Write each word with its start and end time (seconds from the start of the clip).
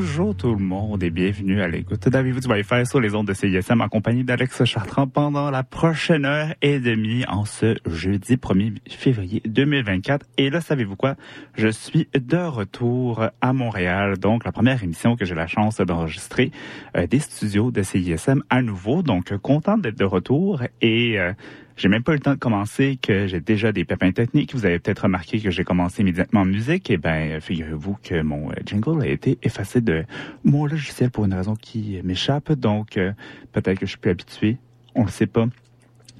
Bonjour 0.00 0.32
tout 0.32 0.54
le 0.54 0.64
monde 0.64 1.02
et 1.02 1.10
bienvenue 1.10 1.60
à 1.60 1.66
l'écoute 1.66 2.08
d'Avez-vous 2.08 2.38
du 2.38 2.46
Wi-Fi 2.46 2.86
sur 2.86 3.00
les 3.00 3.16
ondes 3.16 3.26
de 3.26 3.34
CISM 3.34 3.80
en 3.80 3.88
compagnie 3.88 4.22
d'Alex 4.22 4.62
Chartrand 4.62 5.08
pendant 5.08 5.50
la 5.50 5.64
prochaine 5.64 6.24
heure 6.24 6.54
et 6.62 6.78
demie 6.78 7.24
en 7.26 7.44
ce 7.44 7.74
jeudi 7.84 8.36
1er 8.36 8.74
février 8.88 9.42
2024. 9.44 10.24
Et 10.36 10.50
là, 10.50 10.60
savez-vous 10.60 10.94
quoi? 10.94 11.16
Je 11.56 11.66
suis 11.66 12.06
de 12.14 12.36
retour 12.36 13.24
à 13.40 13.52
Montréal, 13.52 14.18
donc 14.18 14.44
la 14.44 14.52
première 14.52 14.84
émission 14.84 15.16
que 15.16 15.24
j'ai 15.24 15.34
la 15.34 15.48
chance 15.48 15.78
d'enregistrer 15.78 16.52
euh, 16.96 17.08
des 17.08 17.18
studios 17.18 17.72
de 17.72 17.82
CISM 17.82 18.44
à 18.50 18.62
nouveau. 18.62 19.02
Donc, 19.02 19.36
content 19.38 19.78
d'être 19.78 19.98
de 19.98 20.04
retour 20.04 20.62
et... 20.80 21.18
Euh, 21.18 21.32
j'ai 21.78 21.88
même 21.88 22.02
pas 22.02 22.12
eu 22.12 22.16
le 22.16 22.20
temps 22.20 22.34
de 22.34 22.38
commencer 22.38 22.98
que 23.00 23.28
j'ai 23.28 23.40
déjà 23.40 23.70
des 23.70 23.84
pépins 23.84 24.10
techniques. 24.10 24.52
Vous 24.52 24.66
avez 24.66 24.80
peut-être 24.80 25.04
remarqué 25.04 25.40
que 25.40 25.50
j'ai 25.50 25.62
commencé 25.62 26.02
immédiatement 26.02 26.40
en 26.40 26.44
musique. 26.44 26.90
Et 26.90 26.94
eh 26.94 26.96
ben, 26.96 27.40
figurez-vous 27.40 27.96
que 28.02 28.20
mon 28.20 28.50
euh, 28.50 28.54
jingle 28.66 29.00
a 29.02 29.06
été 29.06 29.38
effacé 29.44 29.80
de 29.80 30.04
mon 30.42 30.66
logiciel 30.66 31.10
pour 31.10 31.24
une 31.24 31.34
raison 31.34 31.54
qui 31.54 32.00
m'échappe. 32.02 32.52
Donc, 32.52 32.96
euh, 32.96 33.12
peut-être 33.52 33.78
que 33.78 33.86
je 33.86 33.90
suis 33.90 33.98
plus 33.98 34.10
habitué. 34.10 34.58
On 34.96 35.04
le 35.04 35.10
sait 35.10 35.28
pas 35.28 35.46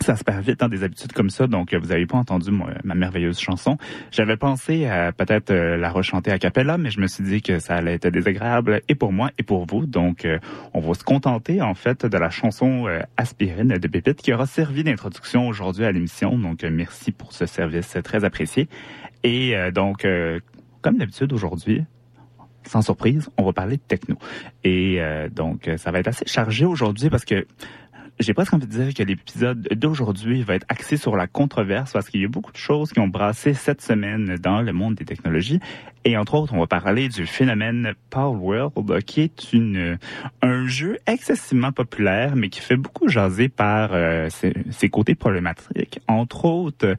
ça 0.04 0.16
se 0.16 0.24
perd 0.24 0.44
vite 0.44 0.60
dans 0.60 0.68
des 0.68 0.82
habitudes 0.84 1.12
comme 1.12 1.30
ça, 1.30 1.46
donc 1.46 1.74
vous 1.74 1.88
n'avez 1.88 2.06
pas 2.06 2.18
entendu 2.18 2.50
ma 2.84 2.94
merveilleuse 2.94 3.38
chanson. 3.38 3.76
J'avais 4.10 4.36
pensé 4.36 4.86
à 4.86 5.12
peut-être 5.12 5.50
euh, 5.50 5.76
la 5.76 5.90
rechanter 5.90 6.30
à 6.30 6.38
cappella, 6.38 6.78
mais 6.78 6.90
je 6.90 7.00
me 7.00 7.06
suis 7.06 7.24
dit 7.24 7.42
que 7.42 7.58
ça 7.58 7.76
allait 7.76 7.94
être 7.94 8.08
désagréable 8.08 8.82
et 8.88 8.94
pour 8.94 9.12
moi 9.12 9.30
et 9.38 9.42
pour 9.42 9.66
vous. 9.66 9.86
Donc, 9.86 10.24
euh, 10.24 10.38
on 10.74 10.80
va 10.80 10.94
se 10.94 11.04
contenter 11.04 11.62
en 11.62 11.74
fait 11.74 12.06
de 12.06 12.18
la 12.18 12.30
chanson 12.30 12.86
euh, 12.86 13.00
Aspirine 13.16 13.78
de 13.78 13.88
Pépite 13.88 14.20
qui 14.22 14.32
aura 14.32 14.46
servi 14.46 14.84
d'introduction 14.84 15.48
aujourd'hui 15.48 15.84
à 15.84 15.92
l'émission. 15.92 16.38
Donc, 16.38 16.62
merci 16.64 17.12
pour 17.12 17.32
ce 17.32 17.46
service 17.46 17.96
très 18.04 18.24
apprécié. 18.24 18.68
Et 19.24 19.54
donc, 19.74 20.06
comme 20.80 20.96
d'habitude 20.96 21.32
aujourd'hui, 21.32 21.84
sans 22.64 22.82
surprise, 22.82 23.28
on 23.36 23.44
va 23.44 23.52
parler 23.52 23.76
de 23.76 23.82
techno. 23.82 24.16
Et 24.62 25.00
donc, 25.34 25.68
ça 25.76 25.90
va 25.90 25.98
être 25.98 26.06
assez 26.06 26.24
chargé 26.26 26.64
aujourd'hui 26.64 27.10
parce 27.10 27.24
que 27.24 27.44
j'ai 28.20 28.34
presque 28.34 28.52
envie 28.52 28.66
de 28.66 28.72
dire 28.72 28.94
que 28.94 29.02
l'épisode 29.02 29.68
d'aujourd'hui 29.76 30.42
va 30.42 30.54
être 30.54 30.66
axé 30.68 30.96
sur 30.96 31.16
la 31.16 31.26
controverse 31.26 31.92
parce 31.92 32.08
qu'il 32.08 32.20
y 32.20 32.24
a 32.24 32.28
beaucoup 32.28 32.52
de 32.52 32.56
choses 32.56 32.92
qui 32.92 33.00
ont 33.00 33.08
brassé 33.08 33.54
cette 33.54 33.80
semaine 33.80 34.36
dans 34.36 34.60
le 34.60 34.72
monde 34.72 34.96
des 34.96 35.04
technologies. 35.04 35.60
Et 36.04 36.16
entre 36.16 36.34
autres, 36.34 36.54
on 36.54 36.60
va 36.60 36.66
parler 36.66 37.08
du 37.08 37.26
phénomène 37.26 37.94
Power 38.10 38.36
World, 38.36 39.04
qui 39.04 39.20
est 39.20 39.52
une, 39.52 39.98
un 40.42 40.66
jeu 40.66 40.98
excessivement 41.06 41.72
populaire, 41.72 42.34
mais 42.34 42.48
qui 42.48 42.60
fait 42.60 42.76
beaucoup 42.76 43.08
jaser 43.08 43.48
par 43.48 43.90
euh, 43.92 44.28
ses, 44.30 44.88
côtés 44.88 45.14
problématiques. 45.14 46.00
Entre 46.08 46.44
autres, 46.44 46.96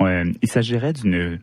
euh, 0.00 0.32
il 0.42 0.48
s'agirait 0.48 0.92
d'une 0.92 1.40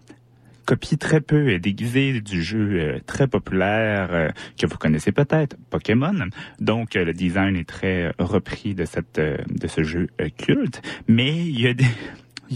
copie 0.65 0.98
très 0.98 1.21
peu 1.21 1.60
déguisée 1.60 2.21
du 2.21 2.44
jeu 2.44 2.69
euh, 2.74 3.00
très 3.06 3.27
populaire 3.27 4.10
euh, 4.12 4.30
que 4.60 4.65
vous 4.65 4.77
connaissez 4.77 5.12
peut-être, 5.12 5.57
Pokémon. 5.69 6.27
Donc 6.60 6.95
le 6.95 7.13
design 7.13 7.56
est 7.56 7.68
très 7.68 8.13
repris 8.19 8.75
de 8.75 8.86
cette 8.86 9.19
de 9.19 9.68
ce 9.68 9.83
jeu 9.83 10.07
culte, 10.38 10.81
mais 11.07 11.36
il 11.36 11.60
y 11.60 11.68
a 11.68 11.74
des 11.74 11.86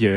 y 0.04 0.08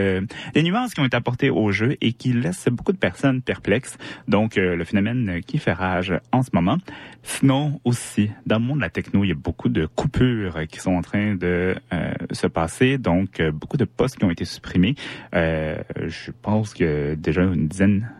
des 0.55 0.63
nuances 0.63 0.95
qui 0.95 1.01
ont 1.01 1.05
été 1.05 1.17
apportées 1.17 1.51
au 1.51 1.73
jeu 1.73 1.97
et 2.01 2.13
qui 2.13 2.33
laissent 2.33 2.69
beaucoup 2.71 2.93
de 2.93 2.99
personnes 2.99 3.43
perplexes. 3.43 3.97
Donc, 4.29 4.57
le 4.57 4.85
phénomène 4.85 5.41
qui 5.47 5.59
fait 5.59 5.73
rage 5.73 6.15
en 6.33 6.43
ce 6.43 6.51
moment. 6.53 6.79
Sinon, 7.23 7.81
aussi, 7.85 8.31
dans 8.47 8.59
le 8.59 8.65
monde 8.65 8.79
de 8.79 8.83
la 8.83 8.91
techno, 8.91 9.25
il 9.25 9.29
y 9.29 9.33
a 9.33 9.35
beaucoup 9.35 9.69
de 9.69 9.87
coupures 9.87 10.67
qui 10.69 10.79
sont 10.79 10.95
en 10.95 11.03
train 11.03 11.35
de 11.35 11.77
euh, 11.93 12.15
se 12.33 12.47
passer. 12.47 12.99
Donc, 12.99 13.41
euh, 13.41 13.51
beaucoup 13.53 13.77
de 13.77 13.85
postes 13.85 14.17
qui 14.17 14.25
ont 14.25 14.31
été 14.31 14.45
supprimés. 14.45 14.95
Euh, 15.35 15.77
je 16.07 16.31
pense 16.43 16.75
que 16.75 17.15
déjà 17.15 17.43
une 17.43 17.69
dizaine, 17.69 18.11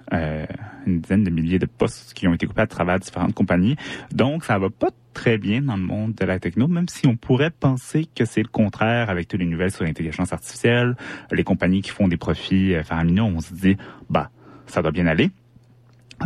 une 0.87 1.01
dizaine 1.01 1.25
de 1.25 1.31
milliers 1.31 1.59
de 1.59 1.67
postes 1.67 2.15
qui 2.15 2.27
ont 2.29 2.35
été 2.35 2.47
coupés 2.47 2.63
à 2.63 2.67
travers 2.67 2.99
différentes 2.99 3.35
compagnies. 3.35 3.77
Donc, 4.13 4.45
ça 4.45 4.59
va 4.59 4.71
pas 4.71 4.91
très 5.13 5.39
bien 5.39 5.63
dans 5.63 5.77
le 5.77 5.83
monde 5.83 6.15
de 6.15 6.25
la 6.25 6.39
techno, 6.39 6.69
même 6.69 6.89
si 6.89 7.07
on 7.07 7.17
pourrait 7.17 7.51
penser 7.51 8.09
que 8.15 8.25
c'est 8.25 8.43
le 8.43 8.49
contraire 8.49 9.11
avec 9.11 9.29
toutes 9.29 9.41
les 9.41 9.47
nouvelles 9.47 9.73
sur 9.73 9.85
l'intelligence 9.85 10.33
artificielle, 10.33 10.97
les 11.31 11.45
compagnies 11.45 11.83
qui 11.83 11.91
font 11.91 12.09
des 12.09 12.17
profits 12.17 12.75
faramineux, 12.85 13.23
on 13.23 13.41
se 13.41 13.53
dit, 13.53 13.77
bah, 14.09 14.31
ça 14.67 14.83
doit 14.83 14.93
bien 14.93 15.07
aller 15.07 15.31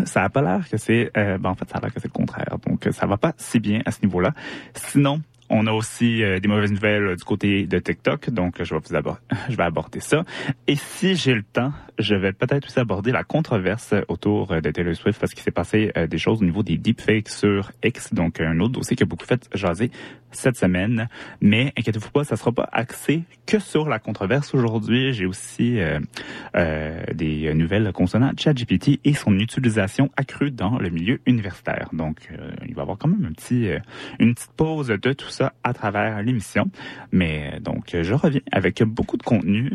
ça 0.05 0.25
a 0.25 0.29
pas 0.29 0.43
l'air 0.43 0.69
que 0.69 0.77
c'est, 0.77 1.11
euh, 1.17 1.39
ben 1.39 1.51
en 1.51 1.55
fait, 1.55 1.69
ça 1.71 1.79
a 1.79 1.81
l'air 1.81 1.95
que 1.95 2.01
c'est 2.01 2.09
le 2.09 2.13
contraire. 2.13 2.57
Donc, 2.67 2.89
ça 2.91 3.07
va 3.07 3.17
pas 3.17 3.33
si 3.37 3.61
bien 3.61 3.81
à 3.87 3.93
ce 3.93 4.01
niveau-là. 4.03 4.33
Sinon, 4.75 5.23
on 5.55 5.69
a 5.69 5.73
aussi 5.73 6.23
euh, 6.23 6.41
des 6.41 6.49
mauvaises 6.49 6.73
nouvelles 6.73 7.07
euh, 7.07 7.17
du 7.17 7.23
côté 7.23 7.67
de 7.67 7.79
TikTok, 7.79 8.31
donc 8.31 8.63
je 8.63 8.75
vais 8.75 8.81
vous 8.81 9.61
aborder, 9.61 10.01
ça. 10.01 10.25
Et 10.67 10.75
si 10.75 11.15
j'ai 11.15 11.35
le 11.35 11.45
temps, 11.45 11.73
je 11.99 12.17
vais 12.17 12.33
peut-être 12.33 12.67
aussi 12.67 12.81
aborder 12.81 13.13
la 13.13 13.23
controverse 13.23 13.95
autour 14.09 14.49
de 14.49 14.71
Taylor 14.71 14.97
Swift 14.97 15.21
parce 15.21 15.33
qu'il 15.33 15.43
s'est 15.43 15.53
passé 15.53 15.93
des 16.11 16.19
choses 16.19 16.43
au 16.43 16.45
niveau 16.45 16.65
des 16.65 16.77
deepfakes 16.77 17.29
sur 17.29 17.71
X, 17.85 18.13
donc 18.13 18.41
un 18.41 18.59
autre 18.59 18.73
dossier 18.73 18.97
qui 18.97 19.05
a 19.05 19.07
beaucoup 19.07 19.27
fait 19.27 19.49
jaser 19.55 19.93
cette 20.37 20.57
semaine. 20.57 21.09
Mais 21.41 21.73
inquiétez-vous 21.77 22.11
pas, 22.11 22.25
ça 22.25 22.37
sera 22.37 22.53
pas 22.53 22.69
axé 22.73 23.23
que 23.47 23.59
sur 23.59 23.89
la 23.89 23.99
controverse 23.99 24.55
aujourd'hui. 24.55 25.13
J'ai 25.13 25.27
aussi 25.27 25.81
euh, 25.81 26.01
euh, 26.57 27.03
des 27.15 27.53
nouvelles 27.55 27.93
concernant 27.93 28.33
ChatGPT 28.37 29.01
et 29.05 29.15
son 29.15 29.39
utilisation 29.39 30.11
accrue 30.17 30.51
dans 30.51 30.79
le 30.79 30.91
milieu 30.91 31.21
universitaire. 31.27 31.89
Donc, 31.93 32.29
euh, 32.33 32.51
il 32.67 32.75
va 32.75 32.81
y 32.81 32.83
avoir 32.83 32.99
quand 32.99 33.09
même 33.09 33.25
un 33.25 33.33
petit, 33.33 33.69
euh, 33.69 33.79
une 34.19 34.35
petite 34.35 34.53
pause 34.53 34.89
de 34.89 35.13
tout 35.13 35.29
ça 35.29 35.53
à 35.63 35.73
travers 35.73 36.23
l'émission. 36.23 36.67
Mais 37.13 37.61
donc, 37.61 37.97
je 38.01 38.15
reviens 38.15 38.41
avec 38.53 38.83
beaucoup 38.83 39.17
de 39.17 39.23
contenu. 39.23 39.71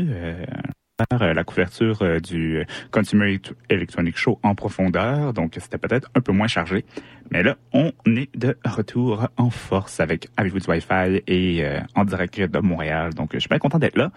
Euh, 1.13 1.33
la 1.33 1.43
couverture 1.43 2.19
du 2.21 2.65
Consumer 2.91 3.39
Electronic 3.69 4.17
Show 4.17 4.39
en 4.43 4.53
profondeur, 4.53 5.33
donc 5.33 5.57
c'était 5.59 5.77
peut-être 5.77 6.09
un 6.15 6.21
peu 6.21 6.31
moins 6.31 6.47
chargé. 6.47 6.83
Mais 7.31 7.43
là, 7.43 7.57
on 7.73 7.91
est 8.07 8.35
de 8.35 8.57
retour 8.65 9.27
en 9.37 9.49
force 9.49 9.99
avec 9.99 10.29
Avez-vous 10.35 10.59
du 10.59 10.69
Wi-Fi 10.69 11.21
et 11.27 11.63
euh, 11.63 11.79
en 11.95 12.03
direct 12.03 12.39
de 12.39 12.59
Montréal. 12.59 13.13
Donc, 13.13 13.31
je 13.33 13.39
suis 13.39 13.49
bien 13.49 13.59
content 13.59 13.77
d'être 13.77 13.97
là. 13.97 14.11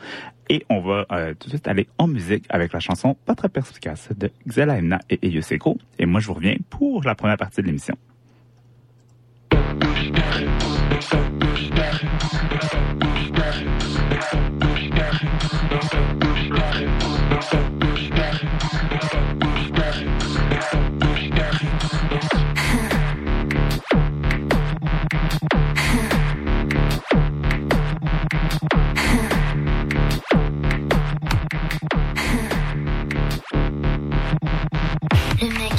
Et 0.48 0.64
on 0.70 0.80
va 0.80 1.06
euh, 1.12 1.34
tout 1.38 1.48
de 1.48 1.50
suite 1.50 1.68
aller 1.68 1.88
en 1.98 2.06
musique 2.06 2.44
avec 2.48 2.72
la 2.72 2.80
chanson 2.80 3.16
Pas 3.26 3.34
très 3.34 3.48
perspicace 3.48 4.08
de 4.16 4.30
Xela 4.48 4.78
Emna 4.78 5.00
et 5.10 5.18
Eyuseko. 5.26 5.78
Et 5.98 6.06
moi, 6.06 6.20
je 6.20 6.26
vous 6.26 6.34
reviens 6.34 6.56
pour 6.70 7.02
la 7.04 7.14
première 7.14 7.36
partie 7.36 7.60
de 7.60 7.66
l'émission. 7.66 7.96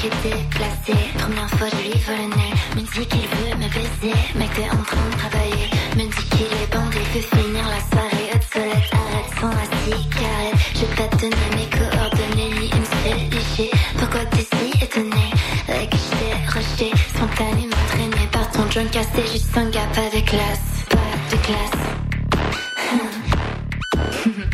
Première 0.03 1.50
fois 1.51 1.67
je 1.71 1.77
lui 1.77 1.97
vole 2.00 2.17
le 2.17 2.23
nez. 2.35 2.53
Me 2.75 2.81
dit 2.81 3.07
qu'il 3.07 3.21
veut 3.21 3.55
me 3.55 3.69
baiser 3.69 4.13
Mec 4.35 4.50
t'es 4.53 4.69
en 4.69 4.83
train 4.83 5.09
de 5.09 5.15
travailler. 5.17 5.69
Me 5.95 6.03
dit 6.03 6.27
qu'il 6.29 6.51
est 6.61 6.69
bandé 6.73 7.00
Veut 7.13 7.21
finir 7.21 7.63
la 7.69 7.79
soirée 7.89 8.29
solette 8.51 8.91
arrête 8.91 9.31
sans 9.39 9.47
la 9.47 9.65
cigarette. 9.85 10.59
Je 10.75 10.85
pas 10.97 11.07
te 11.15 11.25
mes 11.25 11.69
coordonnées 11.69 12.51
Ni 12.59 12.67
une 12.67 12.85
seule 12.85 13.23
léger. 13.31 13.71
Pourquoi 13.97 14.25
t'es 14.25 14.44
si 14.44 14.83
étonné 14.83 15.25
Avec 15.69 15.89
que 15.89 15.95
je 15.95 16.09
t'ai 16.17 16.33
rejeté? 16.51 16.91
Spontanément 17.15 17.83
traîné 17.88 18.23
par 18.31 18.51
ton 18.51 18.69
joint 18.69 18.88
cassé. 18.88 19.23
Juste 19.31 19.57
un 19.57 19.69
gap 19.69 19.97
avec 19.97 20.25
classe 20.25 20.85
Pas 20.89 21.13
de 21.31 21.38
classe 21.45 21.83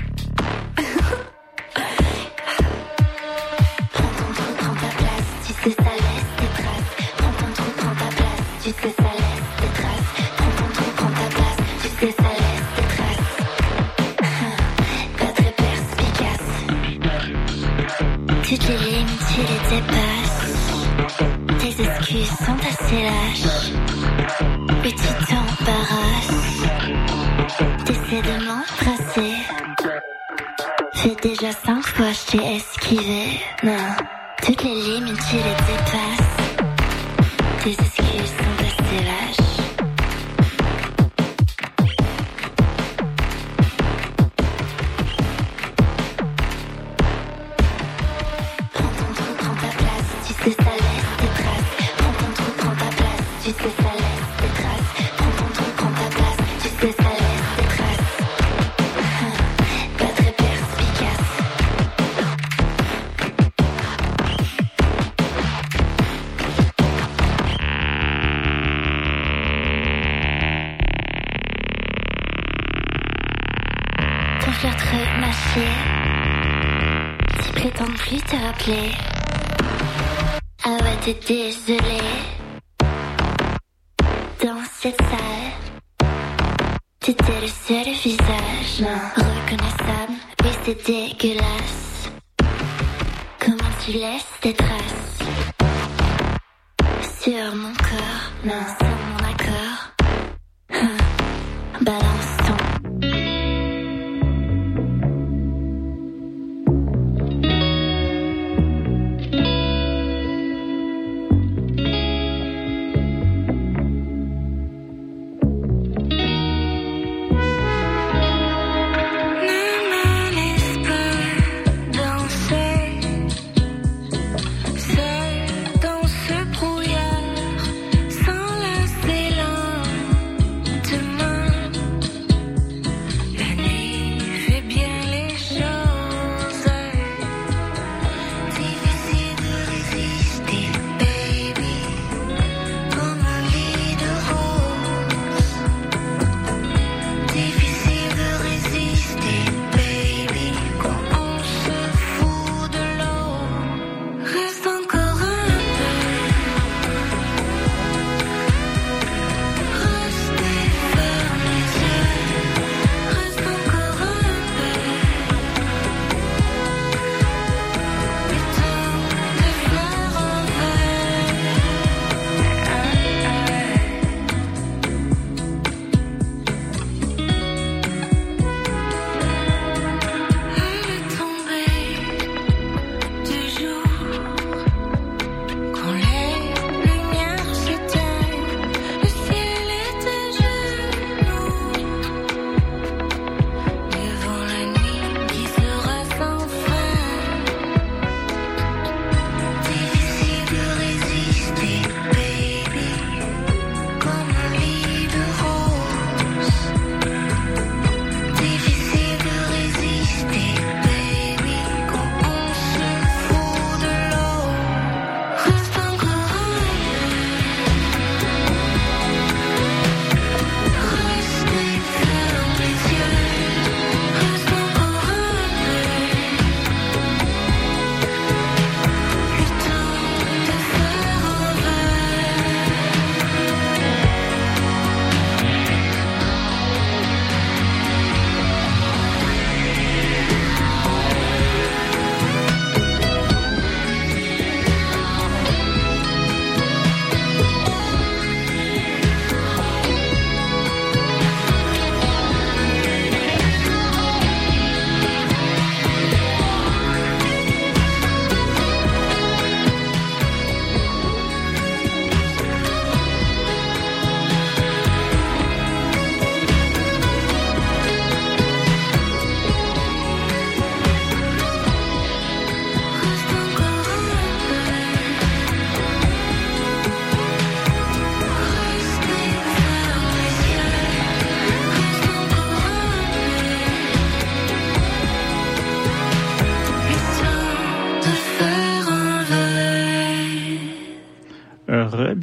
sais, 5.70 5.84
ça 5.84 5.92
laisse 5.92 6.32
des 6.40 6.48
traces. 6.62 6.92
Prends 7.18 7.34
ton 7.40 7.50
trou, 7.54 7.72
prends 7.78 7.96
ta 7.96 8.10
place. 8.16 8.42
Tu 8.64 8.70
sais, 8.70 8.94
ça 8.98 9.12
laisse 9.20 9.48
des 9.62 9.72
traces. 9.80 10.10
Prends 10.38 10.54
ton 10.58 10.70
trou, 10.74 10.90
prends 10.96 11.14
ta 11.20 11.28
place. 11.36 11.60
Tu 11.82 11.88
sais, 11.90 12.12
ça 12.18 12.30
laisse 12.40 12.70
des 12.78 12.88
traces. 12.96 13.36
Hum, 14.24 14.58
pas 15.18 15.32
très 15.34 15.54
perspicace. 15.64 16.50
Toutes 18.48 18.68
les 18.70 18.80
lignes, 18.90 19.18
tu 19.30 19.40
les 19.50 19.62
dépasses. 19.76 20.44
Tes 21.60 21.74
excuses 21.84 22.36
sont 22.46 22.60
assez 22.68 23.00
lâches. 23.04 23.59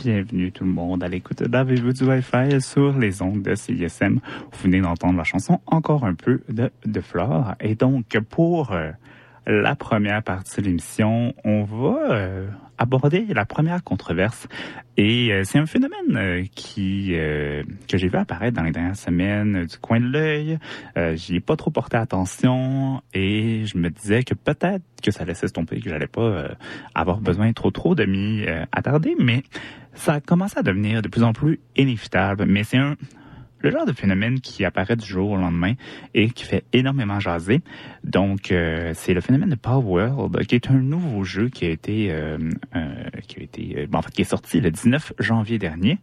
Re-bienvenue 0.06 0.52
tout 0.52 0.62
le 0.62 0.70
monde 0.70 1.02
à 1.02 1.08
l'écoute 1.08 1.42
d'Avez-vous 1.42 1.92
du 1.92 2.04
Wi-Fi 2.04 2.60
sur 2.60 2.96
les 2.96 3.22
ondes 3.22 3.42
de 3.42 3.56
CISM. 3.56 4.20
Vous 4.52 4.62
venez 4.62 4.80
d'entendre 4.80 5.18
la 5.18 5.24
chanson 5.24 5.60
Encore 5.66 6.04
un 6.04 6.14
peu 6.14 6.42
de, 6.48 6.70
de 6.84 7.00
Flore. 7.00 7.56
Et 7.58 7.74
donc, 7.74 8.16
pour 8.30 8.70
euh, 8.70 8.92
la 9.48 9.74
première 9.74 10.22
partie 10.22 10.60
de 10.60 10.66
l'émission, 10.66 11.34
on 11.44 11.64
va 11.64 12.12
euh, 12.12 12.48
aborder 12.78 13.26
la 13.34 13.44
première 13.44 13.82
controverse. 13.82 14.46
Et 14.96 15.32
euh, 15.32 15.42
c'est 15.44 15.58
un 15.58 15.66
phénomène 15.66 16.46
qui 16.54 17.08
que 17.08 17.98
j'ai 17.98 18.08
vu 18.08 18.16
apparaître 18.16 18.56
dans 18.56 18.62
les 18.62 18.70
dernières 18.70 18.96
semaines 18.96 19.64
du 19.64 19.76
coin 19.78 19.98
de 19.98 20.06
l'œil. 20.06 20.58
J'y 21.14 21.36
ai 21.36 21.40
pas 21.40 21.56
trop 21.56 21.72
porté 21.72 21.96
attention 21.96 23.02
et 23.12 23.64
je 23.66 23.76
me 23.76 23.90
disais 23.90 24.22
que 24.22 24.34
peut-être 24.34 24.84
que 25.02 25.10
ça 25.10 25.24
laissait 25.24 25.48
se 25.48 25.52
tomber, 25.52 25.80
que 25.80 25.90
j'allais 25.90 26.06
pas 26.06 26.50
avoir 26.94 27.20
besoin 27.20 27.52
trop 27.52 27.70
trop 27.70 27.94
de 27.94 28.04
m'y 28.04 28.46
attarder, 28.72 29.14
mais 29.18 29.42
ça 29.96 30.14
a 30.14 30.20
commencé 30.20 30.58
à 30.58 30.62
devenir 30.62 31.02
de 31.02 31.08
plus 31.08 31.24
en 31.24 31.32
plus 31.32 31.58
inévitable. 31.76 32.46
Mais 32.46 32.62
c'est 32.62 32.78
un 32.78 32.96
le 33.60 33.70
genre 33.70 33.86
de 33.86 33.92
phénomène 33.92 34.40
qui 34.40 34.64
apparaît 34.64 34.96
du 34.96 35.06
jour 35.06 35.30
au 35.30 35.36
lendemain 35.36 35.74
et 36.14 36.30
qui 36.30 36.44
fait 36.44 36.64
énormément 36.72 37.20
jaser. 37.20 37.62
Donc, 38.04 38.52
euh, 38.52 38.92
c'est 38.94 39.14
le 39.14 39.20
phénomène 39.20 39.50
de 39.50 39.56
Power 39.56 39.84
World, 39.84 40.46
qui 40.46 40.54
est 40.54 40.70
un 40.70 40.74
nouveau 40.74 41.24
jeu 41.24 41.48
qui 41.48 41.66
a 41.66 41.70
été, 41.70 42.08
euh, 42.10 42.38
euh, 42.74 42.94
qui 43.26 43.40
a 43.40 43.42
été, 43.42 43.88
en 43.92 44.02
fait, 44.02 44.12
qui 44.12 44.22
est 44.22 44.24
sorti 44.24 44.60
le 44.60 44.70
19 44.70 45.14
janvier 45.18 45.58
dernier 45.58 45.98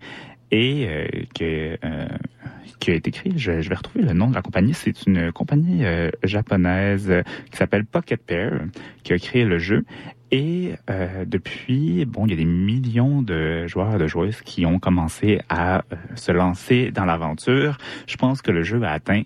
et 0.52 1.18
qui 1.34 2.92
a 2.92 2.94
été 2.94 3.10
créé, 3.10 3.34
je, 3.36 3.52
vais 3.52 3.76
retrouver 3.76 4.06
le 4.06 4.14
nom 4.14 4.30
de 4.30 4.36
la 4.36 4.44
compagnie, 4.44 4.76
c'est 4.76 5.08
une 5.08 5.32
compagnie 5.32 5.84
japonaise 6.22 7.12
qui 7.50 7.58
s'appelle 7.58 7.86
Pocket 7.86 8.22
Pair 8.22 8.62
qui 9.02 9.14
a 9.14 9.18
créé 9.18 9.46
le 9.46 9.58
jeu 9.58 9.84
et 10.34 10.74
euh, 10.90 11.26
depuis, 11.26 12.06
bon, 12.06 12.26
il 12.26 12.32
y 12.32 12.34
a 12.34 12.38
des 12.38 12.44
millions 12.44 13.22
de 13.22 13.68
joueurs 13.68 13.94
et 13.94 13.98
de 14.00 14.08
joueuses 14.08 14.42
qui 14.42 14.66
ont 14.66 14.80
commencé 14.80 15.40
à 15.48 15.78
euh, 15.78 15.96
se 16.16 16.32
lancer 16.32 16.90
dans 16.90 17.06
l'aventure. 17.06 17.78
Je 18.08 18.18
pense 18.18 18.42
que 18.42 18.50
le 18.50 18.64
jeu 18.64 18.82
a 18.82 18.90
atteint 18.90 19.22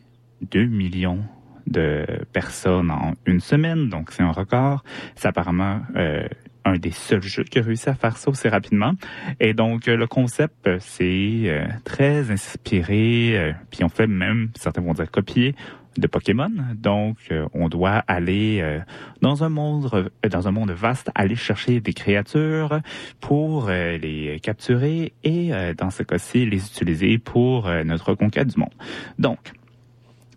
2 0.51 0.65
millions 0.65 1.21
de 1.65 2.05
personnes 2.33 2.91
en 2.91 3.13
une 3.25 3.39
semaine, 3.39 3.87
donc 3.87 4.11
c'est 4.11 4.21
un 4.21 4.33
record. 4.33 4.83
C'est 5.15 5.29
apparemment 5.29 5.79
euh, 5.95 6.27
un 6.65 6.75
des 6.77 6.91
seuls 6.91 7.23
jeux 7.23 7.45
qui 7.45 7.59
a 7.59 7.61
réussi 7.61 7.87
à 7.87 7.93
faire 7.93 8.17
ça 8.17 8.29
aussi 8.29 8.49
rapidement. 8.49 8.91
Et 9.39 9.53
donc, 9.53 9.85
le 9.85 10.07
concept, 10.07 10.69
c'est 10.79 11.69
très 11.85 12.31
inspiré, 12.31 13.55
puis 13.71 13.85
on 13.85 13.89
fait 13.89 14.07
même, 14.07 14.49
certains 14.57 14.81
vont 14.81 14.91
dire 14.91 15.09
copier, 15.09 15.55
de 15.97 16.07
Pokémon. 16.07 16.51
Donc, 16.75 17.17
euh, 17.31 17.47
on 17.53 17.69
doit 17.69 18.03
aller 18.07 18.59
euh, 18.61 18.79
dans 19.21 19.43
un 19.43 19.49
monde 19.49 19.89
euh, 19.93 20.29
dans 20.29 20.47
un 20.47 20.51
monde 20.51 20.71
vaste, 20.71 21.09
aller 21.15 21.35
chercher 21.35 21.79
des 21.79 21.93
créatures 21.93 22.79
pour 23.19 23.69
les 23.69 24.39
capturer 24.41 25.13
et, 25.23 25.51
dans 25.77 25.89
ce 25.89 26.03
cas-ci, 26.03 26.45
les 26.45 26.65
utiliser 26.65 27.17
pour 27.17 27.69
notre 27.85 28.13
conquête 28.13 28.47
du 28.47 28.59
monde. 28.59 28.73
Donc, 29.19 29.53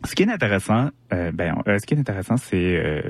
ce 0.04 0.14
qui 0.14 0.22
est 0.22 0.30
intéressant, 0.30 0.90
ben, 1.10 1.56
ce 1.66 1.84
qui 1.86 1.94
est 1.94 1.98
intéressant, 1.98 2.36
c'est 2.36 3.02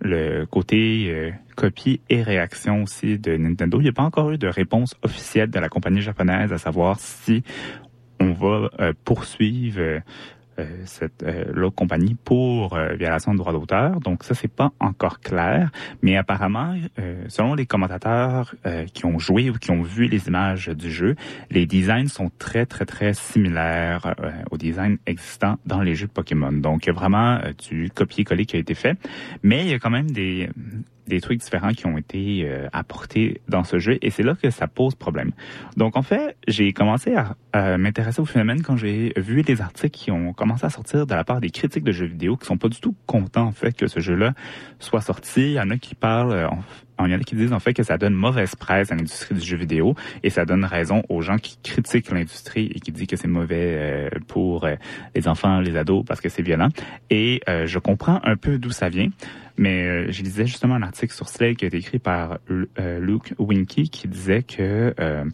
le 0.00 0.44
côté 0.46 1.32
copie 1.56 2.00
et 2.08 2.22
réaction 2.22 2.82
aussi 2.82 3.18
de 3.18 3.36
Nintendo. 3.36 3.78
Il 3.80 3.84
n'y 3.84 3.88
a 3.88 3.92
pas 3.92 4.02
encore 4.02 4.30
eu 4.30 4.38
de 4.38 4.48
réponse 4.48 4.94
officielle 5.02 5.50
de 5.50 5.58
la 5.58 5.68
compagnie 5.68 6.02
japonaise 6.02 6.52
à 6.52 6.58
savoir 6.58 6.98
si 7.00 7.42
on 8.20 8.32
va 8.32 8.70
poursuivre 9.04 10.00
cette 10.84 11.22
euh, 11.22 11.44
l'autre 11.52 11.74
compagnie 11.74 12.14
pour 12.14 12.76
euh, 12.76 12.94
violation 12.94 13.32
de 13.32 13.38
droit 13.38 13.52
d'auteur. 13.52 14.00
Donc 14.00 14.24
ça 14.24 14.34
c'est 14.34 14.52
pas 14.52 14.72
encore 14.80 15.20
clair, 15.20 15.70
mais 16.02 16.16
apparemment 16.16 16.74
selon 17.28 17.54
les 17.54 17.66
commentateurs 17.66 18.54
qui 18.92 19.06
ont 19.06 19.18
joué 19.18 19.50
ou 19.50 19.54
qui 19.54 19.70
ont 19.70 19.82
vu 19.82 20.06
les 20.06 20.28
images 20.28 20.68
du 20.68 20.90
jeu, 20.90 21.16
les 21.50 21.66
designs 21.66 22.08
sont 22.08 22.30
très 22.38 22.66
très 22.66 22.86
très 22.86 23.14
similaires 23.14 24.14
aux 24.50 24.56
designs 24.56 24.96
existants 25.06 25.56
dans 25.66 25.80
les 25.80 25.94
jeux 25.94 26.06
de 26.06 26.12
Pokémon. 26.12 26.52
Donc 26.52 26.84
il 26.84 26.88
y 26.88 26.90
a 26.90 26.94
vraiment 26.94 27.38
du 27.68 27.90
copier-coller 27.94 28.46
qui 28.46 28.56
a 28.56 28.58
été 28.58 28.74
fait, 28.74 28.98
mais 29.42 29.64
il 29.64 29.70
y 29.70 29.74
a 29.74 29.78
quand 29.78 29.90
même 29.90 30.10
des 30.10 30.48
des 31.10 31.20
trucs 31.20 31.40
différents 31.40 31.72
qui 31.72 31.86
ont 31.86 31.98
été 31.98 32.44
euh, 32.44 32.68
apportés 32.72 33.42
dans 33.48 33.64
ce 33.64 33.78
jeu 33.78 33.98
et 34.00 34.10
c'est 34.10 34.22
là 34.22 34.34
que 34.40 34.48
ça 34.50 34.66
pose 34.66 34.94
problème. 34.94 35.32
Donc 35.76 35.96
en 35.96 36.02
fait, 36.02 36.36
j'ai 36.48 36.72
commencé 36.72 37.14
à, 37.14 37.36
m'intéresser 37.78 38.20
au 38.20 38.24
phénomène 38.24 38.62
quand 38.62 38.76
j'ai 38.76 39.12
vu 39.16 39.42
les 39.42 39.60
articles 39.60 39.98
qui 39.98 40.12
ont 40.12 40.32
commencé 40.32 40.64
à 40.64 40.70
sortir 40.70 41.04
de 41.04 41.14
la 41.14 41.24
part 41.24 41.40
des 41.40 41.50
critiques 41.50 41.82
de 41.82 41.90
jeux 41.90 42.06
vidéo 42.06 42.36
qui 42.36 42.46
sont 42.46 42.58
pas 42.58 42.68
du 42.68 42.78
tout 42.80 42.94
contents 43.06 43.46
en 43.46 43.52
fait 43.52 43.72
que 43.76 43.88
ce 43.88 43.98
jeu-là 43.98 44.34
soit 44.78 45.00
sorti. 45.00 45.42
Il 45.42 45.52
y 45.52 45.60
en 45.60 45.68
a 45.70 45.76
qui 45.76 45.96
parlent 45.96 46.32
euh, 46.32 46.48
il 47.04 47.10
y 47.10 47.14
en 47.14 47.18
a 47.18 47.24
qui 47.24 47.34
disent 47.34 47.52
en 47.52 47.58
fait 47.58 47.74
que 47.74 47.82
ça 47.82 47.98
donne 47.98 48.14
mauvaise 48.14 48.54
presse 48.54 48.92
à 48.92 48.94
l'industrie 48.94 49.34
du 49.34 49.40
jeu 49.40 49.56
vidéo 49.56 49.94
et 50.22 50.30
ça 50.30 50.44
donne 50.44 50.64
raison 50.64 51.02
aux 51.08 51.22
gens 51.22 51.38
qui 51.38 51.58
critiquent 51.62 52.10
l'industrie 52.10 52.70
et 52.72 52.78
qui 52.78 52.92
disent 52.92 53.08
que 53.08 53.16
c'est 53.16 53.26
mauvais 53.26 53.56
euh, 53.78 54.10
pour 54.28 54.68
les 55.14 55.26
enfants, 55.26 55.60
les 55.60 55.76
ados 55.76 56.04
parce 56.06 56.20
que 56.20 56.28
c'est 56.28 56.42
violent. 56.42 56.68
Et 57.08 57.40
je 57.48 57.78
comprends 57.78 58.20
un 58.22 58.36
peu 58.36 58.58
d'où 58.58 58.70
ça 58.70 58.90
vient. 58.90 59.08
Mais 59.60 59.84
euh, 59.84 60.10
je 60.10 60.22
lisais 60.22 60.46
justement 60.46 60.74
un 60.74 60.82
article 60.82 61.12
sur 61.12 61.28
Slate 61.28 61.58
qui 61.58 61.66
a 61.66 61.68
été 61.68 61.76
écrit 61.76 61.98
par 61.98 62.38
euh, 62.50 62.98
Luke 62.98 63.34
Winky 63.38 63.90
qui 63.90 64.08
disait 64.08 64.42
que 64.42 64.94
euh, 64.98 65.24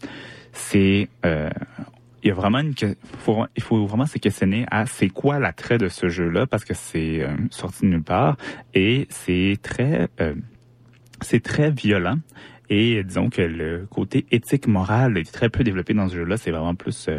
c'est 0.51 1.07
il 1.23 2.27
y 2.27 2.31
a 2.31 2.33
vraiment 2.33 2.59
une 2.59 2.73
faut, 3.19 3.45
il 3.55 3.63
faut 3.63 3.85
vraiment 3.85 4.05
se 4.05 4.17
questionner 4.17 4.65
à 4.69 4.85
c'est 4.85 5.07
quoi 5.07 5.39
l'attrait 5.39 5.77
de 5.77 5.87
ce 5.87 6.09
jeu-là 6.09 6.45
parce 6.45 6.65
que 6.65 6.73
c'est 6.73 7.25
sorti 7.51 7.83
de 7.83 7.91
nulle 7.91 8.03
part 8.03 8.35
et 8.73 9.07
c'est 9.09 9.57
très 9.61 10.09
c'est 11.21 11.41
très 11.41 11.71
violent 11.71 12.17
et 12.69 13.03
disons 13.03 13.29
que 13.29 13.41
le 13.41 13.87
côté 13.89 14.25
éthique 14.31 14.67
moral 14.67 15.17
est 15.17 15.31
très 15.31 15.49
peu 15.49 15.63
développé 15.63 15.93
dans 15.93 16.09
ce 16.09 16.15
jeu-là. 16.15 16.37
C'est 16.37 16.51
vraiment 16.51 16.75
plus 16.75 17.09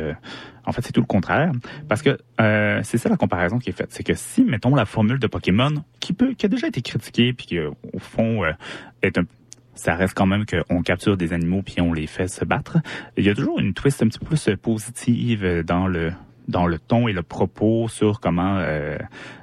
en 0.68 0.72
fait, 0.72 0.82
c'est 0.84 0.92
tout 0.92 1.00
le 1.00 1.06
contraire. 1.06 1.50
Parce 1.88 2.02
que 2.02 2.18
euh, 2.40 2.80
c'est 2.84 2.98
ça 2.98 3.08
la 3.08 3.16
comparaison 3.16 3.58
qui 3.58 3.70
est 3.70 3.72
faite. 3.72 3.88
C'est 3.90 4.04
que 4.04 4.12
si, 4.14 4.44
mettons, 4.44 4.74
la 4.74 4.84
formule 4.84 5.18
de 5.18 5.26
Pokémon, 5.26 5.70
qui 5.98 6.12
peut, 6.12 6.34
qui 6.34 6.44
a 6.44 6.48
déjà 6.50 6.68
été 6.68 6.82
critiquée, 6.82 7.32
puis 7.32 7.46
qui, 7.46 7.58
au 7.58 7.98
fond, 7.98 8.44
euh, 8.44 8.52
est 9.02 9.18
un 9.18 9.24
ça 9.74 9.94
reste 9.94 10.14
quand 10.14 10.26
même 10.26 10.44
qu'on 10.44 10.82
capture 10.82 11.16
des 11.16 11.32
animaux 11.32 11.62
puis 11.62 11.80
on 11.80 11.92
les 11.92 12.08
fait 12.08 12.26
se 12.26 12.44
battre. 12.44 12.78
Il 13.16 13.24
y 13.24 13.30
a 13.30 13.34
toujours 13.36 13.60
une 13.60 13.74
twist 13.74 14.02
un 14.02 14.08
petit 14.08 14.18
peu 14.18 14.26
plus 14.26 14.50
positive 14.60 15.62
dans 15.64 15.86
le 15.86 16.12
dans 16.48 16.66
le 16.66 16.78
ton 16.78 17.08
et 17.08 17.12
le 17.12 17.22
propos 17.22 17.88
sur 17.88 18.20
comment 18.20 18.56
euh, 18.58 18.98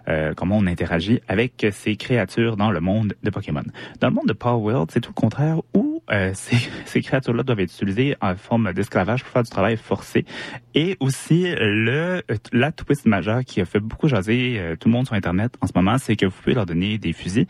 euh, 0.07 0.33
comment 0.35 0.57
on 0.57 0.67
interagit 0.67 1.21
avec 1.27 1.65
ces 1.71 1.95
créatures 1.95 2.57
dans 2.57 2.71
le 2.71 2.79
monde 2.79 3.13
de 3.23 3.29
Pokémon. 3.29 3.63
Dans 3.99 4.09
le 4.09 4.13
monde 4.13 4.27
de 4.27 4.33
Power 4.33 4.61
World, 4.61 4.89
c'est 4.91 5.01
tout 5.01 5.11
le 5.15 5.19
contraire 5.19 5.59
où 5.73 6.03
euh, 6.11 6.31
ces, 6.33 6.57
ces 6.85 7.01
créatures-là 7.01 7.43
doivent 7.43 7.61
être 7.61 7.73
utilisées 7.73 8.15
en 8.21 8.35
forme 8.35 8.73
d'esclavage 8.73 9.23
pour 9.23 9.31
faire 9.31 9.43
du 9.43 9.49
travail 9.49 9.77
forcé. 9.77 10.25
Et 10.73 10.97
aussi, 10.99 11.45
le 11.57 12.21
la 12.51 12.71
twist 12.71 13.05
majeure 13.05 13.43
qui 13.45 13.61
a 13.61 13.65
fait 13.65 13.79
beaucoup 13.79 14.07
jaser 14.07 14.75
tout 14.79 14.89
le 14.89 14.93
monde 14.93 15.05
sur 15.05 15.15
Internet 15.15 15.55
en 15.61 15.67
ce 15.67 15.71
moment, 15.75 15.97
c'est 15.97 16.15
que 16.15 16.25
vous 16.25 16.35
pouvez 16.41 16.55
leur 16.55 16.65
donner 16.65 16.97
des 16.97 17.13
fusils 17.13 17.47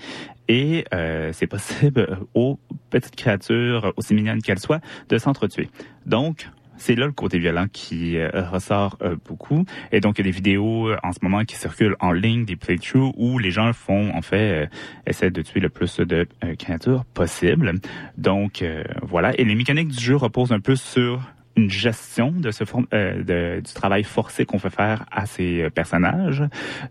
et 0.48 0.86
euh, 0.94 1.32
c'est 1.34 1.48
possible 1.48 2.20
aux 2.34 2.60
petites 2.90 3.16
créatures, 3.16 3.94
aussi 3.98 4.14
mignonnes 4.14 4.42
qu'elles 4.42 4.60
soient, 4.60 4.82
de 5.10 5.18
s'entretuer. 5.18 5.70
Donc, 6.06 6.50
c'est 6.78 6.96
là 6.96 7.06
le 7.06 7.12
côté 7.12 7.40
violent 7.40 7.68
qui 7.72 8.18
euh, 8.18 8.30
ressort 8.52 8.98
euh, 9.02 9.16
beaucoup. 9.28 9.66
Et 9.92 10.00
donc, 10.00 10.18
il 10.18 10.26
y 10.26 10.30
a 10.30 10.32
des 10.32 10.36
vidéos 10.36 10.90
euh, 10.90 10.98
en 11.04 11.12
ce 11.12 11.20
moment 11.22 11.44
qui 11.46 11.56
circulent 11.56 11.96
en 12.00 12.12
ligne, 12.12 12.46
des 12.46 12.56
playthroughs, 12.56 13.14
où 13.18 13.40
les 13.40 13.52
gens 13.52 13.72
font, 13.74 14.12
en 14.14 14.22
fait, 14.22 14.70
essaient 15.06 15.32
de 15.32 15.42
tuer 15.42 15.60
le 15.60 15.70
plus 15.70 15.98
de 15.98 16.28
créatures 16.58 17.06
possible. 17.06 17.74
Donc, 18.18 18.64
voilà. 19.02 19.38
Et 19.40 19.44
les 19.44 19.56
mécaniques 19.56 19.90
du 19.90 20.00
jeu 20.00 20.16
reposent 20.16 20.52
un 20.52 20.60
peu 20.60 20.76
sur 20.76 21.22
une 21.56 21.70
gestion 21.70 22.32
de 22.32 22.52
ce 22.52 22.64
de, 22.64 23.62
du 23.62 23.74
travail 23.74 24.04
forcé 24.04 24.46
qu'on 24.46 24.60
fait 24.60 24.70
faire 24.70 25.06
à 25.12 25.26
ces 25.26 25.70
personnages. 25.70 26.44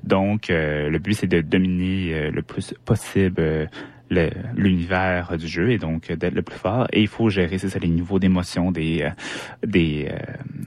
Donc, 0.02 0.46
le 0.48 0.98
but, 0.98 1.14
c'est 1.14 1.26
de 1.26 1.40
dominer 1.40 2.30
le 2.30 2.42
plus 2.42 2.74
possible 2.84 3.68
l'univers 4.10 5.36
du 5.36 5.46
jeu 5.46 5.70
et 5.70 5.78
donc 5.78 6.10
d'être 6.12 6.34
le 6.34 6.42
plus 6.42 6.58
fort. 6.58 6.86
Et 6.92 7.00
il 7.00 7.08
faut 7.08 7.28
gérer, 7.28 7.58
c'est 7.58 7.68
ça, 7.68 7.78
les 7.78 7.88
niveaux 7.88 8.18
d'émotion 8.18 8.70
des 8.70 9.02
euh, 9.02 9.10
des 9.66 10.08
euh, 10.10 10.18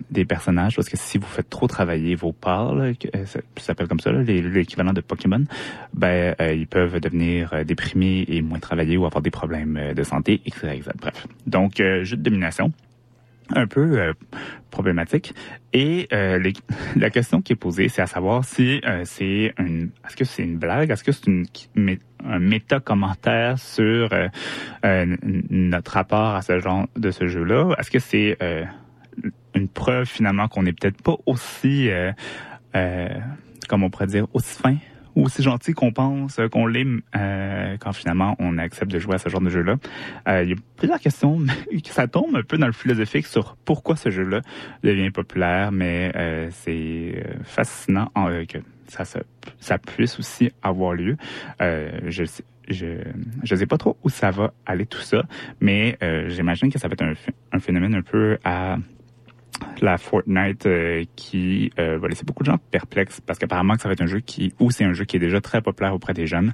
des 0.09 0.25
personnages 0.25 0.75
parce 0.75 0.89
que 0.89 0.97
si 0.97 1.17
vous 1.17 1.27
faites 1.27 1.49
trop 1.49 1.67
travailler 1.67 2.15
vos 2.15 2.31
pâles, 2.31 2.95
euh, 3.15 3.25
ça 3.25 3.39
s'appelle 3.57 3.87
comme 3.87 3.99
ça, 3.99 4.11
l'équivalent 4.11 4.93
de 4.93 5.01
Pokémon, 5.01 5.43
ben 5.93 6.35
ils 6.39 6.67
peuvent 6.67 6.99
devenir 6.99 7.65
déprimés 7.65 8.25
et 8.27 8.41
moins 8.41 8.59
travailler 8.59 8.97
ou 8.97 9.05
avoir 9.05 9.21
des 9.21 9.31
problèmes 9.31 9.93
de 9.95 10.03
santé, 10.03 10.41
etc. 10.45 10.79
Bref, 10.99 11.27
donc 11.45 11.77
jeu 11.77 12.17
de 12.17 12.21
domination 12.21 12.71
un 13.55 13.67
peu 13.67 14.13
problématique. 14.71 15.33
Et 15.73 16.07
la 16.95 17.09
question 17.09 17.41
qui 17.41 17.53
est 17.53 17.57
posée, 17.57 17.89
c'est 17.89 18.01
à 18.01 18.07
savoir 18.07 18.45
si 18.45 18.81
c'est 19.03 19.53
une, 19.57 19.89
est-ce 20.05 20.15
que 20.15 20.25
c'est 20.25 20.43
une 20.43 20.57
blague, 20.57 20.91
est-ce 20.91 21.03
que 21.03 21.11
c'est 21.11 21.27
une 21.27 21.45
un 22.25 22.39
méta-commentaire 22.39 23.59
sur 23.59 24.11
euh, 24.13 24.27
euh, 24.85 25.15
notre 25.49 25.91
rapport 25.91 26.35
à 26.35 26.41
ce 26.41 26.59
genre 26.59 26.87
de 26.95 27.11
ce 27.11 27.27
jeu-là? 27.27 27.75
Est-ce 27.77 27.91
que 27.91 27.99
c'est 27.99 28.37
euh, 28.41 28.65
une 29.55 29.67
preuve 29.67 30.05
finalement 30.05 30.47
qu'on 30.47 30.63
n'est 30.63 30.73
peut-être 30.73 31.01
pas 31.01 31.15
aussi, 31.25 31.89
comme 33.67 33.83
on 33.83 33.89
pourrait 33.89 34.07
dire, 34.07 34.27
aussi 34.33 34.61
fin 34.61 34.77
aussi 35.23 35.41
gentil 35.43 35.73
qu'on 35.73 35.91
pense 35.91 36.39
qu'on 36.51 36.67
l'est 36.67 36.85
euh, 37.15 37.77
quand 37.79 37.93
finalement 37.93 38.35
on 38.39 38.57
accepte 38.57 38.91
de 38.91 38.99
jouer 38.99 39.15
à 39.15 39.17
ce 39.17 39.29
genre 39.29 39.41
de 39.41 39.49
jeu-là. 39.49 39.75
Euh, 40.27 40.43
il 40.43 40.49
y 40.49 40.53
a 40.53 40.55
plusieurs 40.75 40.99
questions 40.99 41.39
ça 41.85 42.07
tombe 42.07 42.35
un 42.35 42.43
peu 42.43 42.57
dans 42.57 42.67
le 42.67 42.73
philosophique 42.73 43.25
sur 43.25 43.55
pourquoi 43.65 43.95
ce 43.95 44.09
jeu-là 44.09 44.41
devient 44.83 45.09
populaire, 45.09 45.71
mais 45.71 46.11
euh, 46.15 46.49
c'est 46.51 47.23
fascinant 47.43 48.11
que 48.47 48.59
ça, 48.87 49.03
ça, 49.59 49.77
puisse 49.77 50.19
aussi 50.19 50.51
avoir 50.61 50.93
lieu. 50.93 51.17
je 51.59 52.23
sais 52.25 52.43
je 52.69 52.97
je 53.43 53.55
sais 53.55 53.65
pas 53.65 53.77
trop 53.77 53.97
où 54.03 54.09
ça 54.09 54.29
va 54.29 54.53
aller 54.65 54.85
tout 54.85 54.99
ça, 54.99 55.23
mais 55.61 55.97
j'imagine 56.27 56.71
que 56.71 56.77
ça 56.77 56.87
va 56.87 56.93
être 56.93 57.05
un, 57.51 57.59
phénomène 57.59 57.95
un 57.95 58.01
peu 58.01 58.37
à 58.43 58.77
la 59.81 59.97
Fortnite 59.97 60.65
euh, 60.65 61.03
qui 61.15 61.71
euh, 61.79 61.97
va 61.97 62.07
laisser 62.07 62.25
beaucoup 62.25 62.43
de 62.43 62.51
gens 62.51 62.57
perplexes 62.71 63.21
parce 63.21 63.39
qu'apparemment 63.39 63.75
que 63.75 63.81
ça 63.81 63.89
va 63.89 63.93
être 63.93 64.01
un 64.01 64.07
jeu 64.07 64.19
qui 64.19 64.53
ou 64.59 64.71
c'est 64.71 64.83
un 64.83 64.93
jeu 64.93 65.05
qui 65.05 65.17
est 65.17 65.19
déjà 65.19 65.41
très 65.41 65.61
populaire 65.61 65.93
auprès 65.93 66.13
des 66.13 66.27
jeunes. 66.27 66.53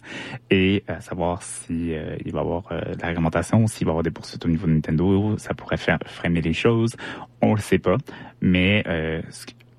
Et 0.49 0.83
euh, 0.89 0.99
savoir 0.99 1.43
si 1.43 1.93
il 2.25 2.31
va 2.31 2.41
avoir 2.41 2.69
de 2.69 3.01
la 3.01 3.07
réglementation, 3.07 3.67
s'il 3.67 3.85
va 3.85 3.91
avoir 3.91 4.03
des 4.03 4.11
poursuites 4.11 4.45
au 4.45 4.49
niveau 4.49 4.67
de 4.67 4.73
Nintendo, 4.73 5.37
ça 5.37 5.53
pourrait 5.53 5.77
faire 5.77 5.99
freiner 6.05 6.41
les 6.41 6.53
choses, 6.53 6.95
on 7.41 7.53
le 7.53 7.61
sait 7.61 7.79
pas, 7.79 7.97
mais 8.41 8.83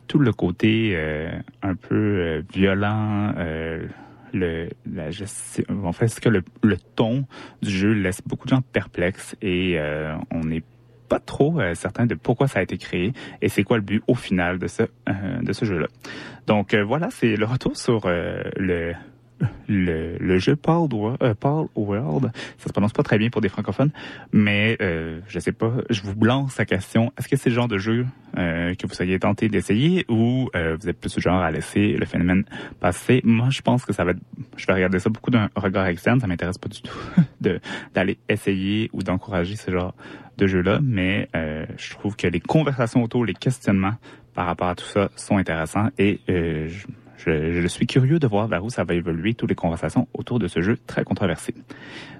tout 0.06 0.18
le 0.18 0.32
côté 0.32 0.96
un 1.62 1.74
peu 1.74 2.42
violent 2.52 3.32
le, 4.32 4.68
la 4.92 5.10
en 5.70 5.92
fait, 5.92 6.08
ce 6.08 6.20
que 6.20 6.28
le, 6.28 6.42
le, 6.62 6.76
ton 6.76 7.24
du 7.62 7.70
jeu 7.70 7.92
laisse 7.92 8.20
beaucoup 8.26 8.46
de 8.46 8.50
gens 8.50 8.62
perplexes 8.62 9.36
et 9.40 9.78
on 10.30 10.50
est 10.50 10.64
pas 11.08 11.20
trop 11.20 11.60
euh, 11.60 11.74
certain 11.74 12.06
de 12.06 12.14
pourquoi 12.14 12.48
ça 12.48 12.60
a 12.60 12.62
été 12.62 12.78
créé 12.78 13.12
et 13.42 13.48
c'est 13.48 13.62
quoi 13.62 13.76
le 13.76 13.82
but 13.82 14.02
au 14.06 14.14
final 14.14 14.58
de 14.58 14.66
ce 14.66 14.82
euh, 14.82 15.12
de 15.42 15.52
ce 15.52 15.64
jeu-là. 15.64 15.86
Donc 16.46 16.74
euh, 16.74 16.82
voilà, 16.82 17.08
c'est 17.10 17.36
le 17.36 17.46
retour 17.46 17.76
sur 17.76 18.08
le 18.08 18.94
le, 19.68 20.16
le 20.18 20.38
jeu 20.38 20.56
Paul, 20.56 20.88
euh, 21.22 21.34
Paul 21.38 21.68
World, 21.74 22.30
ça 22.58 22.68
se 22.68 22.72
prononce 22.72 22.92
pas 22.92 23.02
très 23.02 23.18
bien 23.18 23.30
pour 23.30 23.40
des 23.40 23.48
francophones, 23.48 23.90
mais 24.32 24.76
euh, 24.80 25.20
je 25.28 25.38
sais 25.38 25.52
pas, 25.52 25.72
je 25.90 26.02
vous 26.02 26.14
lance 26.24 26.56
la 26.58 26.64
question, 26.64 27.12
est-ce 27.18 27.28
que 27.28 27.36
c'est 27.36 27.50
le 27.50 27.54
genre 27.54 27.68
de 27.68 27.78
jeu 27.78 28.06
euh, 28.36 28.74
que 28.74 28.86
vous 28.86 28.94
soyez 28.94 29.18
tenté 29.18 29.48
d'essayer 29.48 30.04
ou 30.08 30.48
euh, 30.54 30.76
vous 30.80 30.88
êtes 30.88 30.98
plus 30.98 31.14
du 31.14 31.20
genre 31.20 31.42
à 31.42 31.50
laisser 31.50 31.92
le 31.92 32.06
phénomène 32.06 32.44
passer? 32.80 33.20
Moi, 33.24 33.48
je 33.50 33.62
pense 33.62 33.84
que 33.84 33.92
ça 33.92 34.04
va 34.04 34.12
être, 34.12 34.20
je 34.56 34.66
vais 34.66 34.74
regarder 34.74 34.98
ça 34.98 35.10
beaucoup 35.10 35.30
d'un 35.30 35.48
regard 35.56 35.86
externe, 35.86 36.20
ça 36.20 36.26
m'intéresse 36.26 36.58
pas 36.58 36.68
du 36.68 36.82
tout 36.82 36.98
d'aller 37.94 38.18
essayer 38.28 38.90
ou 38.92 39.02
d'encourager 39.02 39.56
ce 39.56 39.70
genre 39.70 39.94
de 40.36 40.46
jeu-là, 40.46 40.80
mais 40.82 41.28
je 41.32 41.90
trouve 41.90 42.16
que 42.16 42.26
les 42.26 42.40
conversations 42.40 43.02
autour, 43.02 43.24
les 43.24 43.34
questionnements 43.34 43.94
par 44.34 44.46
rapport 44.46 44.68
à 44.68 44.74
tout 44.74 44.84
ça 44.84 45.10
sont 45.14 45.36
intéressants 45.36 45.90
et 45.96 46.18
je 46.26 46.86
je, 47.26 47.66
suis 47.66 47.86
curieux 47.86 48.18
de 48.18 48.26
voir 48.26 48.48
vers 48.48 48.64
où 48.64 48.70
ça 48.70 48.84
va 48.84 48.94
évoluer, 48.94 49.34
toutes 49.34 49.48
les 49.48 49.54
conversations 49.54 50.08
autour 50.12 50.38
de 50.38 50.48
ce 50.48 50.60
jeu 50.60 50.78
très 50.86 51.04
controversé. 51.04 51.54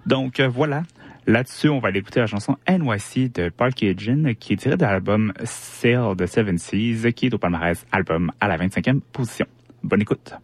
Donc 0.06 0.40
euh, 0.40 0.48
voilà, 0.48 0.82
Là-dessus, 1.26 1.70
on 1.70 1.78
va 1.78 1.88
aller 1.88 2.00
écouter 2.00 2.20
la 2.20 2.26
chanson 2.26 2.58
NYC 2.68 3.32
de 3.32 3.48
Parky 3.48 3.94
Jin, 3.96 4.34
qui 4.34 4.52
est 4.52 4.56
tirée 4.56 4.76
de 4.76 4.82
l'album 4.82 5.32
Sail 5.44 6.14
de 6.16 6.26
Seven 6.26 6.58
Seas, 6.58 7.12
qui 7.12 7.26
est 7.26 7.34
au 7.34 7.38
palmarès 7.38 7.86
album 7.92 8.30
à 8.40 8.48
la 8.48 8.58
25e 8.58 9.00
position. 9.00 9.46
Bonne 9.82 10.02
écoute. 10.02 10.34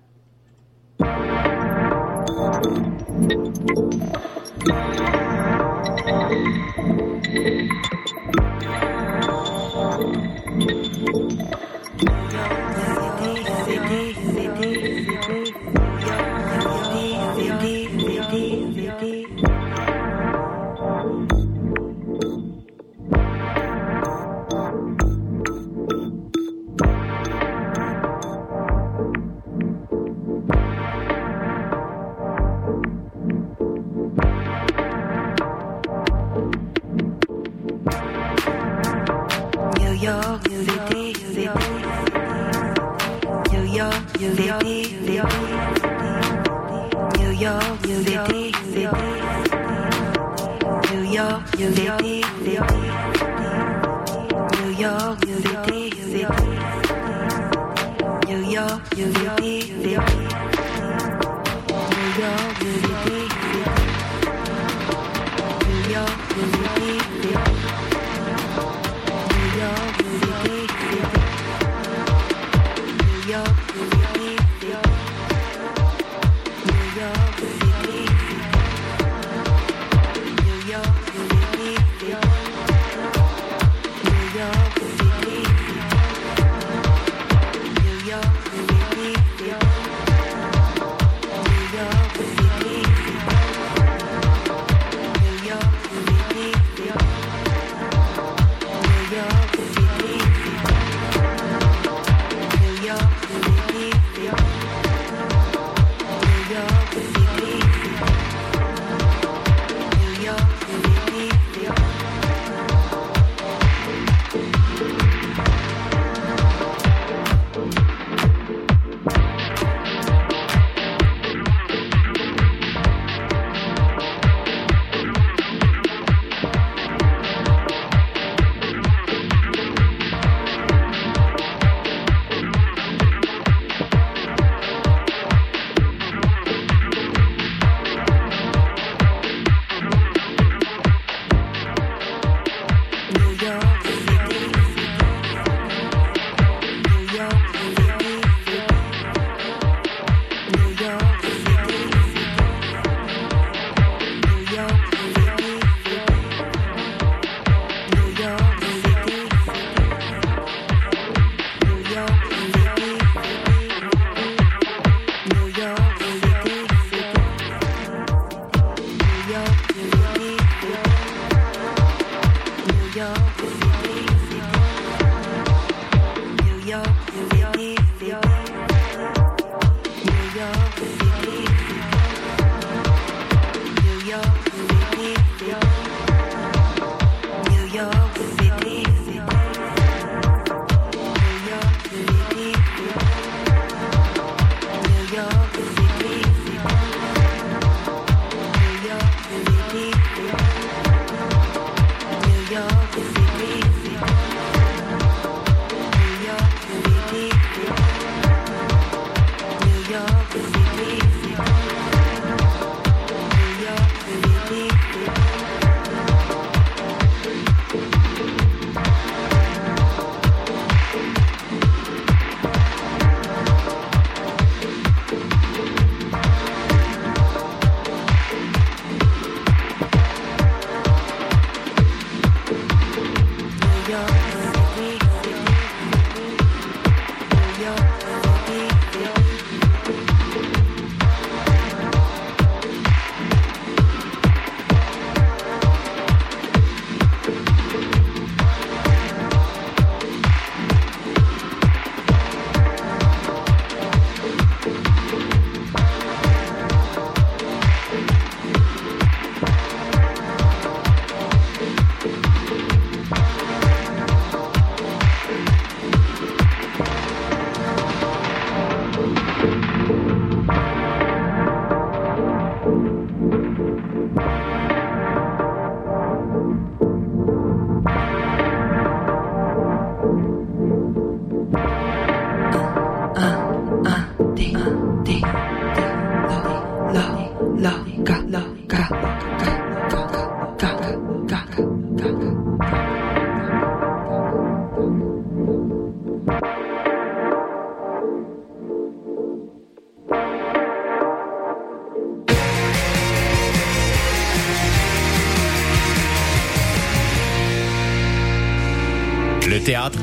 You'll 51.61 51.99
be. 51.99 52.20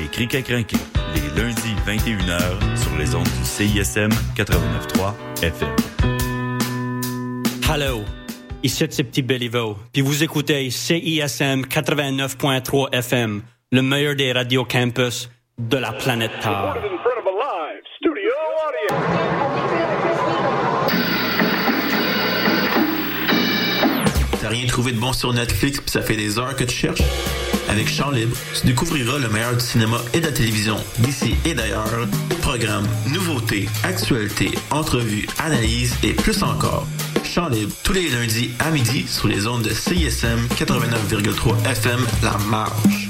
Les 0.00 0.08
Criques 0.08 0.34
à 0.34 0.40
crinquer 0.40 0.78
les 1.14 1.42
lundis 1.42 1.74
21h 1.86 2.76
sur 2.76 2.96
les 2.96 3.14
ondes 3.14 3.24
du 3.24 3.44
CISM 3.44 4.08
89.3 4.34 5.12
FM. 5.42 5.68
Hello, 7.70 8.04
ici 8.62 8.86
c'est 8.88 9.04
Petit 9.04 9.20
Béliveau, 9.20 9.76
puis 9.92 10.00
vous 10.00 10.22
écoutez 10.22 10.70
CISM 10.70 11.66
89.3 11.66 12.94
FM, 12.94 13.42
le 13.72 13.82
meilleur 13.82 14.16
des 14.16 14.32
radios 14.32 14.64
campus 14.64 15.28
de 15.58 15.76
la 15.76 15.92
planète 15.92 16.32
Terre. 16.40 16.76
T'as 24.40 24.48
rien 24.48 24.66
trouvé 24.66 24.92
de 24.92 24.98
bon 24.98 25.12
sur 25.12 25.34
Netflix 25.34 25.78
puis 25.78 25.90
ça 25.90 26.00
fait 26.00 26.16
des 26.16 26.38
heures 26.38 26.56
que 26.56 26.64
tu 26.64 26.74
cherches? 26.74 27.02
Avec 27.70 27.88
Chant 27.88 28.10
Libre, 28.10 28.36
tu 28.58 28.66
découvriras 28.66 29.18
le 29.18 29.28
meilleur 29.28 29.54
du 29.54 29.64
cinéma 29.64 29.98
et 30.12 30.18
de 30.18 30.26
la 30.26 30.32
télévision 30.32 30.76
d'ici 30.98 31.36
et 31.44 31.54
d'ailleurs. 31.54 31.86
Programmes, 32.42 32.86
nouveautés, 33.12 33.68
actualités, 33.84 34.50
entrevues, 34.70 35.28
analyses 35.38 35.94
et 36.02 36.12
plus 36.12 36.42
encore. 36.42 36.86
Chant 37.22 37.48
Libre, 37.48 37.72
tous 37.84 37.92
les 37.92 38.08
lundis 38.08 38.50
à 38.58 38.72
midi 38.72 39.06
sur 39.06 39.28
les 39.28 39.46
ondes 39.46 39.62
de 39.62 39.70
CISM 39.70 40.48
89,3 40.58 41.70
FM 41.70 42.00
La 42.24 42.36
Marche. 42.50 43.09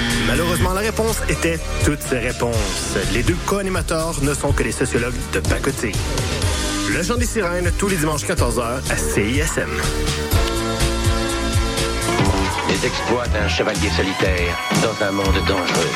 Malheureusement, 0.27 0.73
la 0.73 0.81
réponse 0.81 1.17
était 1.29 1.59
toutes 1.85 2.01
ces 2.01 2.19
réponses. 2.19 2.95
Les 3.13 3.23
deux 3.23 3.35
co-animateurs 3.45 4.15
ne 4.21 4.33
sont 4.33 4.51
que 4.51 4.63
des 4.63 4.71
sociologues 4.71 5.15
de 5.33 5.39
pacotille. 5.39 5.95
Le 6.89 7.03
Chant 7.03 7.15
des 7.15 7.25
Sirènes, 7.25 7.71
tous 7.77 7.87
les 7.87 7.97
dimanches 7.97 8.25
14h 8.25 8.81
à 8.89 8.97
CISM. 8.97 9.69
Les 12.69 12.85
exploits 12.85 13.27
d'un 13.27 13.47
chevalier 13.47 13.89
solitaire 13.95 14.57
dans 14.81 15.05
un 15.05 15.11
monde 15.11 15.37
dangereux. 15.47 15.91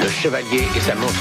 Le 0.00 0.08
chevalier 0.08 0.64
et 0.76 0.80
sa 0.80 0.94
monture. 0.94 1.14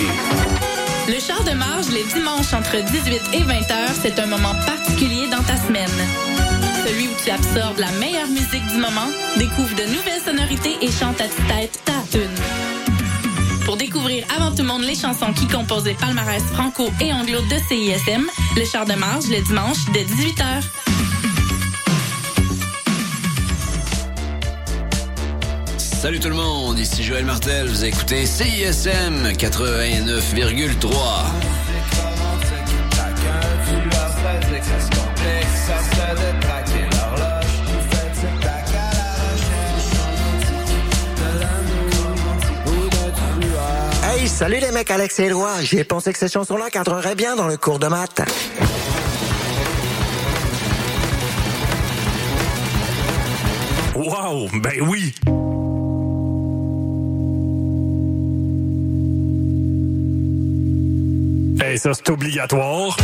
Le 1.08 1.20
char 1.20 1.44
de 1.44 1.52
marge 1.52 1.90
les 1.90 2.04
dimanches 2.04 2.54
entre 2.54 2.78
18 2.78 3.22
et 3.34 3.44
20 3.44 3.54
heures, 3.72 3.96
c'est 4.02 4.20
un 4.20 4.26
moment 4.26 4.56
particulier 4.66 5.28
dans 5.30 5.44
ta 5.44 5.58
semaine. 5.58 6.53
Celui 6.86 7.08
où 7.08 7.12
tu 7.24 7.30
absorbes 7.30 7.80
la 7.80 7.92
meilleure 7.94 8.28
musique 8.28 8.68
du 8.68 8.78
moment, 8.78 9.08
découvre 9.38 9.74
de 9.76 9.84
nouvelles 9.84 10.22
sonorités 10.26 10.78
et 10.82 10.92
chante 10.92 11.22
à 11.22 11.30
tête 11.48 11.80
ta 11.86 11.94
tune. 12.12 12.28
Pour 13.64 13.78
découvrir 13.78 14.26
avant 14.36 14.52
tout 14.52 14.64
le 14.64 14.68
monde 14.68 14.84
les 14.84 14.96
chansons 14.96 15.32
qui 15.32 15.48
composent 15.48 15.86
les 15.86 15.94
palmarès 15.94 16.44
franco 16.54 16.92
et 17.00 17.14
anglo 17.14 17.40
de 17.40 17.56
CISM, 17.70 18.28
le 18.58 18.66
char 18.66 18.86
de 18.86 18.96
marge 18.96 19.30
le 19.30 19.42
dimanche 19.42 19.78
dès 19.94 20.04
18h. 20.04 20.44
Salut 25.78 26.20
tout 26.20 26.30
le 26.30 26.36
monde, 26.36 26.78
ici 26.80 27.02
Joël 27.02 27.24
Martel, 27.24 27.70
vous 27.70 27.86
écoutez 27.86 28.26
CISM 28.26 29.30
89,3. 29.38 30.90
Hey, 35.26 36.43
salut 44.44 44.60
les 44.60 44.72
mecs 44.72 44.92
Alex 44.92 45.20
et 45.22 45.28
Éloi, 45.28 45.62
j'ai 45.62 45.86
pensé 45.86 46.12
que 46.12 46.20
ces 46.20 46.28
chansons-là 46.28 46.70
cadreraient 46.70 47.16
bien 47.16 47.38
dans 47.38 47.48
le 47.48 47.56
cours 47.56 47.80
de 47.80 47.88
maths. 47.88 48.22
Wow, 53.96 54.50
ben 54.56 54.82
oui! 54.82 55.16
Et 61.66 61.78
ça, 61.78 61.94
c'est 61.94 62.10
obligatoire. 62.10 62.98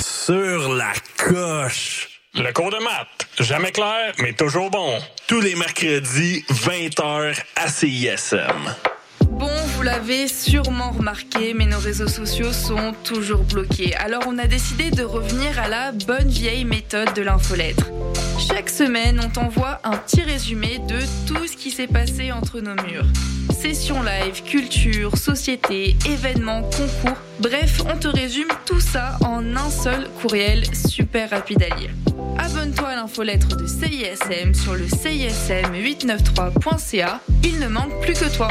Sur 0.00 0.74
la 0.74 0.92
coche. 1.16 2.11
Le 2.34 2.50
cours 2.50 2.70
de 2.70 2.78
maths. 2.78 3.26
Jamais 3.40 3.72
clair, 3.72 4.14
mais 4.18 4.32
toujours 4.32 4.70
bon. 4.70 4.98
Tous 5.26 5.42
les 5.42 5.54
mercredis, 5.54 6.42
20h 6.48 7.36
à 7.56 7.68
CISM. 7.68 8.74
Bon, 9.28 9.50
vous 9.74 9.82
l'avez 9.82 10.28
sûrement 10.28 10.92
remarqué, 10.92 11.52
mais 11.52 11.66
nos 11.66 11.78
réseaux 11.78 12.08
sociaux 12.08 12.54
sont 12.54 12.94
toujours 13.04 13.42
bloqués. 13.44 13.94
Alors 13.96 14.22
on 14.26 14.38
a 14.38 14.46
décidé 14.46 14.90
de 14.90 15.02
revenir 15.02 15.58
à 15.60 15.68
la 15.68 15.92
bonne 15.92 16.28
vieille 16.28 16.64
méthode 16.64 17.12
de 17.12 17.20
l'infolettre. 17.20 17.90
Chaque 18.48 18.70
semaine, 18.70 19.20
on 19.22 19.28
t'envoie 19.28 19.80
un 19.84 19.98
petit 19.98 20.22
résumé 20.22 20.78
de 20.88 21.00
tout 21.26 21.46
ce 21.46 21.54
qui 21.54 21.70
s'est 21.70 21.86
passé 21.86 22.32
entre 22.32 22.60
nos 22.60 22.74
murs. 22.82 23.06
Sessions 23.50 24.02
live, 24.02 24.42
culture, 24.42 25.18
société, 25.18 25.96
événements, 26.06 26.62
concours. 26.62 27.18
Bref, 27.40 27.82
on 27.92 27.98
te 27.98 28.08
résume 28.08 28.48
tout 28.64 28.80
ça 28.80 29.18
en 29.20 29.54
un 29.54 29.70
seul 29.70 30.08
courriel 30.22 30.64
super 30.74 31.28
rapide 31.28 31.62
à 31.70 31.76
lire. 31.76 31.90
Abonne-toi 32.38 32.88
à 32.88 32.96
l'infolettre 32.96 33.56
de 33.56 33.66
CISM 33.66 34.54
sur 34.54 34.74
le 34.74 34.86
CISM893.ca. 34.86 37.20
Il 37.44 37.58
ne 37.58 37.68
manque 37.68 38.00
plus 38.00 38.14
que 38.14 38.34
toi. 38.34 38.48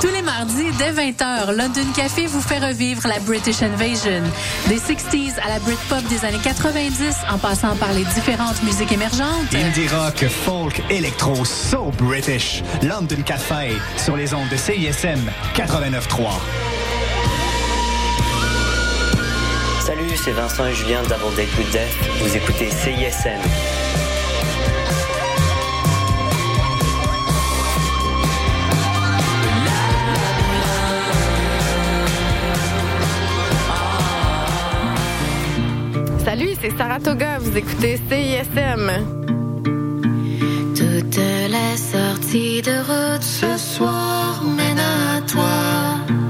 Tous 0.00 0.08
les 0.12 0.22
mardis 0.22 0.70
dès 0.78 0.92
20h, 0.92 1.52
London 1.56 1.92
Café 1.94 2.26
vous 2.26 2.40
fait 2.40 2.58
revivre 2.58 3.06
la 3.08 3.18
British 3.20 3.62
Invasion. 3.62 4.22
Des 4.68 4.78
60s 4.78 5.38
à 5.44 5.48
la 5.48 5.58
Britpop 5.60 6.02
des 6.08 6.24
années 6.24 6.40
90, 6.42 7.16
en 7.30 7.38
passant 7.38 7.76
par 7.76 7.92
les 7.92 8.04
différentes 8.04 8.62
musiques 8.62 8.92
émergentes. 8.92 9.54
Indie 9.54 9.88
rock, 9.88 10.24
folk, 10.28 10.82
électro, 10.90 11.44
so 11.44 11.90
British. 11.98 12.62
London 12.82 13.22
Café, 13.24 13.76
sur 13.96 14.16
les 14.16 14.34
ondes 14.34 14.48
de 14.50 14.56
CISM 14.56 15.20
89.3. 15.54 16.28
Salut, 19.86 20.16
c'est 20.16 20.32
Vincent 20.32 20.66
et 20.66 20.74
Julien 20.74 21.00
d'Avant 21.04 21.30
Date 21.30 21.56
with 21.56 21.70
Death. 21.70 21.96
Vous 22.20 22.36
écoutez 22.36 22.70
CISM. 22.70 23.38
Salut, 36.24 36.48
c'est 36.60 36.76
Saratoga. 36.76 37.38
Vous 37.38 37.56
écoutez 37.56 37.96
CISM. 38.08 38.90
Toutes 40.74 41.16
les 41.16 41.76
sorties 41.76 42.60
de 42.60 42.76
route 42.80 43.22
ce 43.22 43.56
soir 43.56 44.42
mènent 44.42 44.80
à 44.80 45.20
toi. 45.20 46.25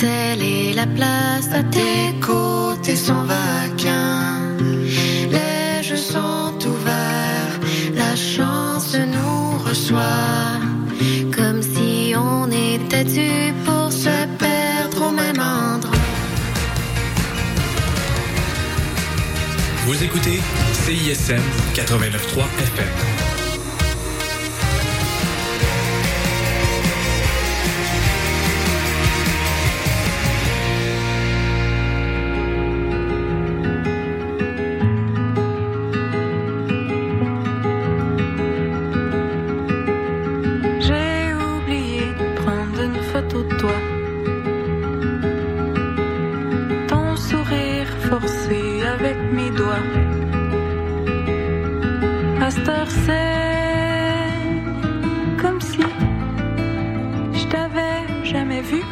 Le 0.00 0.06
motel 0.06 0.42
et 0.42 0.72
la 0.74 0.86
place 0.86 1.48
à 1.52 1.62
tes 1.64 2.14
côtés 2.20 2.94
sont 2.94 3.24
vacants. 3.24 4.56
Les 5.30 5.82
jeux 5.82 5.96
sont 5.96 6.54
ouverts, 6.66 7.60
la 7.94 8.14
chance 8.14 8.94
nous 8.94 9.58
reçoit. 9.58 10.60
Comme 11.34 11.62
si 11.62 12.14
on 12.16 12.48
était 12.50 13.04
dû 13.04 13.52
pour 13.64 13.90
se 13.92 14.26
perdre 14.38 15.08
au 15.08 15.10
même 15.10 15.40
endroit. 15.40 15.96
Vous 19.86 20.04
écoutez 20.04 20.40
CISM 20.74 21.42
89.3 21.74 22.44
FM. 22.58 23.17
Comme 55.40 55.60
si 55.60 55.82
je 57.32 57.46
t'avais 57.46 58.24
jamais 58.24 58.62
vu. 58.62 58.82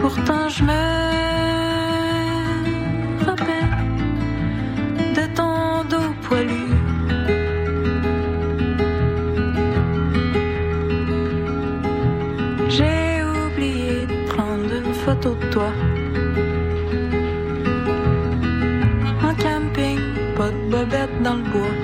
Pourtant, 0.00 0.48
je 0.48 0.62
me 0.64 0.82
rappelle 3.24 3.76
de 5.14 5.24
ton 5.36 5.84
dos 5.88 6.12
poilu. 6.22 6.66
J'ai 12.68 13.22
oublié 13.22 14.06
de 14.06 14.26
prendre 14.32 14.72
une 14.84 14.94
photo 14.94 15.34
de 15.34 15.46
toi. 15.50 15.72
Dans 21.32 21.38
le 21.38 21.44
bois. 21.52 21.76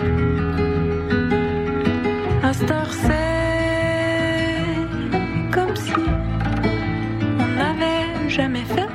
À 2.43 2.53
c'est 2.53 2.69
comme 5.51 5.77
si 5.77 5.93
on 7.39 7.47
n'avait 7.57 8.29
jamais 8.29 8.65
fait. 8.65 8.88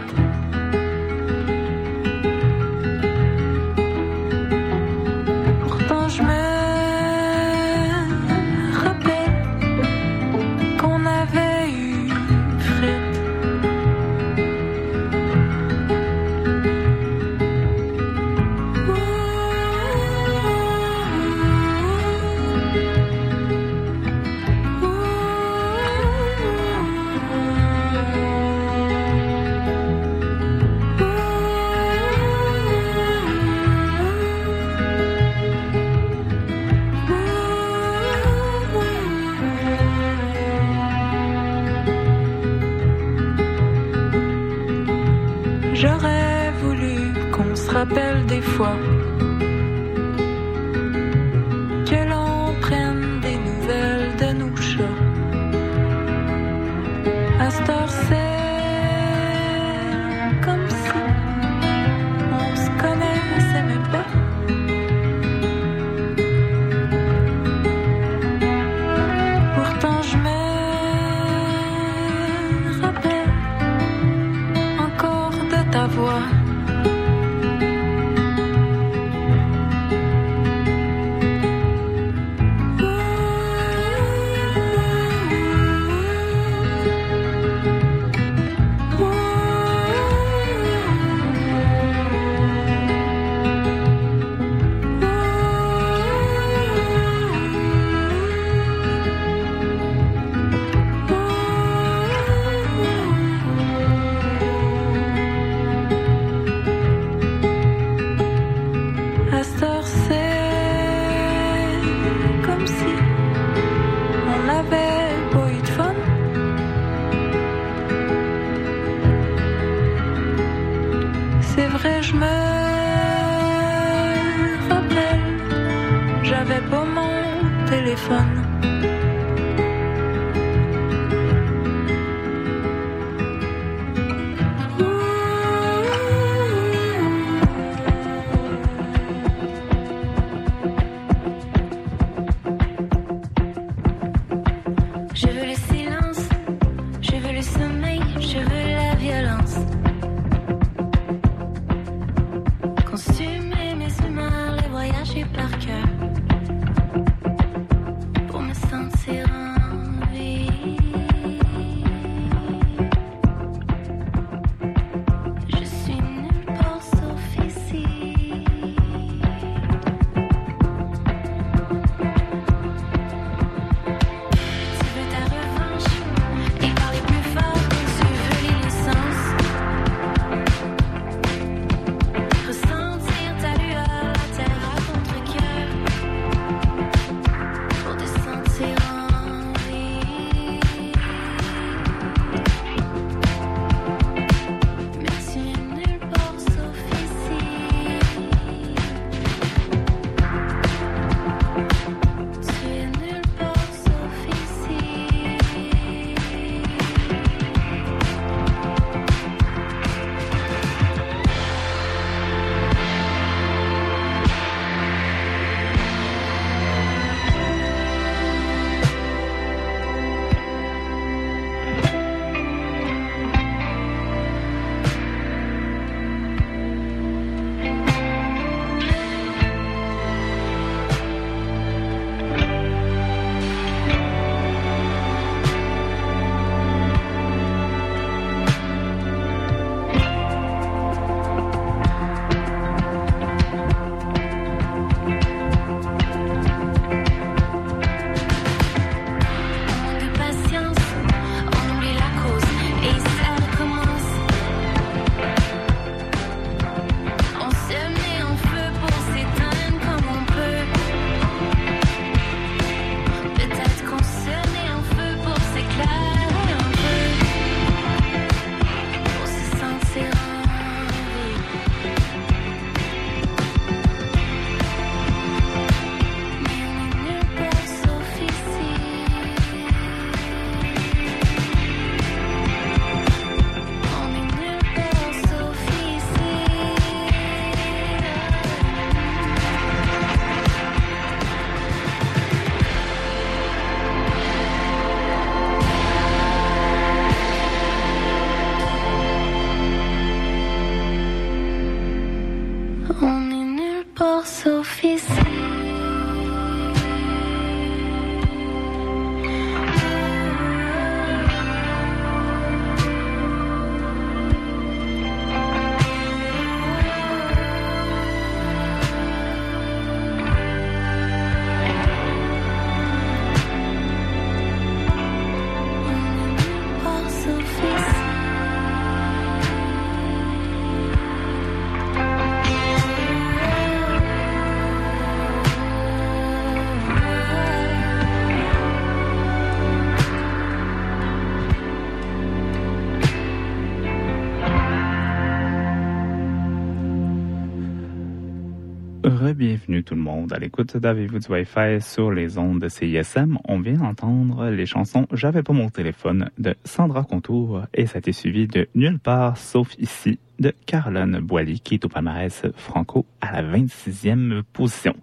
Re-bienvenue 349.24 349.86
tout 349.86 349.96
le 349.96 350.02
monde 350.02 350.34
à 350.34 350.38
l'écoute 350.38 350.76
d'Avez-vous 350.76 351.20
du 351.20 351.32
Wi-Fi 351.32 351.80
sur 351.80 352.12
les 352.12 352.38
ondes 352.38 352.60
de 352.60 352.68
CISM. 352.68 353.38
On 353.46 353.62
vient 353.62 353.76
d'entendre 353.76 354.50
les 354.50 354.66
chansons 354.66 355.08
J'avais 355.14 355.44
pas 355.44 355.54
mon 355.54 355.70
téléphone 355.70 356.30
de 356.40 356.56
Sandra 356.66 357.04
Contour 357.04 357.62
et 357.74 357.86
ça 357.86 357.96
a 357.96 358.00
été 358.00 358.12
suivi 358.12 358.48
de 358.48 358.68
Nulle 358.76 359.00
part 359.00 359.38
sauf 359.38 359.76
ici 359.78 360.20
de 360.40 360.54
Caroline 360.66 361.20
Boily 361.22 361.62
qui 361.62 361.76
est 361.76 361.86
au 361.86 361.88
palmarès 361.88 362.48
franco 362.58 363.06
à 363.22 363.42
la 363.42 363.58
26e 363.58 364.44
position. 364.52 364.94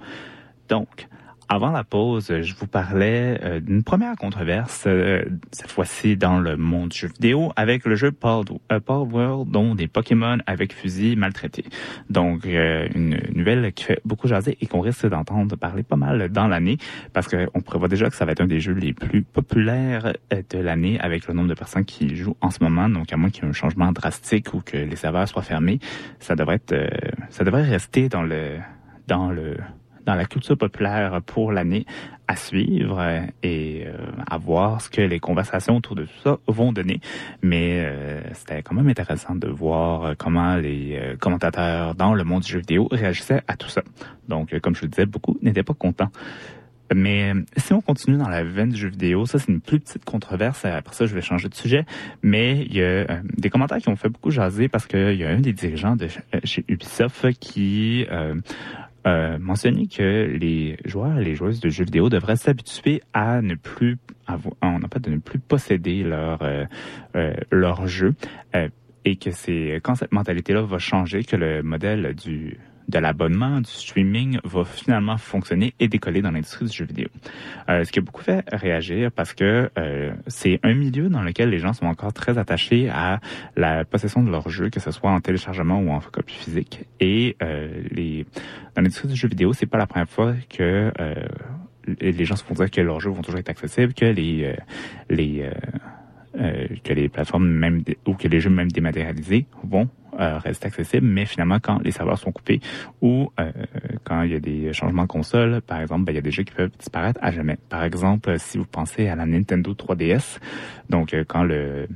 Donc, 0.68 1.08
avant 1.52 1.72
la 1.72 1.82
pause, 1.82 2.32
je 2.42 2.54
vous 2.54 2.68
parlais 2.68 3.36
euh, 3.42 3.58
d'une 3.58 3.82
première 3.82 4.14
controverse, 4.14 4.84
euh, 4.86 5.24
cette 5.50 5.72
fois-ci 5.72 6.16
dans 6.16 6.38
le 6.38 6.56
monde 6.56 6.90
du 6.90 6.98
jeu 6.98 7.08
vidéo, 7.08 7.52
avec 7.56 7.84
le 7.86 7.96
jeu 7.96 8.12
Paul, 8.12 8.44
euh, 8.70 8.78
Paul 8.78 9.08
World, 9.12 9.50
dont 9.50 9.74
des 9.74 9.88
Pokémon 9.88 10.38
avec 10.46 10.72
fusil 10.72 11.16
maltraités. 11.16 11.64
Donc, 12.08 12.44
une 12.44 13.20
nouvelle 13.34 13.72
qui 13.72 13.82
fait 13.82 14.00
beaucoup 14.04 14.28
jaser 14.28 14.56
et 14.60 14.66
qu'on 14.66 14.80
risque 14.80 15.08
d'entendre 15.08 15.56
parler 15.56 15.82
pas 15.82 15.96
mal 15.96 16.28
dans 16.28 16.46
l'année, 16.46 16.78
parce 17.12 17.26
qu'on 17.26 17.60
prévoit 17.60 17.88
déjà 17.88 18.08
que 18.08 18.14
ça 18.14 18.24
va 18.24 18.32
être 18.32 18.42
un 18.42 18.46
des 18.46 18.60
jeux 18.60 18.74
les 18.74 18.92
plus 18.92 19.22
populaires 19.22 20.12
de 20.30 20.58
l'année 20.58 21.00
avec 21.00 21.26
le 21.26 21.34
nombre 21.34 21.48
de 21.48 21.54
personnes 21.54 21.84
qui 21.84 22.14
jouent 22.14 22.36
en 22.40 22.50
ce 22.50 22.62
moment. 22.62 22.88
Donc, 22.88 23.12
à 23.12 23.16
moins 23.16 23.30
qu'il 23.30 23.42
y 23.42 23.46
ait 23.46 23.50
un 23.50 23.54
changement 23.54 23.90
drastique 23.90 24.54
ou 24.54 24.60
que 24.60 24.76
les 24.76 24.96
serveurs 24.96 25.26
soient 25.26 25.42
fermés, 25.42 25.80
ça 26.20 26.36
devrait 26.36 26.56
être, 26.56 26.76
ça 27.30 27.42
devrait 27.42 27.64
rester 27.64 28.08
dans 28.08 28.22
le, 28.22 28.58
dans 29.08 29.30
le, 29.30 29.56
dans 30.06 30.14
la 30.14 30.24
culture 30.24 30.56
populaire 30.56 31.20
pour 31.22 31.52
l'année 31.52 31.86
à 32.30 32.36
suivre 32.36 33.00
euh, 33.00 33.22
et 33.42 33.84
euh, 33.86 33.96
à 34.28 34.38
voir 34.38 34.80
ce 34.80 34.88
que 34.88 35.00
les 35.00 35.18
conversations 35.18 35.76
autour 35.76 35.96
de 35.96 36.04
tout 36.04 36.20
ça 36.22 36.38
vont 36.46 36.72
donner. 36.72 37.00
Mais 37.42 37.82
euh, 37.84 38.20
c'était 38.34 38.62
quand 38.62 38.74
même 38.74 38.88
intéressant 38.88 39.34
de 39.34 39.48
voir 39.48 40.16
comment 40.16 40.54
les 40.56 41.16
commentateurs 41.20 41.94
dans 41.96 42.14
le 42.14 42.22
monde 42.22 42.42
du 42.42 42.52
jeu 42.52 42.60
vidéo 42.60 42.88
réagissaient 42.90 43.42
à 43.48 43.56
tout 43.56 43.68
ça. 43.68 43.82
Donc, 44.28 44.56
comme 44.60 44.76
je 44.76 44.82
le 44.82 44.88
disais, 44.88 45.06
beaucoup 45.06 45.36
n'étaient 45.42 45.64
pas 45.64 45.74
contents. 45.74 46.10
Mais 46.94 47.32
si 47.56 47.72
on 47.72 47.80
continue 47.80 48.16
dans 48.16 48.28
la 48.28 48.42
veine 48.42 48.70
du 48.70 48.76
jeu 48.76 48.88
vidéo, 48.88 49.24
ça 49.24 49.38
c'est 49.38 49.48
une 49.48 49.60
plus 49.60 49.78
petite 49.78 50.04
controverse. 50.04 50.64
Après 50.64 50.94
ça, 50.94 51.06
je 51.06 51.14
vais 51.14 51.22
changer 51.22 51.48
de 51.48 51.54
sujet. 51.54 51.84
Mais 52.22 52.62
il 52.62 52.74
y 52.74 52.82
a 52.82 53.20
des 53.36 53.48
commentaires 53.48 53.78
qui 53.78 53.88
ont 53.88 53.96
fait 53.96 54.08
beaucoup 54.08 54.30
jaser 54.30 54.68
parce 54.68 54.86
qu'il 54.86 55.14
y 55.14 55.24
a 55.24 55.30
un 55.30 55.40
des 55.40 55.52
dirigeants 55.52 55.96
de 55.96 56.08
chez 56.44 56.64
Ubisoft 56.68 57.32
qui 57.38 58.06
euh, 58.10 58.34
euh, 59.06 59.38
mentionné 59.38 59.86
que 59.86 60.36
les 60.38 60.76
joueurs 60.84 61.18
et 61.18 61.24
les 61.24 61.34
joueuses 61.34 61.60
de 61.60 61.70
jeux 61.70 61.84
vidéo 61.84 62.08
devraient 62.08 62.36
s'habituer 62.36 63.02
à 63.14 63.40
ne 63.40 63.54
plus 63.54 63.96
avoir, 64.26 64.54
de 65.00 65.10
ne 65.10 65.18
plus 65.18 65.38
posséder 65.38 66.02
leur 66.02 66.42
euh, 66.42 66.64
euh, 67.16 67.34
leur 67.50 67.86
jeu 67.86 68.14
euh, 68.54 68.68
et 69.04 69.16
que 69.16 69.30
c'est 69.30 69.80
quand 69.82 69.94
cette 69.94 70.12
mentalité-là 70.12 70.62
va 70.62 70.78
changer 70.78 71.24
que 71.24 71.36
le 71.36 71.62
modèle 71.62 72.14
du 72.14 72.58
de 72.90 72.98
l'abonnement, 72.98 73.60
du 73.60 73.70
streaming 73.70 74.38
va 74.44 74.64
finalement 74.64 75.16
fonctionner 75.16 75.74
et 75.80 75.88
décoller 75.88 76.22
dans 76.22 76.30
l'industrie 76.30 76.66
du 76.66 76.72
jeu 76.72 76.84
vidéo. 76.84 77.08
Euh, 77.68 77.84
ce 77.84 77.92
qui 77.92 78.00
a 78.00 78.02
beaucoup 78.02 78.22
fait 78.22 78.44
réagir 78.52 79.10
parce 79.12 79.32
que 79.32 79.70
euh, 79.78 80.12
c'est 80.26 80.60
un 80.62 80.74
milieu 80.74 81.08
dans 81.08 81.22
lequel 81.22 81.50
les 81.50 81.58
gens 81.58 81.72
sont 81.72 81.86
encore 81.86 82.12
très 82.12 82.36
attachés 82.36 82.88
à 82.88 83.20
la 83.56 83.84
possession 83.84 84.22
de 84.22 84.30
leur 84.30 84.48
jeu, 84.50 84.68
que 84.70 84.80
ce 84.80 84.90
soit 84.90 85.10
en 85.10 85.20
téléchargement 85.20 85.80
ou 85.80 85.90
en 85.90 86.00
copie 86.00 86.34
physique. 86.34 86.84
Et 87.00 87.36
euh, 87.42 87.82
les 87.90 88.26
dans 88.74 88.82
l'industrie 88.82 89.08
du 89.08 89.16
jeu 89.16 89.28
vidéo, 89.28 89.52
c'est 89.52 89.66
pas 89.66 89.78
la 89.78 89.86
première 89.86 90.08
fois 90.08 90.34
que 90.48 90.92
les 92.00 92.24
gens 92.24 92.36
se 92.36 92.44
font 92.44 92.54
dire 92.54 92.70
que 92.70 92.80
leurs 92.80 93.00
jeux 93.00 93.10
vont 93.10 93.22
toujours 93.22 93.40
être 93.40 93.48
accessibles, 93.48 93.94
que 93.94 94.04
les 94.04 94.54
que 95.10 96.92
les 96.92 97.08
plateformes 97.08 97.48
même 97.48 97.82
ou 98.06 98.14
que 98.14 98.28
les 98.28 98.40
jeux 98.40 98.50
même 98.50 98.70
dématérialisés 98.70 99.46
vont 99.64 99.88
euh, 100.20 100.38
rester 100.38 100.66
accessibles, 100.66 101.06
mais 101.06 101.26
finalement 101.26 101.58
quand 101.60 101.78
les 101.78 101.92
serveurs 101.92 102.18
sont 102.18 102.32
coupés 102.32 102.60
ou 103.00 103.30
euh, 103.40 103.50
quand 104.04 104.22
il 104.22 104.32
y 104.32 104.34
a 104.34 104.40
des 104.40 104.72
changements 104.72 105.02
de 105.02 105.08
console, 105.08 105.60
par 105.62 105.80
exemple, 105.80 106.04
ben, 106.04 106.12
il 106.12 106.16
y 106.16 106.18
a 106.18 106.22
des 106.22 106.30
jeux 106.30 106.42
qui 106.42 106.54
peuvent 106.54 106.70
disparaître 106.78 107.18
à 107.22 107.30
jamais. 107.30 107.56
Par 107.68 107.84
exemple, 107.84 108.38
si 108.38 108.58
vous 108.58 108.66
pensez 108.66 109.08
à 109.08 109.16
la 109.16 109.26
Nintendo 109.26 109.72
3DS, 109.72 110.38
donc 110.88 111.14
euh, 111.14 111.24
quand 111.26 111.42
le 111.42 111.88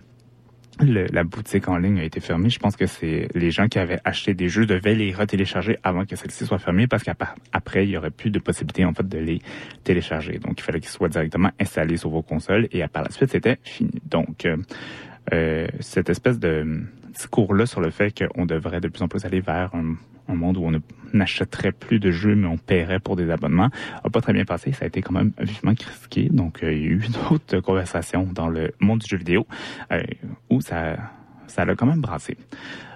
la 0.80 1.22
boutique 1.22 1.68
en 1.68 1.76
ligne 1.76 2.00
a 2.00 2.04
été 2.04 2.18
fermée, 2.20 2.50
je 2.50 2.58
pense 2.58 2.74
que 2.76 2.86
c'est 2.86 3.28
les 3.34 3.50
gens 3.50 3.68
qui 3.68 3.78
avaient 3.78 4.00
acheté 4.04 4.34
des 4.34 4.48
jeux 4.48 4.66
devaient 4.66 4.96
les 4.96 5.12
retélécharger 5.12 5.78
avant 5.84 6.04
que 6.04 6.16
celle-ci 6.16 6.46
soit 6.46 6.58
fermée 6.58 6.88
parce 6.88 7.04
qu'après, 7.04 7.84
il 7.84 7.90
y 7.90 7.96
aurait 7.96 8.10
plus 8.10 8.30
de 8.30 8.40
possibilité 8.40 8.84
en 8.84 8.92
fait 8.92 9.06
de 9.08 9.18
les 9.18 9.40
télécharger. 9.84 10.38
Donc, 10.38 10.58
il 10.58 10.62
fallait 10.62 10.80
qu'ils 10.80 10.90
soient 10.90 11.08
directement 11.08 11.50
installés 11.60 11.96
sur 11.96 12.10
vos 12.10 12.22
consoles 12.22 12.66
et 12.72 12.82
à 12.82 12.88
par 12.88 13.04
la 13.04 13.10
suite, 13.10 13.30
c'était 13.30 13.58
fini. 13.62 14.02
Donc, 14.04 14.48
euh, 15.32 15.68
cette 15.80 16.10
espèce 16.10 16.38
de 16.38 16.82
discours-là 17.14 17.66
sur 17.66 17.80
le 17.80 17.90
fait 17.90 18.12
qu'on 18.12 18.46
devrait 18.46 18.80
de 18.80 18.88
plus 18.88 19.02
en 19.02 19.08
plus 19.08 19.24
aller 19.24 19.40
vers 19.40 19.74
un, 19.74 19.96
monde 20.28 20.56
où 20.56 20.64
on 20.64 20.80
n'achèterait 21.12 21.72
plus 21.72 22.00
de 22.00 22.10
jeux, 22.10 22.34
mais 22.34 22.46
on 22.46 22.56
paierait 22.56 22.98
pour 22.98 23.14
des 23.14 23.30
abonnements, 23.30 23.70
a 24.02 24.10
pas 24.10 24.20
très 24.20 24.32
bien 24.32 24.44
passé. 24.44 24.72
Ça 24.72 24.84
a 24.84 24.88
été 24.88 25.02
quand 25.02 25.12
même 25.12 25.32
vivement 25.38 25.74
critiqué. 25.74 26.28
Donc, 26.30 26.62
euh, 26.62 26.72
il 26.72 26.82
y 26.82 26.86
a 26.86 26.90
eu 26.90 27.04
d'autres 27.30 27.60
conversations 27.60 28.28
dans 28.32 28.48
le 28.48 28.72
monde 28.80 29.00
du 29.00 29.06
jeu 29.06 29.16
vidéo 29.16 29.46
euh, 29.92 30.02
où 30.50 30.60
ça, 30.60 30.96
l'a 31.58 31.74
quand 31.76 31.86
même 31.86 32.00
brassé. 32.00 32.36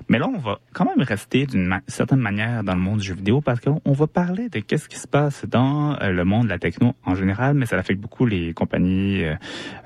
Mais 0.09 0.19
là, 0.19 0.27
on 0.27 0.39
va 0.39 0.59
quand 0.73 0.87
même 0.87 1.03
rester 1.03 1.45
d'une 1.45 1.81
certaine 1.87 2.21
manière 2.21 2.65
dans 2.65 2.75
le 2.75 2.81
monde 2.81 2.99
du 2.99 3.07
jeu 3.07 3.15
vidéo 3.15 3.43
parce 3.43 3.61
qu'on 3.61 3.83
on 3.85 3.93
va 3.93 4.07
parler 4.07 4.49
de 4.49 4.61
qu'est-ce 4.61 4.89
qui 4.89 4.99
se 4.99 5.07
passe 5.07 5.45
dans 5.45 6.01
euh, 6.01 6.11
le 6.11 6.25
monde 6.25 6.45
de 6.45 6.49
la 6.49 6.59
techno 6.59 6.95
en 7.05 7.15
général, 7.15 7.55
mais 7.55 7.67
ça 7.67 7.77
affecte 7.77 8.01
beaucoup 8.01 8.25
les 8.25 8.55
compagnies 8.55 9.23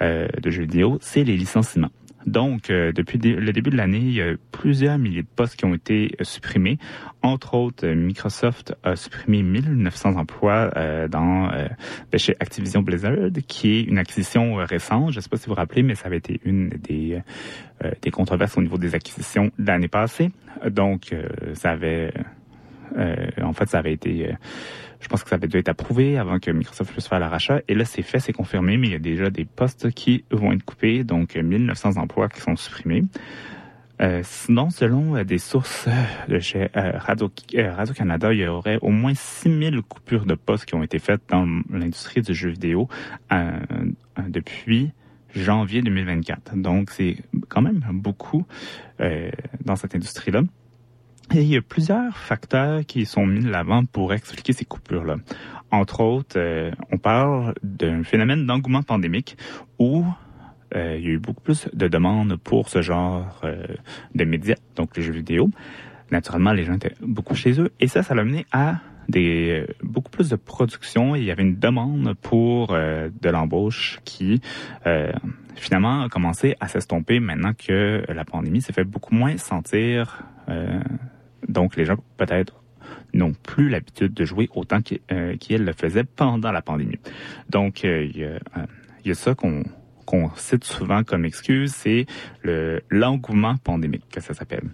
de 0.01 0.51
jeux 0.51 0.63
vidéo, 0.63 0.99
c'est 1.01 1.25
les 1.25 1.37
licenciements. 1.37 1.91
Donc, 2.27 2.71
euh, 2.71 2.93
depuis 2.93 3.19
le 3.19 3.53
début 3.53 3.71
de 3.71 3.77
l'année, 3.77 3.99
il 3.99 4.15
y 4.15 4.23
a 4.23 4.35
plusieurs 4.53 4.99
milliers 4.99 5.23
de 5.23 5.29
postes 5.35 5.57
qui 5.57 5.65
ont 5.65 5.75
été 5.75 6.15
euh, 6.21 6.25
supprimés. 6.25 6.79
Entre 7.23 7.55
autres, 7.55 7.87
euh, 7.87 7.95
Microsoft 7.95 8.75
a 8.83 8.97
supprimé 8.97 9.43
1900 9.43 10.17
emplois 10.17 10.71
euh, 10.77 11.09
dans 11.09 11.51
euh, 11.51 11.69
ben, 12.11 12.19
chez 12.19 12.37
Activision 12.41 12.83
Blizzard, 12.83 13.31
qui 13.47 13.79
est 13.79 13.83
une 13.83 13.99
acquisition 13.99 14.61
euh, 14.61 14.65
récente. 14.65 15.13
Je 15.13 15.19
ne 15.19 15.23
sais 15.23 15.29
pas 15.29 15.37
si 15.37 15.47
vous 15.47 15.53
vous 15.53 15.57
rappelez, 15.57 15.83
mais 15.83 15.95
ça 15.95 16.07
avait 16.07 16.19
été 16.19 16.41
une 16.45 16.69
des, 16.71 17.21
des 18.01 18.11
controverses 18.11 18.57
au 18.57 18.63
niveau 18.63 18.79
des 18.79 18.95
acquisitions 18.95 19.51
de 19.59 19.67
l'année 19.67 19.89
passée. 19.89 20.31
Donc, 20.71 21.15
ça 21.55 21.71
avait... 21.71 22.13
en 23.43 23.53
fait, 23.53 23.69
ça 23.69 23.79
avait 23.79 23.93
été... 23.93 24.35
euh, 25.03 25.05
je 25.05 25.09
pense 25.09 25.23
que 25.25 25.31
ça 25.31 25.39
dû 25.39 25.59
être 25.59 25.69
approuvé 25.69 26.19
avant 26.19 26.39
que 26.39 26.51
Microsoft 26.51 26.93
puisse 26.93 27.09
faire 27.09 27.21
le. 27.21 27.63
Et 27.69 27.75
là, 27.75 27.85
c'est 27.85 28.03
fait, 28.03 28.21
c'est 28.21 28.33
confirmé, 28.33 28.77
mais 28.77 28.89
il 28.89 28.93
y 28.93 28.97
a 28.97 29.01
déjà 29.01 29.31
des 29.31 29.45
postes 29.45 29.91
qui 29.93 30.25
vont 30.31 30.53
être 30.53 30.65
coupés, 30.65 31.05
donc 31.05 31.37
euh, 31.37 31.43
1900 31.43 31.97
emplois 31.97 32.29
qui 32.29 32.41
sont 32.41 32.57
supprimés. 32.57 33.05
Euh, 34.01 34.21
sinon, 34.25 34.71
selon 34.71 35.17
euh, 35.17 35.25
des 35.25 35.39
sources 35.39 35.87
euh, 35.87 35.93
de 36.29 36.39
chez 36.41 36.69
euh, 36.77 36.93
Radio, 36.99 37.31
euh, 37.55 37.73
Radio-Canada, 37.73 38.33
il 38.33 38.41
y 38.41 38.47
aurait 38.47 38.79
au 38.83 38.91
moins 38.91 39.15
6000 39.15 39.83
coupures 39.83 40.27
de 40.27 40.35
postes 40.35 40.65
qui 40.65 40.75
ont 40.75 40.83
été 40.83 40.99
faites 40.99 41.23
dans 41.29 41.47
l'industrie 41.71 42.21
du 42.21 42.35
jeu 42.35 42.51
vidéo 42.51 42.89
euh, 43.33 43.53
euh, 44.19 44.23
depuis 44.29 44.91
janvier 45.35 45.83
2024. 45.83 46.57
Donc, 46.57 46.91
c'est 46.91 47.17
quand 47.49 47.63
même 47.63 47.85
beaucoup 47.93 48.45
euh, 49.01 49.31
dans 49.65 49.77
cette 49.77 49.95
industrie-là. 49.95 50.43
Il 51.35 51.45
y 51.45 51.57
a 51.57 51.63
plusieurs 51.63 52.15
facteurs 52.15 52.85
qui 52.85 53.07
sont 53.07 53.25
mis 53.25 53.41
de 53.41 53.49
l'avant 53.49 53.87
pour 53.87 54.13
expliquer 54.13 54.53
ces 54.53 54.67
coupures-là. 54.67 55.17
Entre 55.71 56.01
autres, 56.01 56.37
euh, 56.37 56.71
on 56.91 56.99
parle 56.99 57.55
d'un 57.63 58.03
phénomène 58.03 58.45
d'engouement 58.45 58.83
pandémique 58.83 59.39
où 59.79 60.05
euh, 60.75 60.97
il 60.99 61.05
y 61.05 61.09
a 61.09 61.13
eu 61.13 61.19
beaucoup 61.19 61.41
plus 61.41 61.71
de 61.73 61.89
demandes 61.89 62.37
pour 62.37 62.69
ce 62.69 62.83
genre 62.83 63.41
euh, 63.45 63.67
de 64.15 64.25
médias, 64.25 64.57
donc 64.77 64.95
les 64.95 65.03
jeux 65.03 65.15
vidéo. 65.15 65.49
Naturellement, 66.11 66.53
les 66.53 66.65
gens 66.65 66.75
étaient 66.75 66.95
beaucoup 67.01 67.35
chez 67.35 67.59
eux. 67.59 67.73
Et 67.81 67.89
ça, 67.89 68.03
ça 68.03 68.15
l'a 68.15 68.25
mené 68.25 68.45
à 68.53 68.81
des 69.09 69.67
beaucoup 69.83 70.11
plus 70.11 70.29
de 70.29 70.37
production 70.37 71.17
il 71.17 71.25
y 71.25 71.31
avait 71.33 71.43
une 71.43 71.59
demande 71.59 72.15
pour 72.23 72.69
de 72.69 73.29
l'embauche 73.29 73.99
qui 74.05 74.41
finalement 75.57 76.03
a 76.03 76.09
commencé 76.09 76.55
à 76.61 76.69
s'estomper 76.69 77.19
maintenant 77.19 77.53
que 77.53 78.05
la 78.09 78.25
pandémie 78.25 78.63
s'est 78.63 78.73
fait 78.73 78.85
beaucoup 78.85 79.15
moins 79.15 79.37
sentir. 79.39 80.23
Donc 81.49 81.77
les 81.77 81.85
gens 81.85 81.97
peut-être 82.17 82.63
n'ont 83.15 83.35
plus 83.35 83.69
l'habitude 83.69 84.15
de 84.15 84.25
jouer 84.25 84.49
autant 84.55 84.81
qu'ils 84.81 85.01
le 85.65 85.73
faisaient 85.73 86.05
pendant 86.05 86.51
la 86.51 86.63
pandémie. 86.63 86.99
Donc, 87.51 87.85
il 87.85 88.17
y, 88.17 89.09
y, 89.09 89.11
a 89.11 89.15
ça 89.15 89.35
qu'on 89.35 89.65
cite 90.37 90.65
souvent 90.65 91.05
comme 91.05 91.25
excuse, 91.25 91.73
c'est 91.73 92.07
le 92.43 92.83
l'engouement 92.91 93.57
pandémique 93.57 94.05
que 94.11 94.21
ça 94.21 94.35
s'appelle. 94.35 94.65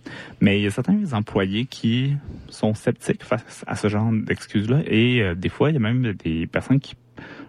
Mais 0.40 0.58
il 0.58 0.64
y 0.64 0.66
a 0.66 0.70
certains 0.70 1.12
employés 1.12 1.66
qui 1.66 2.16
sont 2.48 2.74
sceptiques 2.74 3.22
face 3.22 3.64
à 3.66 3.76
ce 3.76 3.88
genre 3.88 4.10
d'excuses-là 4.12 4.80
et 4.86 5.22
euh, 5.22 5.34
des 5.34 5.48
fois 5.48 5.70
il 5.70 5.74
y 5.74 5.76
a 5.76 5.80
même 5.80 6.12
des 6.12 6.46
personnes 6.46 6.80
qui 6.80 6.96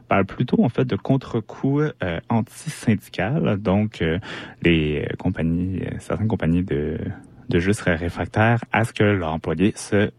parlent 0.08 0.26
plutôt 0.26 0.64
en 0.64 0.70
fait 0.70 0.86
de 0.86 0.96
contre-coups 0.96 1.94
euh, 2.04 2.20
anti-syndical. 2.30 3.58
Donc 3.58 4.02
euh, 4.02 4.20
les 4.62 5.08
compagnies, 5.18 5.82
certaines 6.00 6.28
compagnies 6.28 6.64
de 6.64 6.98
de 7.50 7.60
juste 7.60 7.82
réfractaires 7.82 8.60
à 8.72 8.84
ce 8.84 8.94
que 8.94 9.04
leur 9.04 9.34
employé 9.34 9.74
se 9.76 9.96
euh, 9.96 10.10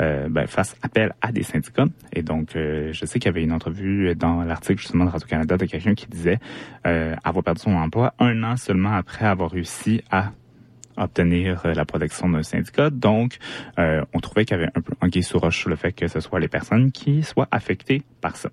euh, 0.00 0.28
ben, 0.30 0.46
fasse 0.46 0.74
appel 0.82 1.12
à 1.20 1.32
des 1.32 1.42
syndicats. 1.42 1.84
Et 2.12 2.22
donc, 2.22 2.56
euh, 2.56 2.92
je 2.92 3.04
sais 3.04 3.18
qu'il 3.18 3.28
y 3.28 3.28
avait 3.28 3.42
une 3.42 3.52
entrevue 3.52 4.14
dans 4.14 4.42
l'article 4.42 4.80
justement 4.80 5.04
de 5.04 5.10
Radio-Canada 5.10 5.56
de 5.56 5.66
quelqu'un 5.66 5.94
qui 5.94 6.06
disait 6.06 6.38
avoir 6.82 7.44
perdu 7.44 7.60
son 7.60 7.74
emploi 7.74 8.14
un 8.18 8.42
an 8.42 8.56
seulement 8.56 8.94
après 8.94 9.26
avoir 9.26 9.50
réussi 9.50 10.02
à 10.10 10.32
obtenir 11.02 11.62
la 11.64 11.84
protection 11.84 12.28
d'un 12.28 12.42
syndicat. 12.42 12.90
Donc, 12.90 13.38
on 13.78 14.20
trouvait 14.20 14.44
qu'il 14.44 14.56
y 14.56 14.60
avait 14.60 14.70
un 14.74 14.80
peu 14.80 14.92
un 15.00 15.08
guet 15.08 15.22
sous 15.22 15.38
roche 15.38 15.58
sur 15.58 15.70
le 15.70 15.76
fait 15.76 15.92
que 15.92 16.08
ce 16.08 16.20
soit 16.20 16.40
les 16.40 16.48
personnes 16.48 16.92
qui 16.92 17.22
soient 17.22 17.48
affectées 17.50 18.02
par 18.20 18.36
ça. 18.36 18.50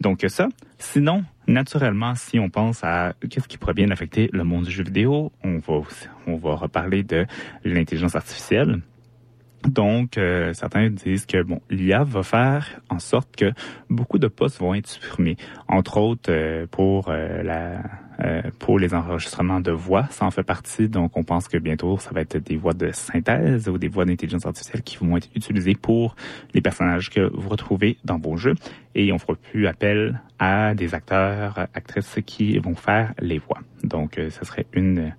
Donc 0.00 0.24
ça, 0.28 0.48
sinon, 0.78 1.24
naturellement, 1.46 2.14
si 2.14 2.38
on 2.38 2.48
pense 2.48 2.82
à 2.84 3.14
qu'est-ce 3.28 3.48
qui 3.48 3.58
pourrait 3.58 3.74
bien 3.74 3.90
affecter 3.90 4.30
le 4.32 4.44
monde 4.44 4.64
du 4.64 4.70
jeu 4.70 4.84
vidéo, 4.84 5.32
on 5.44 5.58
va, 5.58 5.82
on 6.26 6.36
va 6.36 6.54
reparler 6.54 7.02
de 7.02 7.26
l'intelligence 7.64 8.16
artificielle. 8.16 8.80
Donc, 9.68 10.16
euh, 10.16 10.54
certains 10.54 10.88
disent 10.88 11.26
que 11.26 11.42
bon, 11.42 11.60
l'IA 11.68 12.02
va 12.02 12.22
faire 12.22 12.80
en 12.88 12.98
sorte 12.98 13.36
que 13.36 13.52
beaucoup 13.90 14.18
de 14.18 14.26
postes 14.26 14.58
vont 14.58 14.74
être 14.74 14.88
supprimés, 14.88 15.36
entre 15.68 15.98
autres 15.98 16.32
euh, 16.32 16.66
pour 16.70 17.10
euh, 17.10 17.42
la 17.42 17.82
pour 18.58 18.78
les 18.78 18.94
enregistrements 18.94 19.60
de 19.60 19.70
voix, 19.70 20.06
ça 20.10 20.24
en 20.24 20.30
fait 20.30 20.42
partie. 20.42 20.88
Donc, 20.88 21.16
on 21.16 21.24
pense 21.24 21.48
que 21.48 21.56
bientôt, 21.58 21.98
ça 21.98 22.10
va 22.12 22.20
être 22.20 22.36
des 22.36 22.56
voix 22.56 22.74
de 22.74 22.90
synthèse 22.92 23.68
ou 23.68 23.78
des 23.78 23.88
voix 23.88 24.04
d'intelligence 24.04 24.46
artificielle 24.46 24.82
qui 24.82 24.98
vont 24.98 25.16
être 25.16 25.28
utilisées 25.34 25.74
pour 25.74 26.16
les 26.54 26.60
personnages 26.60 27.10
que 27.10 27.30
vous 27.34 27.48
retrouvez 27.48 27.98
dans 28.04 28.18
vos 28.18 28.36
jeux. 28.36 28.54
Et 28.94 29.12
on 29.12 29.18
fera 29.18 29.34
plus 29.34 29.66
appel 29.66 30.20
à 30.38 30.74
des 30.74 30.94
acteurs, 30.94 31.66
actrices 31.74 32.18
qui 32.26 32.58
vont 32.58 32.74
faire 32.74 33.14
les 33.20 33.38
voix. 33.38 33.60
Donc, 33.84 34.16
ce 34.16 34.44
serait 34.44 34.66
une 34.72 35.12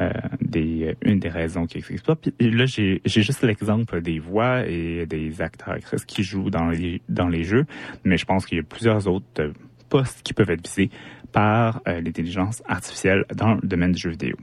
euh, 0.00 0.10
des, 0.40 0.96
une 1.02 1.18
des 1.18 1.28
raisons 1.28 1.66
qui 1.66 1.76
explique 1.76 2.00
ça. 2.06 2.14
Puis 2.16 2.32
là, 2.38 2.64
j'ai 2.64 3.02
juste 3.04 3.42
l'exemple 3.42 4.00
des 4.00 4.18
voix 4.18 4.66
et 4.66 5.04
des 5.04 5.42
acteurs 5.42 5.74
actrices 5.74 6.06
qui 6.06 6.22
jouent 6.22 6.48
dans 6.48 6.70
les, 6.70 7.02
dans 7.10 7.28
les 7.28 7.44
jeux, 7.44 7.66
mais 8.04 8.16
je 8.16 8.24
pense 8.24 8.46
qu'il 8.46 8.56
y 8.56 8.60
a 8.60 8.64
plusieurs 8.64 9.08
autres 9.08 9.52
postes 9.90 10.22
qui 10.22 10.32
peuvent 10.32 10.50
être 10.50 10.66
visés 10.66 10.90
par 11.32 11.82
euh, 11.86 12.00
l'intelligence 12.00 12.62
artificielle 12.66 13.24
dans 13.34 13.54
le 13.54 13.60
domaine 13.62 13.92
du 13.92 14.00
jeu 14.00 14.10
vidéo. 14.10 14.36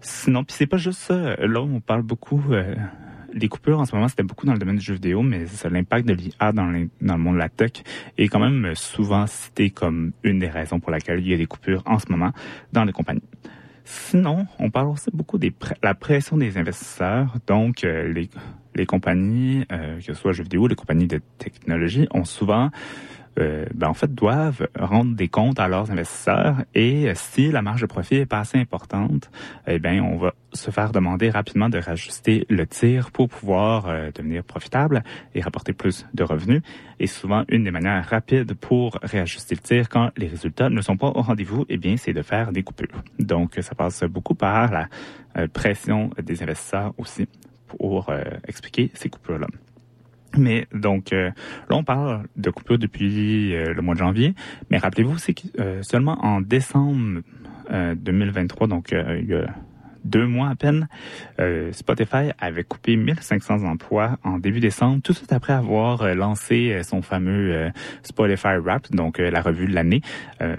Sinon, 0.00 0.44
puis 0.44 0.56
c'est 0.56 0.66
pas 0.66 0.78
juste 0.78 1.00
ça. 1.00 1.36
Là, 1.36 1.60
on 1.60 1.80
parle 1.80 2.02
beaucoup 2.02 2.42
euh, 2.50 2.74
les 3.34 3.48
coupures 3.48 3.80
en 3.80 3.84
ce 3.84 3.94
moment, 3.94 4.08
c'était 4.08 4.22
beaucoup 4.22 4.46
dans 4.46 4.52
le 4.52 4.58
domaine 4.58 4.76
du 4.76 4.84
jeu 4.84 4.94
vidéo, 4.94 5.22
mais 5.22 5.44
l'impact 5.70 6.06
de 6.06 6.14
l'IA 6.14 6.52
dans, 6.52 6.66
le 6.66 6.88
monde 7.00 7.34
de 7.34 7.38
la 7.38 7.48
tech 7.48 7.72
est 8.18 8.28
quand 8.28 8.40
même 8.40 8.74
souvent 8.74 9.26
cité 9.26 9.70
comme 9.70 10.12
une 10.22 10.38
des 10.38 10.48
raisons 10.48 10.80
pour 10.80 10.90
laquelle 10.90 11.20
il 11.20 11.28
y 11.28 11.34
a 11.34 11.36
des 11.36 11.46
coupures 11.46 11.82
en 11.86 11.98
ce 11.98 12.06
moment 12.10 12.32
dans 12.72 12.84
les 12.84 12.92
compagnies. 12.92 13.22
Sinon, 13.84 14.46
on 14.58 14.70
parle 14.70 14.88
aussi 14.88 15.10
beaucoup 15.12 15.38
de 15.38 15.50
la 15.82 15.94
pression 15.94 16.36
des 16.36 16.56
investisseurs. 16.56 17.34
Donc, 17.46 17.84
euh, 17.84 18.12
les, 18.74 18.86
compagnies, 18.86 19.64
euh, 19.72 19.98
que 19.98 20.04
ce 20.04 20.14
soit 20.14 20.32
jeux 20.32 20.44
vidéo, 20.44 20.68
les 20.68 20.76
compagnies 20.76 21.08
de 21.08 21.20
technologie, 21.38 22.06
ont 22.12 22.24
souvent 22.24 22.70
euh, 23.38 23.64
ben, 23.74 23.88
en 23.88 23.94
fait, 23.94 24.14
doivent 24.14 24.68
rendre 24.78 25.14
des 25.14 25.28
comptes 25.28 25.58
à 25.58 25.66
leurs 25.66 25.90
investisseurs 25.90 26.56
et 26.74 27.08
euh, 27.08 27.12
si 27.14 27.50
la 27.50 27.62
marge 27.62 27.80
de 27.80 27.86
profit 27.86 28.16
est 28.16 28.26
pas 28.26 28.40
assez 28.40 28.58
importante, 28.58 29.30
eh 29.66 29.78
bien, 29.78 30.02
on 30.02 30.18
va 30.18 30.34
se 30.52 30.70
faire 30.70 30.92
demander 30.92 31.30
rapidement 31.30 31.70
de 31.70 31.78
rajuster 31.78 32.44
le 32.50 32.66
tir 32.66 33.10
pour 33.10 33.30
pouvoir 33.30 33.88
euh, 33.88 34.10
devenir 34.14 34.44
profitable 34.44 35.02
et 35.34 35.40
rapporter 35.40 35.72
plus 35.72 36.06
de 36.12 36.22
revenus. 36.22 36.60
Et 37.00 37.06
souvent, 37.06 37.44
une 37.48 37.64
des 37.64 37.70
manières 37.70 38.06
rapides 38.06 38.52
pour 38.54 38.98
réajuster 39.02 39.54
le 39.54 39.60
tir 39.60 39.88
quand 39.88 40.10
les 40.18 40.26
résultats 40.26 40.68
ne 40.68 40.82
sont 40.82 40.98
pas 40.98 41.08
au 41.08 41.22
rendez-vous, 41.22 41.64
eh 41.70 41.78
bien, 41.78 41.96
c'est 41.96 42.12
de 42.12 42.22
faire 42.22 42.52
des 42.52 42.62
coupures. 42.62 43.02
Donc, 43.18 43.58
ça 43.62 43.74
passe 43.74 44.04
beaucoup 44.04 44.34
par 44.34 44.70
la 44.70 45.48
pression 45.48 46.10
des 46.22 46.42
investisseurs 46.42 46.92
aussi 46.98 47.26
pour 47.66 48.12
expliquer 48.46 48.90
ces 48.94 49.08
coupures-là. 49.08 49.46
Mais 50.36 50.66
donc 50.72 51.12
euh, 51.12 51.30
là, 51.68 51.76
on 51.76 51.84
parle 51.84 52.24
de 52.36 52.50
coupure 52.50 52.78
depuis 52.78 53.54
euh, 53.54 53.72
le 53.74 53.82
mois 53.82 53.94
de 53.94 54.00
janvier. 54.00 54.34
Mais 54.70 54.78
rappelez-vous, 54.78 55.18
c'est 55.18 55.34
que 55.34 55.42
euh, 55.58 55.82
seulement 55.82 56.18
en 56.24 56.40
décembre 56.40 57.22
2023, 57.70 58.66
donc 58.66 58.92
il 58.92 59.30
y 59.30 59.34
a 59.34 59.46
deux 60.04 60.26
mois 60.26 60.50
à 60.50 60.56
peine, 60.56 60.88
Spotify 61.70 62.32
avait 62.38 62.64
coupé 62.64 62.96
1500 62.96 63.64
emplois 63.64 64.18
en 64.24 64.38
début 64.38 64.60
décembre, 64.60 65.00
tout 65.02 65.12
de 65.12 65.16
suite 65.16 65.32
après 65.32 65.54
avoir 65.54 66.14
lancé 66.14 66.82
son 66.82 67.00
fameux 67.00 67.70
Spotify 68.02 68.56
Rap, 68.62 68.90
donc 68.90 69.18
la 69.18 69.40
revue 69.40 69.68
de 69.68 69.74
l'année. 69.74 70.02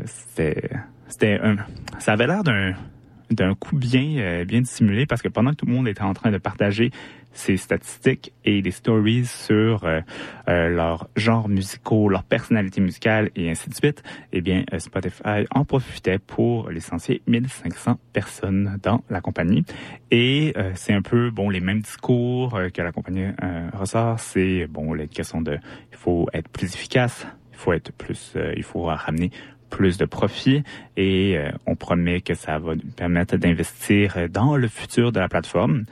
c'était, 0.05 0.71
c'était 1.07 1.39
un, 1.43 1.57
ça 1.99 2.13
avait 2.13 2.25
l'air 2.25 2.43
d'un 2.43 2.73
d'un 3.31 3.55
coup 3.55 3.75
bien 3.75 4.43
bien 4.45 4.61
dissimulé 4.61 5.05
parce 5.05 5.21
que 5.21 5.27
pendant 5.27 5.51
que 5.51 5.57
tout 5.57 5.65
le 5.65 5.73
monde 5.73 5.87
était 5.87 6.01
en 6.01 6.13
train 6.13 6.31
de 6.31 6.37
partager 6.37 6.91
ces 7.33 7.57
statistiques 7.57 8.31
et 8.45 8.61
des 8.61 8.71
stories 8.71 9.25
sur 9.25 9.83
euh, 9.83 10.01
euh, 10.47 10.69
leurs 10.69 11.09
genres 11.15 11.49
musicaux, 11.49 12.07
leur 12.07 12.23
personnalité 12.23 12.79
musicale 12.79 13.31
et 13.35 13.49
ainsi 13.49 13.69
de 13.69 13.75
suite, 13.75 14.03
eh 14.31 14.41
bien, 14.41 14.63
euh, 14.71 14.79
Spotify 14.79 15.45
en 15.53 15.65
profitait 15.65 16.19
pour 16.19 16.69
licencier 16.69 17.21
1500 17.27 17.99
personnes 18.13 18.77
dans 18.83 19.03
la 19.09 19.19
compagnie. 19.21 19.65
Et 20.11 20.53
c'est 20.75 20.93
un 20.93 21.01
peu, 21.01 21.31
bon, 21.31 21.49
les 21.49 21.59
mêmes 21.59 21.81
discours 21.81 22.59
que 22.71 22.81
la 22.83 22.91
compagnie 22.91 23.29
ressort. 23.73 24.19
C'est, 24.19 24.67
bon, 24.67 24.93
la 24.93 25.07
question 25.07 25.41
de, 25.41 25.57
il 25.91 25.97
faut 25.97 26.27
être 26.33 26.47
plus 26.49 26.67
efficace, 26.67 27.25
il 27.51 27.57
faut 27.57 27.73
être 27.73 27.91
plus, 27.93 28.35
il 28.55 28.61
faut 28.61 28.83
ramener 28.83 29.31
plus 29.73 29.97
de 29.97 30.05
profit 30.05 30.63
et 30.97 31.37
on 31.65 31.75
promet 31.75 32.21
que 32.21 32.35
ça 32.35 32.59
va 32.59 32.75
nous 32.75 32.91
permettre 32.95 33.37
d'investir 33.37 34.29
dans 34.29 34.55
le 34.55 34.67
futur 34.67 35.11
de 35.11 35.19
la 35.19 35.27
plateforme. 35.27 35.85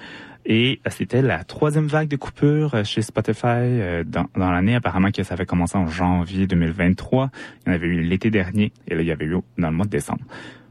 Et 0.45 0.79
euh, 0.85 0.89
c'était 0.89 1.21
la 1.21 1.43
troisième 1.43 1.87
vague 1.87 2.07
de 2.07 2.15
coupures 2.15 2.73
euh, 2.73 2.83
chez 2.83 3.01
Spotify 3.01 3.45
euh, 3.47 4.03
dans, 4.03 4.25
dans 4.35 4.51
l'année. 4.51 4.75
Apparemment 4.75 5.11
que 5.11 5.23
ça 5.23 5.35
avait 5.35 5.45
commencé 5.45 5.77
en 5.77 5.87
janvier 5.87 6.47
2023. 6.47 7.29
Il 7.65 7.69
y 7.69 7.71
en 7.71 7.75
avait 7.75 7.87
eu 7.87 8.01
l'été 8.01 8.31
dernier 8.31 8.71
et 8.87 8.95
là, 8.95 9.01
il 9.01 9.07
y 9.07 9.11
avait 9.11 9.25
eu 9.25 9.37
dans 9.57 9.69
le 9.69 9.75
mois 9.75 9.85
de 9.85 9.91
décembre. 9.91 10.23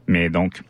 Mais 0.07 0.29
donc, 0.29 0.61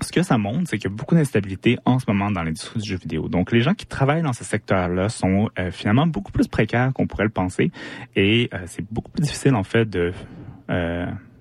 ce 0.00 0.12
que 0.12 0.22
ça 0.22 0.38
montre, 0.38 0.68
c'est 0.68 0.78
qu'il 0.78 0.90
y 0.90 0.92
a 0.92 0.96
beaucoup 0.96 1.14
d'instabilité 1.14 1.78
en 1.84 1.98
ce 1.98 2.04
moment 2.08 2.30
dans 2.30 2.42
l'industrie 2.42 2.80
du 2.80 2.88
jeu 2.88 2.96
vidéo. 2.96 3.28
Donc, 3.28 3.52
les 3.52 3.60
gens 3.60 3.74
qui 3.74 3.86
travaillent 3.86 4.22
dans 4.22 4.32
ce 4.32 4.44
secteur-là 4.44 5.08
sont 5.08 5.48
finalement 5.70 6.08
beaucoup 6.08 6.32
plus 6.32 6.48
précaires 6.48 6.92
qu'on 6.92 7.06
pourrait 7.06 7.22
le 7.24 7.30
penser. 7.30 7.70
Et 8.16 8.50
c'est 8.66 8.84
beaucoup 8.90 9.12
plus 9.12 9.22
difficile, 9.22 9.54
en 9.54 9.62
fait, 9.62 9.88
de 9.88 10.12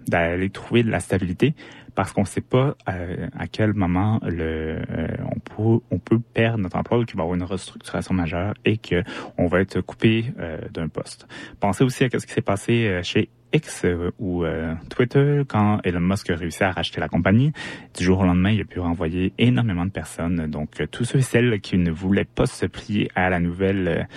d'aller 0.08 0.50
trouver 0.50 0.84
de 0.84 0.90
la 0.90 1.00
stabilité 1.00 1.56
parce 1.96 2.14
qu'on 2.14 2.22
ne 2.22 2.28
sait 2.28 2.42
pas 2.42 2.76
euh, 2.90 3.28
à 3.38 3.48
quel 3.48 3.74
moment 3.74 4.20
le, 4.24 4.82
euh, 4.90 5.08
on, 5.26 5.40
peut, 5.40 5.84
on 5.92 6.00
peut 6.00 6.20
perdre 6.20 6.60
notre 6.60 6.78
emploi 6.78 7.00
ou 7.00 7.06
qu'il 7.06 7.16
va 7.18 7.24
y 7.24 7.26
avoir 7.26 7.36
une 7.36 7.44
restructuration 7.44 8.14
majeure 8.14 8.54
et 8.66 8.78
qu'on 8.78 9.48
va 9.48 9.62
être 9.62 9.82
coupé 9.82 10.26
euh, 10.40 10.58
d'un 10.72 10.88
poste. 10.88 11.28
Pensez 11.60 11.84
aussi 11.84 12.04
à 12.04 12.10
ce 12.10 12.26
qui 12.26 12.34
s'est 12.34 12.42
passé 12.42 13.02
chez 13.04 13.30
X 13.54 13.86
ou 14.20 14.46
Twitter 14.90 15.42
quand 15.48 15.80
Elon 15.84 16.00
Musk 16.00 16.30
a 16.30 16.36
réussi 16.36 16.64
à 16.64 16.72
racheter 16.72 17.02
la 17.02 17.10
compagnie. 17.10 17.52
Du 17.98 18.06
jour 18.06 18.20
au 18.20 18.24
lendemain, 18.24 18.52
il 18.52 18.62
a 18.62 18.66
pu 18.66 18.80
renvoyer 18.80 19.34
énormément 19.38 19.86
de 19.86 19.92
personnes. 19.92 20.48
Donc, 20.48 20.82
tous 20.90 21.04
ceux 21.04 21.20
et 21.20 21.22
celles 21.22 21.60
qui 21.60 21.78
ne 21.78 21.92
voulaient 21.92 22.24
pas 22.24 22.46
se 22.46 22.66
plier 22.66 23.12
à 23.14 23.30
la 23.30 23.42
nouvelle 23.42 24.08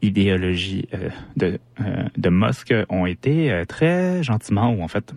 idéologie 0.00 0.88
de, 1.36 1.58
de 2.16 2.30
Musk 2.30 2.72
ont 2.88 3.04
été 3.04 3.64
très 3.68 4.22
gentiment 4.22 4.70
ou 4.72 4.82
en 4.82 4.88
fait 4.88 5.12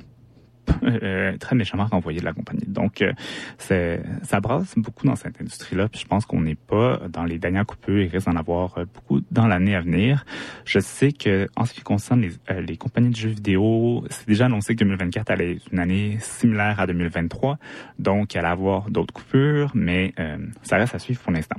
euh, 0.83 1.37
très 1.37 1.55
méchamment 1.55 1.85
renvoyé 1.85 2.19
de 2.19 2.25
la 2.25 2.33
compagnie. 2.33 2.65
Donc, 2.67 3.01
euh, 3.01 3.97
ça 4.23 4.39
brasse 4.39 4.73
beaucoup 4.77 5.05
dans 5.05 5.15
cette 5.15 5.39
industrie-là. 5.39 5.87
Puis 5.87 6.01
je 6.01 6.07
pense 6.07 6.25
qu'on 6.25 6.41
n'est 6.41 6.55
pas 6.55 7.01
dans 7.09 7.23
les 7.23 7.37
dernières 7.37 7.65
coupures. 7.65 8.01
Il 8.01 8.09
risque 8.09 8.27
d'en 8.27 8.35
avoir 8.35 8.77
euh, 8.77 8.85
beaucoup 8.93 9.21
dans 9.31 9.47
l'année 9.47 9.75
à 9.75 9.81
venir. 9.81 10.25
Je 10.65 10.79
sais 10.79 11.11
que 11.11 11.47
en 11.55 11.65
ce 11.65 11.73
qui 11.73 11.81
concerne 11.81 12.21
les, 12.21 12.31
les 12.61 12.77
compagnies 12.77 13.09
de 13.09 13.15
jeux 13.15 13.29
vidéo, 13.29 14.05
c'est 14.09 14.27
déjà 14.27 14.45
annoncé 14.45 14.75
que 14.75 14.79
2024 14.79 15.31
allait 15.31 15.53
être 15.53 15.67
une 15.71 15.79
année 15.79 16.17
similaire 16.19 16.79
à 16.79 16.87
2023. 16.87 17.57
Donc, 17.99 18.33
il 18.33 18.37
allait 18.37 18.47
avoir 18.47 18.89
d'autres 18.89 19.13
coupures, 19.13 19.71
mais 19.73 20.13
ça 20.63 20.77
reste 20.77 20.95
à 20.95 20.99
suivre 20.99 21.21
pour 21.21 21.31
l'instant. 21.31 21.57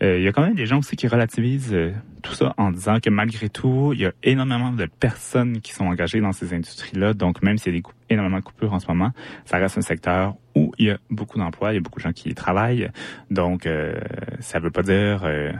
Il 0.00 0.22
y 0.22 0.28
a 0.28 0.32
quand 0.32 0.42
même 0.42 0.54
des 0.54 0.66
gens 0.66 0.78
aussi 0.78 0.94
qui 0.94 1.08
relativisent 1.08 1.76
tout 2.22 2.32
ça 2.32 2.54
en 2.56 2.70
disant 2.70 3.00
que 3.00 3.10
malgré 3.10 3.48
tout, 3.48 3.92
il 3.94 4.00
y 4.00 4.06
a 4.06 4.12
énormément 4.22 4.70
de 4.70 4.86
personnes 4.86 5.60
qui 5.60 5.72
sont 5.72 5.86
engagées 5.86 6.20
dans 6.20 6.32
ces 6.32 6.54
industries-là. 6.54 7.14
Donc, 7.14 7.42
même 7.42 7.58
s'il 7.58 7.74
y 7.74 7.78
a 7.78 7.80
des 7.80 7.86
énormément 8.08 8.38
de 8.38 8.44
coupures 8.44 8.72
en 8.72 8.78
ce 8.78 8.86
moment, 8.86 9.10
ça 9.44 9.58
reste 9.58 9.78
un 9.78 9.82
secteur 9.82 10.36
où 10.54 10.72
il 10.78 10.86
y 10.86 10.90
a 10.90 10.98
beaucoup 11.10 11.38
d'emplois, 11.38 11.72
il 11.72 11.76
y 11.76 11.78
a 11.78 11.80
beaucoup 11.80 11.98
de 11.98 12.04
gens 12.04 12.12
qui 12.12 12.28
y 12.28 12.34
travaillent. 12.34 12.90
Donc, 13.30 13.66
euh, 13.66 13.98
ça 14.40 14.60
veut 14.60 14.70
pas 14.70 14.82
dire 14.82 15.22
euh, 15.24 15.52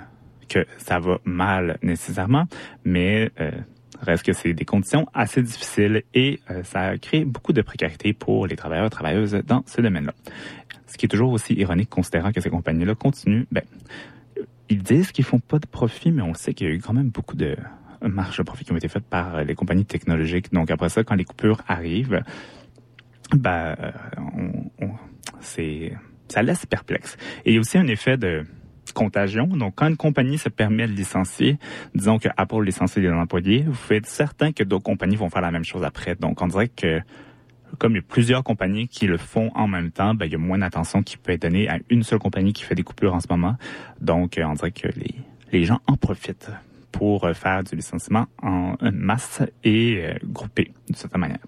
que 0.49 0.67
ça 0.79 0.99
va 0.99 1.19
mal 1.25 1.79
nécessairement, 1.83 2.47
mais 2.85 3.31
euh, 3.41 3.51
reste 4.01 4.25
que 4.25 4.33
c'est 4.33 4.55
des 4.55 4.65
conditions 4.65 5.07
assez 5.15 5.43
difficiles 5.43 6.03
et 6.15 6.41
euh, 6.51 6.63
ça 6.65 6.97
crée 6.99 7.25
beaucoup 7.25 7.53
de 7.53 7.63
précarité 7.63 8.13
pour 8.13 8.47
les 8.47 8.57
travailleurs 8.57 8.87
et 8.87 8.91
travailleuses 8.91 9.41
dans 9.47 9.63
ce 9.67 9.81
domaine-là. 9.81 10.15
Ce 10.87 10.97
qui 10.97 11.07
est 11.07 11.09
toujours 11.09 11.33
aussi 11.33 11.55
ironique 11.55 11.91
considérant 11.91 12.33
que 12.33 12.41
ces 12.41 12.51
compagnies-là 12.51 12.95
continuent, 12.95 13.45
ben, 13.53 13.65
ils 14.69 14.83
disent 14.83 15.13
qu'ils 15.13 15.25
font 15.25 15.41
pas 15.41 15.59
de 15.59 15.67
profit, 15.67 16.11
mais 16.13 16.23
on 16.23 16.35
sait 16.35 16.55
qu'il 16.55 16.69
y 16.69 16.71
a 16.71 16.75
eu 16.75 16.81
quand 16.81 16.93
même 16.93 17.11
beaucoup 17.11 17.37
de 17.37 17.57
marges 18.03 18.39
de 18.39 18.43
profit 18.43 18.65
qui 18.65 18.73
ont 18.73 18.77
été 18.77 18.89
faites 18.89 19.05
par 19.05 19.43
les 19.45 19.55
compagnies 19.55 19.87
technologiques. 19.87 20.53
Donc 20.53 20.71
après 20.71 20.89
ça, 20.89 21.05
quand 21.05 21.15
les 21.15 21.25
coupures 21.25 21.63
arrivent, 21.67 22.23
euh, 23.35 23.75
on, 24.17 24.71
on, 24.85 24.91
c'est, 25.41 25.93
ça 26.29 26.43
laisse 26.43 26.67
perplexe. 26.67 27.17
Et 27.45 27.51
il 27.51 27.55
y 27.55 27.57
a 27.57 27.61
aussi 27.61 27.79
un 27.79 27.87
effet 27.87 28.17
de 28.17 28.45
contagion. 28.93 29.47
Donc, 29.47 29.75
quand 29.77 29.87
une 29.87 29.97
compagnie 29.97 30.39
se 30.39 30.49
permet 30.49 30.87
de 30.87 30.93
licencier, 30.93 31.59
disons 31.95 32.19
que 32.19 32.29
Apple 32.37 32.65
licencie 32.65 33.01
des 33.01 33.11
employés, 33.11 33.65
vous 33.67 33.75
faites 33.75 34.07
certain 34.07 34.53
que 34.53 34.65
d'autres 34.65 34.85
compagnies 34.85 35.17
vont 35.17 35.31
faire 35.31 35.43
la 35.43 35.51
même 35.51 35.65
chose 35.65 35.85
après. 35.85 36.15
Donc, 36.15 36.41
on 36.43 36.47
dirait 36.47 36.69
que 36.69 37.01
comme 37.79 37.93
il 37.93 37.97
y 37.97 37.99
a 37.99 38.03
plusieurs 38.03 38.43
compagnies 38.43 38.89
qui 38.89 39.07
le 39.07 39.19
font 39.19 39.51
en 39.55 39.69
même 39.69 39.91
temps, 39.91 40.15
ben, 40.15 40.27
il 40.27 40.33
y 40.33 40.35
a 40.35 40.39
moins 40.39 40.59
d'attention 40.59 41.03
qui 41.03 41.17
peut 41.17 41.33
être 41.33 41.43
donnée 41.43 41.69
à 41.69 41.79
une 41.91 42.03
seule 42.03 42.19
compagnie 42.19 42.53
qui 42.53 42.65
fait 42.65 42.75
des 42.75 42.83
coupures 42.83 43.15
en 43.15 43.21
ce 43.21 43.27
moment. 43.29 43.57
Donc, 44.01 44.41
on 44.43 44.53
dirait 44.55 44.71
que 44.71 44.89
les, 44.89 45.15
les 45.53 45.65
gens 45.65 45.81
en 45.87 45.97
profitent 45.97 46.51
pour 46.93 47.29
faire 47.35 47.63
du 47.65 47.77
licenciement 47.77 48.27
en 48.43 48.75
masse 48.93 49.43
et 49.63 50.01
euh, 50.03 50.15
groupé, 50.25 50.73
de 50.89 50.97
certaine 50.97 51.21
manière. 51.21 51.39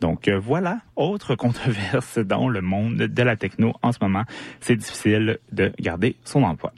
Donc 0.00 0.26
euh, 0.26 0.38
voilà, 0.38 0.80
autre 0.96 1.34
controverse 1.36 2.18
dans 2.18 2.48
le 2.48 2.60
monde 2.60 2.96
de 2.96 3.22
la 3.22 3.36
techno 3.36 3.74
en 3.82 3.92
ce 3.92 3.98
moment. 4.02 4.24
C'est 4.60 4.76
difficile 4.76 5.38
de 5.52 5.72
garder 5.78 6.16
son 6.24 6.42
emploi. 6.42 6.72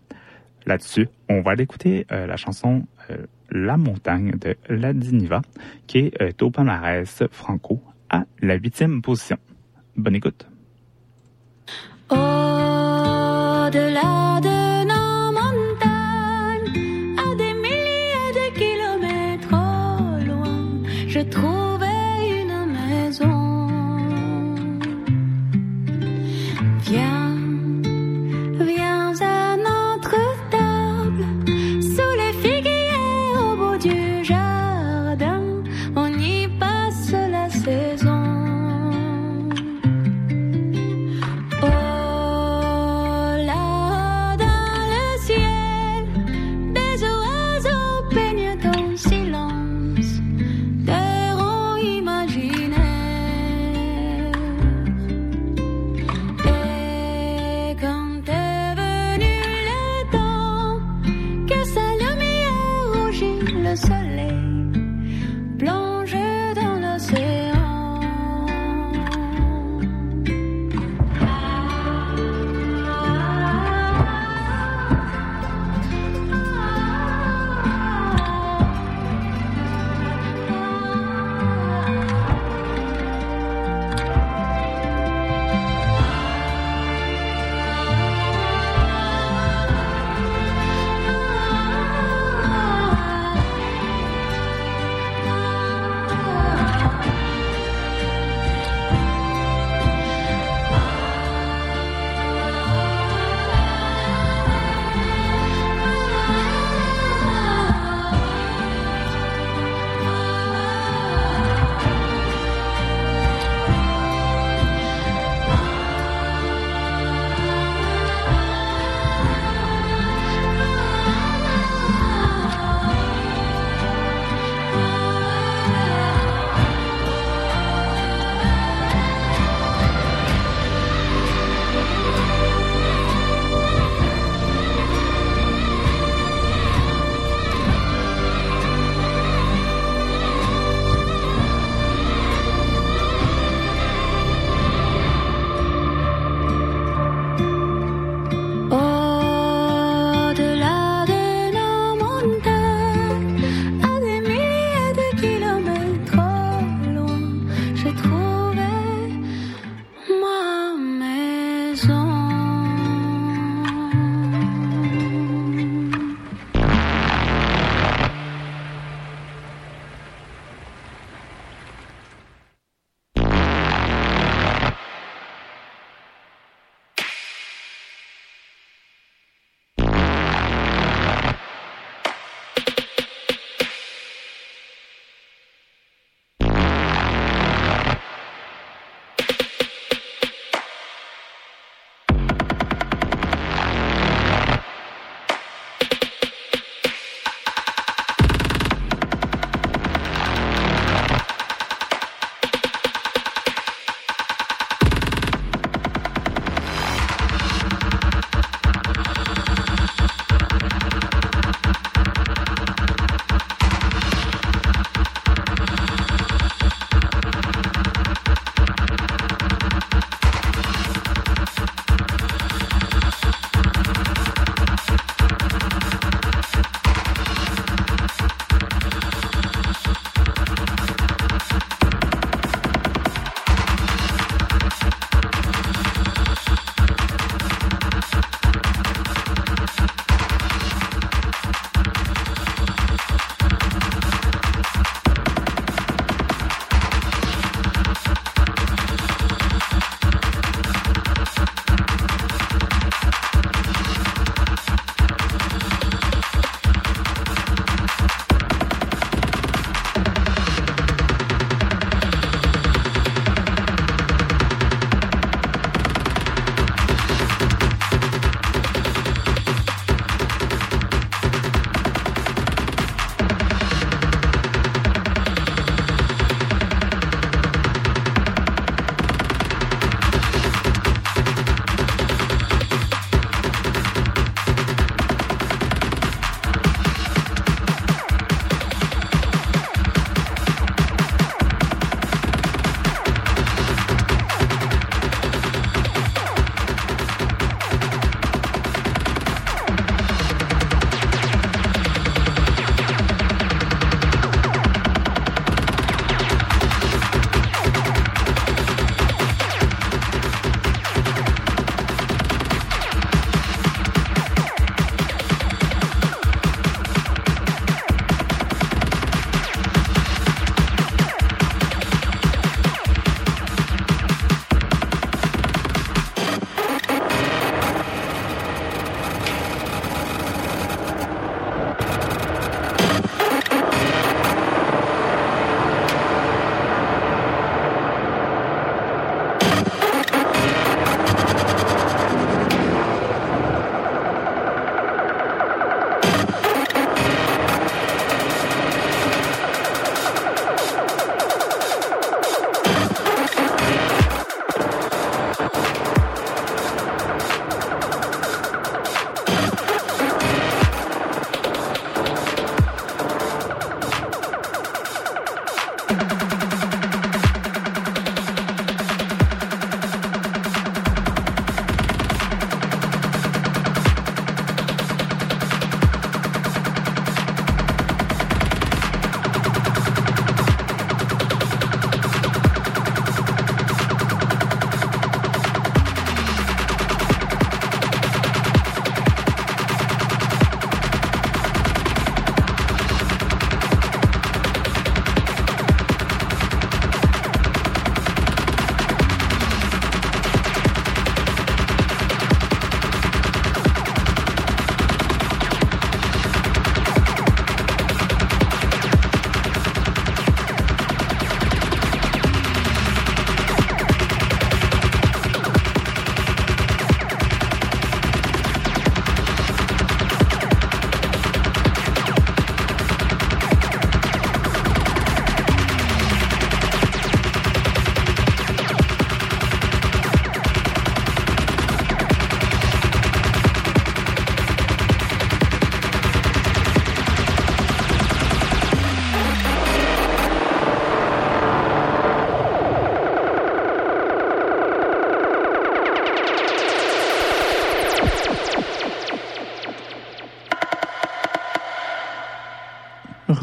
Là-dessus, 0.66 1.09
on 1.28 1.43
va 1.43 1.53
aller 1.53 1.64
écouter 1.64 2.07
euh, 2.11 2.26
la 2.26 2.37
chanson 2.37 2.87
euh, 3.11 3.26
La 3.51 3.76
montagne 3.76 4.32
de 4.32 4.57
La 4.68 4.93
Diniva, 4.93 5.43
qui 5.87 5.99
est 5.99 6.22
euh, 6.22 6.32
au 6.41 6.51
palmarès 6.51 7.22
franco 7.30 7.82
à 8.14 8.24
la 8.40 8.54
huitième 8.54 9.02
position. 9.02 9.38
Bonne 9.96 10.16
écoute. 10.16 10.46
Au-delà 12.10 13.30
de 14.46 14.53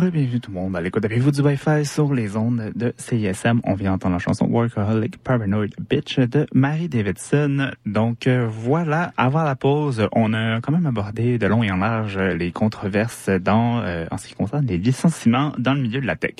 Bienvenue 0.01 0.39
tout 0.39 0.49
le 0.49 0.59
monde 0.59 0.75
à 0.75 0.81
l'écoute. 0.81 1.05
Avez-vous 1.05 1.29
du 1.29 1.41
Wi-Fi 1.41 1.85
sur 1.85 2.11
les 2.11 2.35
ondes 2.35 2.71
de 2.73 2.91
CISM? 2.97 3.61
On 3.63 3.75
vient 3.75 3.91
d'entendre 3.91 4.15
la 4.15 4.19
chanson 4.19 4.47
Workaholic 4.47 5.17
Paranoid 5.19 5.67
Bitch 5.79 6.17
de 6.17 6.47
Mary 6.55 6.89
Davidson. 6.89 7.69
Donc 7.85 8.25
euh, 8.25 8.47
voilà, 8.49 9.13
avant 9.15 9.43
la 9.43 9.55
pause, 9.55 10.07
on 10.13 10.33
a 10.33 10.59
quand 10.59 10.71
même 10.71 10.87
abordé 10.87 11.37
de 11.37 11.45
long 11.45 11.61
et 11.61 11.69
en 11.69 11.77
large 11.77 12.17
les 12.17 12.51
controverses 12.51 13.29
dans 13.29 13.81
euh, 13.81 14.07
en 14.09 14.17
ce 14.17 14.27
qui 14.27 14.33
concerne 14.33 14.65
les 14.65 14.79
licenciements 14.79 15.53
dans 15.59 15.75
le 15.75 15.81
milieu 15.81 16.01
de 16.01 16.07
la 16.07 16.15
tech. 16.15 16.37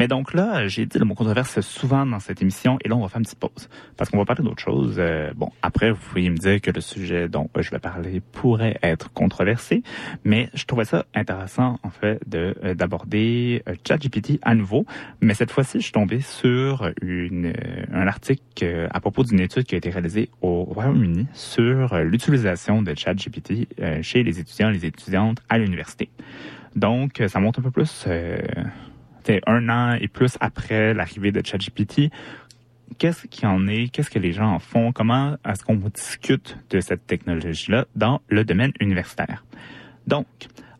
Mais 0.00 0.08
donc 0.08 0.32
là, 0.32 0.66
j'ai 0.66 0.86
dit 0.86 0.98
le 0.98 1.04
mot 1.04 1.14
controverse 1.14 1.60
souvent 1.60 2.06
dans 2.06 2.20
cette 2.20 2.40
émission 2.40 2.78
et 2.82 2.88
là 2.88 2.96
on 2.96 3.02
va 3.02 3.08
faire 3.08 3.18
une 3.18 3.24
petite 3.24 3.38
pause 3.38 3.68
parce 3.98 4.08
qu'on 4.08 4.16
va 4.16 4.24
parler 4.24 4.42
d'autre 4.42 4.62
chose. 4.62 4.96
Euh, 4.96 5.30
bon, 5.36 5.52
après 5.60 5.90
vous 5.90 5.98
pourriez 5.98 6.30
me 6.30 6.38
dire 6.38 6.58
que 6.62 6.70
le 6.70 6.80
sujet 6.80 7.28
dont 7.28 7.50
je 7.54 7.70
vais 7.70 7.80
parler 7.80 8.22
pourrait 8.32 8.78
être 8.82 9.12
controversé, 9.12 9.82
mais 10.24 10.48
je 10.54 10.64
trouvais 10.64 10.86
ça 10.86 11.04
intéressant 11.14 11.78
en 11.82 11.90
fait 11.90 12.18
de 12.26 12.54
d'aborder 12.72 13.62
euh, 13.68 13.74
ChatGPT 13.86 14.38
à 14.40 14.54
nouveau, 14.54 14.86
mais 15.20 15.34
cette 15.34 15.50
fois-ci, 15.50 15.80
je 15.80 15.84
suis 15.84 15.92
tombé 15.92 16.20
sur 16.20 16.90
une, 17.02 17.48
euh, 17.48 17.84
un 17.92 18.06
article 18.06 18.42
euh, 18.62 18.88
à 18.92 19.00
propos 19.00 19.22
d'une 19.22 19.40
étude 19.40 19.64
qui 19.64 19.74
a 19.74 19.78
été 19.78 19.90
réalisée 19.90 20.30
au 20.40 20.64
Royaume-Uni 20.64 21.26
sur 21.34 21.98
l'utilisation 21.98 22.80
de 22.80 22.94
ChatGPT 22.96 23.68
chez 24.00 24.22
les 24.22 24.40
étudiants 24.40 24.70
et 24.70 24.72
les 24.72 24.86
étudiantes 24.86 25.42
à 25.50 25.58
l'université. 25.58 26.08
Donc, 26.76 27.22
ça 27.26 27.40
montre 27.40 27.58
un 27.58 27.62
peu 27.62 27.70
plus, 27.70 28.04
euh, 28.06 28.38
un 29.46 29.68
an 29.68 29.96
et 30.00 30.08
plus 30.08 30.36
après 30.40 30.94
l'arrivée 30.94 31.32
de 31.32 31.44
ChatGPT, 31.44 32.10
qu'est-ce 32.98 33.26
qu'il 33.26 33.46
en 33.48 33.66
est, 33.66 33.88
qu'est-ce 33.88 34.10
que 34.10 34.18
les 34.18 34.32
gens 34.32 34.52
en 34.52 34.58
font, 34.58 34.92
comment 34.92 35.36
est-ce 35.48 35.64
qu'on 35.64 35.76
discute 35.76 36.58
de 36.70 36.80
cette 36.80 37.06
technologie-là 37.06 37.86
dans 37.96 38.20
le 38.28 38.44
domaine 38.44 38.72
universitaire? 38.80 39.44
Donc, 40.06 40.26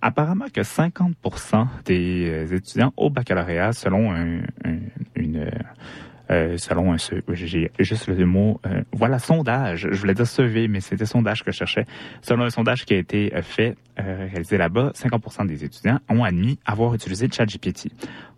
apparemment 0.02 0.46
que 0.52 0.62
50% 0.62 1.66
des 1.84 2.28
euh, 2.28 2.56
étudiants 2.56 2.92
au 2.96 3.10
baccalauréat, 3.10 3.72
selon 3.72 4.12
un, 4.12 4.38
un, 4.64 4.78
une 5.14 5.50
euh, 6.30 6.56
selon 6.58 6.92
un 6.92 6.96
j'ai 7.32 7.72
juste 7.80 8.06
le 8.06 8.24
mot 8.24 8.60
euh, 8.66 8.82
voilà 8.92 9.18
sondage. 9.18 9.88
Je 9.90 9.96
voulais 9.96 10.14
dire 10.14 10.26
survey 10.26 10.68
mais 10.68 10.80
c'était 10.80 11.06
sondage 11.06 11.42
que 11.42 11.50
je 11.50 11.56
cherchais. 11.56 11.86
Selon 12.22 12.44
un 12.44 12.50
sondage 12.50 12.84
qui 12.84 12.94
a 12.94 12.98
été 12.98 13.34
euh, 13.34 13.42
fait 13.42 13.76
réalisé 13.96 14.56
là-bas 14.56 14.92
50% 14.94 15.46
des 15.46 15.64
étudiants 15.64 15.98
ont 16.08 16.24
admis 16.24 16.58
avoir 16.64 16.94
utilisé 16.94 17.28
ChatGPT. 17.30 17.88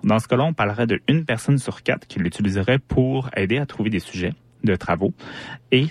Dans 0.03 0.19
ce 0.19 0.27
cas-là 0.27 0.45
on 0.45 0.55
parlerait 0.55 0.87
de 0.87 1.01
une 1.07 1.25
personne 1.25 1.59
sur 1.59 1.83
quatre 1.83 2.07
qui 2.07 2.19
l'utiliserait 2.19 2.79
pour 2.79 3.31
aider 3.37 3.59
à 3.59 3.67
trouver 3.67 3.91
des 3.91 4.01
sujets 4.01 4.33
de 4.65 4.75
travaux 4.75 5.13
et 5.71 5.87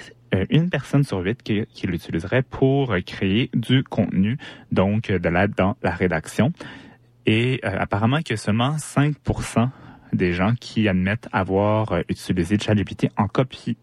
une 0.49 0.69
personne 0.69 1.03
sur 1.03 1.19
huit 1.19 1.41
qui, 1.43 1.87
l'utiliserait 1.87 2.41
pour 2.41 2.95
créer 3.05 3.49
du 3.53 3.83
contenu, 3.83 4.37
donc 4.71 5.11
de 5.11 5.29
l'aide 5.29 5.53
dans 5.55 5.75
la 5.83 5.91
rédaction. 5.91 6.51
Et 7.25 7.59
apparemment 7.63 8.21
que 8.21 8.35
seulement 8.35 8.77
5 8.77 9.15
des 10.13 10.33
gens 10.33 10.53
qui 10.59 10.87
admettent 10.87 11.27
avoir 11.31 11.91
euh, 11.91 12.01
utilisé 12.09 12.57
ChatGPT 12.59 13.09
en, 13.17 13.27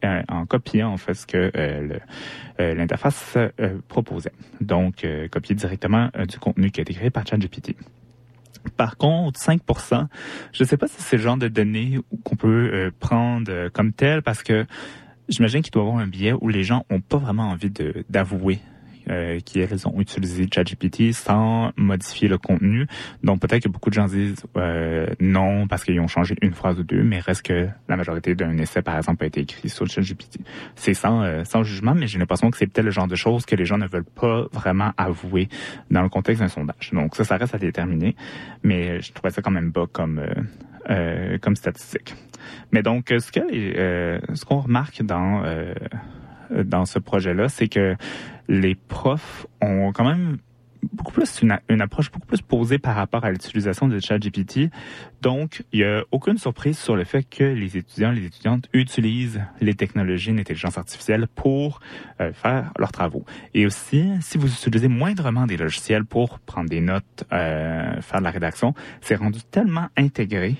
euh, 0.04 0.22
en 0.28 0.46
copiant 0.46 0.92
en 0.92 0.96
fait 0.96 1.14
ce 1.14 1.26
que 1.26 1.50
euh, 1.56 1.98
l'interface 2.58 3.38
proposait. 3.86 4.32
Donc, 4.60 5.06
copier 5.30 5.54
directement 5.54 6.10
du 6.28 6.38
contenu 6.38 6.70
qui 6.70 6.80
a 6.80 6.82
été 6.82 6.92
créé 6.92 7.10
par 7.10 7.24
ChatGPT. 7.24 7.76
Par 8.76 8.96
contre, 8.96 9.38
5% 9.38 10.06
je 10.52 10.62
ne 10.64 10.68
sais 10.68 10.76
pas 10.76 10.88
si 10.88 11.00
c'est 11.00 11.16
le 11.16 11.22
genre 11.22 11.36
de 11.36 11.46
données 11.46 11.98
qu'on 12.24 12.34
peut 12.34 12.90
prendre 12.98 13.68
comme 13.68 13.92
tel 13.92 14.22
parce 14.22 14.42
que 14.42 14.66
j'imagine 15.28 15.62
qu'il 15.62 15.70
doit 15.70 15.84
y 15.84 15.86
avoir 15.86 16.02
un 16.02 16.08
biais 16.08 16.32
où 16.32 16.48
les 16.48 16.64
gens 16.64 16.84
ont 16.90 17.00
pas 17.00 17.18
vraiment 17.18 17.48
envie 17.50 17.70
d'avouer 18.08 18.58
euh, 19.10 19.40
qui 19.40 19.60
elles 19.60 19.86
ont 19.86 20.00
utilisé 20.00 20.48
ChatGPT 20.52 21.12
sans 21.12 21.72
modifier 21.76 22.28
le 22.28 22.38
contenu. 22.38 22.86
Donc 23.22 23.40
peut-être 23.40 23.64
que 23.64 23.68
beaucoup 23.68 23.90
de 23.90 23.94
gens 23.94 24.06
disent 24.06 24.44
euh, 24.56 25.06
non 25.20 25.66
parce 25.66 25.84
qu'ils 25.84 26.00
ont 26.00 26.08
changé 26.08 26.36
une 26.42 26.52
phrase 26.52 26.78
ou 26.78 26.84
deux, 26.84 27.02
mais 27.02 27.20
reste 27.20 27.42
que 27.42 27.68
la 27.88 27.96
majorité 27.96 28.34
d'un 28.34 28.56
essai, 28.58 28.82
par 28.82 28.96
exemple, 28.96 29.24
a 29.24 29.26
été 29.26 29.40
écrit 29.40 29.68
sur 29.68 29.86
ChatGPT. 29.86 30.40
C'est 30.74 30.94
sans, 30.94 31.22
euh, 31.22 31.44
sans 31.44 31.62
jugement, 31.62 31.94
mais 31.94 32.06
j'ai 32.06 32.18
l'impression 32.18 32.50
que 32.50 32.56
c'est 32.56 32.66
peut-être 32.66 32.84
le 32.84 32.90
genre 32.90 33.08
de 33.08 33.16
choses 33.16 33.46
que 33.46 33.56
les 33.56 33.64
gens 33.64 33.78
ne 33.78 33.86
veulent 33.86 34.04
pas 34.04 34.46
vraiment 34.52 34.92
avouer 34.96 35.48
dans 35.90 36.02
le 36.02 36.08
contexte 36.08 36.42
d'un 36.42 36.48
sondage. 36.48 36.90
Donc 36.92 37.16
ça, 37.16 37.24
ça 37.24 37.36
reste 37.36 37.54
à 37.54 37.58
déterminer, 37.58 38.16
mais 38.62 39.00
je 39.00 39.12
trouvais 39.12 39.30
ça 39.30 39.42
quand 39.42 39.50
même 39.50 39.70
bas 39.70 39.86
comme 39.90 40.18
euh, 40.18 40.42
euh, 40.90 41.38
comme 41.38 41.54
statistique. 41.54 42.14
Mais 42.72 42.82
donc, 42.82 43.08
ce 43.08 43.30
que 43.30 43.40
euh, 43.40 44.20
ce 44.32 44.44
qu'on 44.44 44.60
remarque 44.60 45.02
dans 45.02 45.42
euh, 45.44 45.74
dans 46.50 46.86
ce 46.86 46.98
projet-là, 46.98 47.48
c'est 47.48 47.68
que 47.68 47.94
les 48.48 48.74
profs 48.74 49.46
ont 49.60 49.92
quand 49.92 50.04
même 50.04 50.38
beaucoup 50.92 51.12
plus 51.12 51.42
une, 51.42 51.80
approche 51.80 52.10
beaucoup 52.10 52.26
plus 52.26 52.40
posée 52.40 52.78
par 52.78 52.94
rapport 52.94 53.24
à 53.24 53.30
l'utilisation 53.30 53.88
de 53.88 53.98
ChatGPT. 53.98 54.70
Donc, 55.22 55.64
il 55.72 55.80
n'y 55.80 55.84
a 55.84 56.04
aucune 56.12 56.38
surprise 56.38 56.78
sur 56.78 56.96
le 56.96 57.04
fait 57.04 57.24
que 57.24 57.44
les 57.44 57.76
étudiants, 57.76 58.12
les 58.12 58.24
étudiantes 58.24 58.68
utilisent 58.72 59.42
les 59.60 59.74
technologies 59.74 60.32
d'intelligence 60.32 60.78
artificielle 60.78 61.26
pour 61.34 61.80
euh, 62.20 62.32
faire 62.32 62.72
leurs 62.78 62.92
travaux. 62.92 63.24
Et 63.54 63.66
aussi, 63.66 64.08
si 64.20 64.38
vous 64.38 64.46
utilisez 64.46 64.88
moindrement 64.88 65.46
des 65.46 65.56
logiciels 65.56 66.04
pour 66.04 66.38
prendre 66.40 66.68
des 66.68 66.80
notes, 66.80 67.24
euh, 67.32 68.00
faire 68.00 68.20
de 68.20 68.24
la 68.24 68.30
rédaction, 68.30 68.74
c'est 69.00 69.16
rendu 69.16 69.40
tellement 69.42 69.88
intégré 69.96 70.56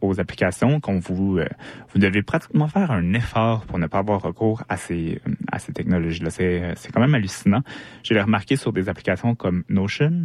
aux 0.00 0.20
applications 0.20 0.80
qu'on 0.80 0.98
vous 0.98 1.38
euh, 1.38 1.48
vous 1.92 1.98
devez 1.98 2.22
pratiquement 2.22 2.68
faire 2.68 2.90
un 2.90 3.14
effort 3.14 3.64
pour 3.64 3.78
ne 3.78 3.86
pas 3.86 3.98
avoir 3.98 4.20
recours 4.22 4.62
à 4.68 4.76
ces 4.76 5.20
à 5.50 5.58
ces 5.58 5.72
technologies 5.72 6.22
là 6.22 6.30
c'est 6.30 6.74
c'est 6.76 6.92
quand 6.92 7.00
même 7.00 7.14
hallucinant. 7.14 7.62
Je 8.02 8.14
l'ai 8.14 8.20
remarqué 8.20 8.56
sur 8.56 8.72
des 8.72 8.88
applications 8.88 9.34
comme 9.34 9.64
Notion 9.68 10.22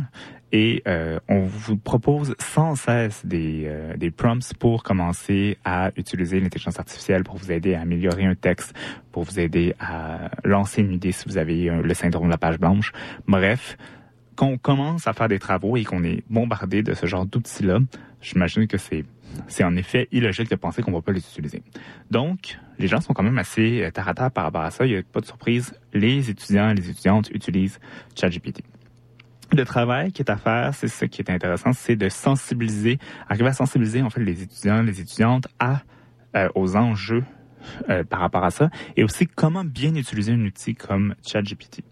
et 0.51 0.83
euh, 0.87 1.19
on 1.29 1.41
vous 1.41 1.77
propose 1.77 2.35
sans 2.39 2.75
cesse 2.75 3.25
des 3.25 3.63
euh, 3.65 3.95
des 3.95 4.11
prompts 4.11 4.53
pour 4.59 4.83
commencer 4.83 5.57
à 5.63 5.91
utiliser 5.95 6.39
l'intelligence 6.39 6.79
artificielle 6.79 7.23
pour 7.23 7.37
vous 7.37 7.51
aider 7.51 7.73
à 7.73 7.81
améliorer 7.81 8.25
un 8.25 8.35
texte 8.35 8.73
pour 9.11 9.23
vous 9.23 9.39
aider 9.39 9.73
à 9.79 10.29
lancer 10.43 10.81
une 10.81 10.91
idée 10.91 11.13
si 11.13 11.27
vous 11.27 11.37
avez 11.37 11.69
le 11.69 11.93
syndrome 11.93 12.27
de 12.27 12.31
la 12.31 12.37
page 12.37 12.59
blanche. 12.59 12.91
Bref 13.27 13.77
quand 14.35 14.47
on 14.47 14.57
commence 14.57 15.07
à 15.07 15.13
faire 15.13 15.27
des 15.27 15.39
travaux 15.39 15.77
et 15.77 15.83
qu'on 15.83 16.03
est 16.03 16.23
bombardé 16.29 16.83
de 16.83 16.93
ce 16.93 17.05
genre 17.05 17.25
d'outils 17.25 17.63
là 17.63 17.79
j'imagine 18.21 18.67
que 18.67 18.77
c'est 18.77 19.05
c'est 19.47 19.63
en 19.63 19.75
effet 19.75 20.07
illogique 20.11 20.49
de 20.49 20.55
penser 20.55 20.81
qu'on 20.81 20.91
va 20.91 21.01
pas 21.01 21.11
les 21.11 21.19
utiliser. 21.19 21.63
Donc, 22.09 22.57
les 22.79 22.87
gens 22.87 23.01
sont 23.01 23.13
quand 23.13 23.23
même 23.23 23.37
assez 23.37 23.83
à 23.83 23.91
terre 23.91 24.31
par 24.31 24.45
rapport 24.45 24.61
à 24.61 24.71
ça. 24.71 24.85
Il 24.85 24.93
n'y 24.93 24.97
a 24.97 25.03
pas 25.03 25.21
de 25.21 25.25
surprise. 25.25 25.73
Les 25.93 26.29
étudiants 26.29 26.69
et 26.69 26.75
les 26.75 26.89
étudiantes 26.89 27.29
utilisent 27.31 27.79
ChatGPT. 28.15 28.63
Le 29.53 29.65
travail 29.65 30.13
qui 30.13 30.21
est 30.21 30.31
à 30.31 30.37
faire, 30.37 30.73
c'est 30.73 30.87
ce 30.87 31.03
qui 31.05 31.21
est 31.21 31.29
intéressant, 31.29 31.73
c'est 31.73 31.97
de 31.97 32.07
sensibiliser, 32.07 32.99
arriver 33.27 33.49
à 33.49 33.53
sensibiliser 33.53 34.01
les 34.17 34.43
étudiants, 34.43 34.81
les 34.81 35.01
étudiantes 35.01 35.47
à 35.59 35.81
euh, 36.35 36.47
aux 36.55 36.77
enjeux 36.77 37.25
euh, 37.89 38.05
par 38.05 38.21
rapport 38.21 38.45
à 38.45 38.51
ça, 38.51 38.69
et 38.95 39.03
aussi 39.03 39.27
comment 39.27 39.65
bien 39.65 39.93
utiliser 39.95 40.31
un 40.31 40.45
outil 40.45 40.75
comme 40.75 41.13
ChatGPT. 41.21 41.83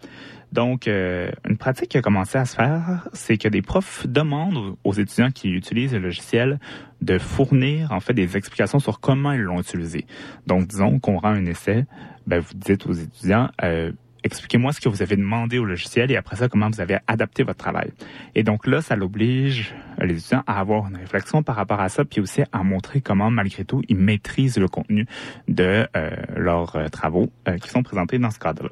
Donc, 0.51 0.87
euh, 0.87 1.31
une 1.47 1.57
pratique 1.57 1.89
qui 1.89 1.97
a 1.97 2.01
commencé 2.01 2.37
à 2.37 2.45
se 2.45 2.55
faire, 2.55 3.07
c'est 3.13 3.37
que 3.37 3.47
des 3.47 3.61
profs 3.61 4.07
demandent 4.07 4.75
aux 4.83 4.93
étudiants 4.93 5.31
qui 5.31 5.51
utilisent 5.51 5.93
le 5.93 5.99
logiciel 5.99 6.59
de 7.01 7.17
fournir 7.17 7.91
en 7.91 7.99
fait 7.99 8.13
des 8.13 8.35
explications 8.35 8.79
sur 8.79 8.99
comment 8.99 9.31
ils 9.31 9.41
l'ont 9.41 9.59
utilisé. 9.59 10.05
Donc, 10.47 10.67
disons 10.67 10.99
qu'on 10.99 11.19
rend 11.19 11.29
un 11.29 11.45
essai, 11.45 11.85
ben, 12.25 12.39
vous 12.39 12.53
dites 12.55 12.87
aux 12.87 12.93
étudiants, 12.93 13.49
euh, 13.63 13.91
expliquez-moi 14.23 14.73
ce 14.73 14.81
que 14.81 14.89
vous 14.89 15.01
avez 15.03 15.15
demandé 15.15 15.59
au 15.59 15.65
logiciel 15.65 16.11
et 16.11 16.17
après 16.17 16.35
ça, 16.35 16.49
comment 16.49 16.69
vous 16.69 16.81
avez 16.81 16.97
adapté 17.07 17.43
votre 17.43 17.59
travail. 17.59 17.91
Et 18.35 18.43
donc 18.43 18.67
là, 18.67 18.81
ça 18.81 18.95
l'oblige 18.95 19.73
les 20.01 20.15
étudiants 20.15 20.43
à 20.45 20.59
avoir 20.59 20.87
une 20.87 20.97
réflexion 20.97 21.41
par 21.41 21.55
rapport 21.55 21.79
à 21.79 21.89
ça, 21.89 22.03
puis 22.03 22.19
aussi 22.19 22.41
à 22.51 22.63
montrer 22.63 23.01
comment, 23.01 23.31
malgré 23.31 23.63
tout, 23.63 23.81
ils 23.87 23.95
maîtrisent 23.95 24.57
le 24.57 24.67
contenu 24.67 25.05
de 25.47 25.87
euh, 25.95 26.09
leurs 26.35 26.89
travaux 26.91 27.31
qui 27.61 27.69
sont 27.69 27.81
présentés 27.81 28.19
dans 28.19 28.31
ce 28.31 28.39
cadre-là. 28.39 28.71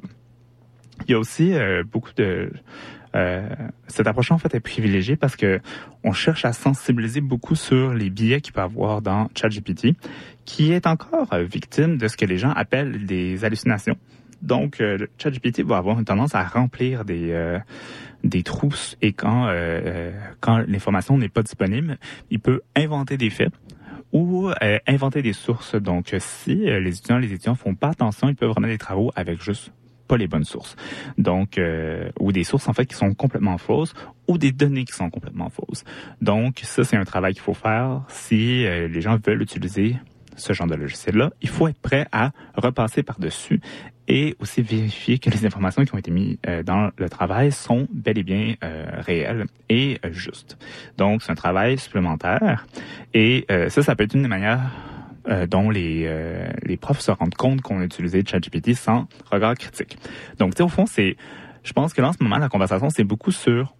Il 1.06 1.12
y 1.12 1.14
a 1.14 1.18
aussi 1.18 1.54
euh, 1.54 1.82
beaucoup 1.84 2.12
de 2.16 2.50
euh, 3.14 3.48
cette 3.86 4.06
approche 4.06 4.30
en 4.30 4.38
fait 4.38 4.54
est 4.54 4.60
privilégiée 4.60 5.16
parce 5.16 5.34
que 5.36 5.60
on 6.04 6.12
cherche 6.12 6.44
à 6.44 6.52
sensibiliser 6.52 7.20
beaucoup 7.20 7.54
sur 7.54 7.94
les 7.94 8.10
biais 8.10 8.40
qu'il 8.40 8.52
peut 8.52 8.60
avoir 8.60 9.00
dans 9.00 9.28
ChatGPT, 9.34 9.94
qui 10.44 10.72
est 10.72 10.86
encore 10.86 11.32
euh, 11.32 11.44
victime 11.44 11.96
de 11.96 12.08
ce 12.08 12.16
que 12.16 12.26
les 12.26 12.38
gens 12.38 12.50
appellent 12.50 13.06
des 13.06 13.44
hallucinations. 13.44 13.96
Donc, 14.42 14.80
euh, 14.80 14.98
ChatGPT 15.18 15.62
va 15.62 15.78
avoir 15.78 15.98
une 15.98 16.04
tendance 16.04 16.34
à 16.34 16.44
remplir 16.44 17.04
des 17.04 17.32
euh, 17.32 17.58
des 18.24 18.42
trous 18.42 18.94
et 19.00 19.12
quand 19.12 19.46
euh, 19.48 20.12
quand 20.40 20.58
l'information 20.66 21.18
n'est 21.18 21.28
pas 21.28 21.42
disponible, 21.42 21.98
il 22.30 22.40
peut 22.40 22.60
inventer 22.76 23.16
des 23.16 23.30
faits 23.30 23.52
ou 24.12 24.48
euh, 24.48 24.78
inventer 24.86 25.22
des 25.22 25.32
sources. 25.32 25.74
Donc, 25.74 26.14
si 26.18 26.68
euh, 26.68 26.80
les 26.80 26.96
étudiants 26.98 27.18
les 27.18 27.32
étudiants 27.32 27.54
font 27.54 27.74
pas 27.74 27.88
attention, 27.88 28.28
ils 28.28 28.36
peuvent 28.36 28.52
remettre 28.52 28.74
des 28.74 28.78
travaux 28.78 29.10
avec 29.16 29.42
juste 29.42 29.72
pas 30.08 30.16
les 30.16 30.26
bonnes 30.26 30.44
sources. 30.44 30.74
Donc, 31.18 31.58
euh, 31.58 32.10
ou 32.18 32.32
des 32.32 32.42
sources 32.42 32.68
en 32.68 32.72
fait 32.72 32.86
qui 32.86 32.96
sont 32.96 33.14
complètement 33.14 33.58
fausses 33.58 33.94
ou 34.26 34.38
des 34.38 34.50
données 34.50 34.84
qui 34.84 34.94
sont 34.94 35.10
complètement 35.10 35.50
fausses. 35.50 35.84
Donc, 36.20 36.60
ça, 36.64 36.82
c'est 36.82 36.96
un 36.96 37.04
travail 37.04 37.34
qu'il 37.34 37.42
faut 37.42 37.54
faire 37.54 38.02
si 38.08 38.66
euh, 38.66 38.88
les 38.88 39.00
gens 39.00 39.18
veulent 39.24 39.42
utiliser 39.42 39.96
ce 40.36 40.52
genre 40.52 40.66
de 40.66 40.74
logiciel-là. 40.74 41.32
Il 41.42 41.48
faut 41.48 41.68
être 41.68 41.80
prêt 41.80 42.06
à 42.12 42.30
repasser 42.54 43.02
par-dessus 43.02 43.60
et 44.06 44.36
aussi 44.38 44.62
vérifier 44.62 45.18
que 45.18 45.28
les 45.30 45.44
informations 45.44 45.84
qui 45.84 45.94
ont 45.94 45.98
été 45.98 46.10
mises 46.10 46.38
euh, 46.46 46.62
dans 46.62 46.90
le 46.96 47.08
travail 47.10 47.52
sont 47.52 47.86
bel 47.92 48.18
et 48.18 48.22
bien 48.22 48.54
réelles 48.60 49.46
et 49.68 49.98
justes. 50.10 50.56
Donc, 50.96 51.22
c'est 51.22 51.32
un 51.32 51.36
travail 51.36 51.76
supplémentaire 51.78 52.66
et 53.12 53.46
ça, 53.68 53.82
ça 53.82 53.96
peut 53.96 54.04
être 54.04 54.14
une 54.14 54.22
des 54.22 54.28
manières 54.28 54.70
euh, 55.28 55.46
dont 55.46 55.70
les, 55.70 56.04
euh, 56.06 56.48
les 56.62 56.76
profs 56.76 57.00
se 57.00 57.10
rendent 57.10 57.34
compte 57.34 57.60
qu'on 57.60 57.80
a 57.80 57.84
utilisé 57.84 58.22
ChatGPT 58.26 58.74
sans 58.74 59.08
regard 59.30 59.54
critique. 59.54 59.98
Donc, 60.38 60.54
tu 60.54 60.58
sais, 60.58 60.62
au 60.62 60.68
fond, 60.68 60.86
c'est, 60.86 61.16
je 61.62 61.72
pense 61.72 61.92
que 61.92 62.00
là, 62.00 62.08
en 62.08 62.12
ce 62.12 62.22
moment, 62.22 62.38
la 62.38 62.48
conversation, 62.48 62.90
c'est 62.90 63.04
beaucoup 63.04 63.30
sur, 63.30 63.74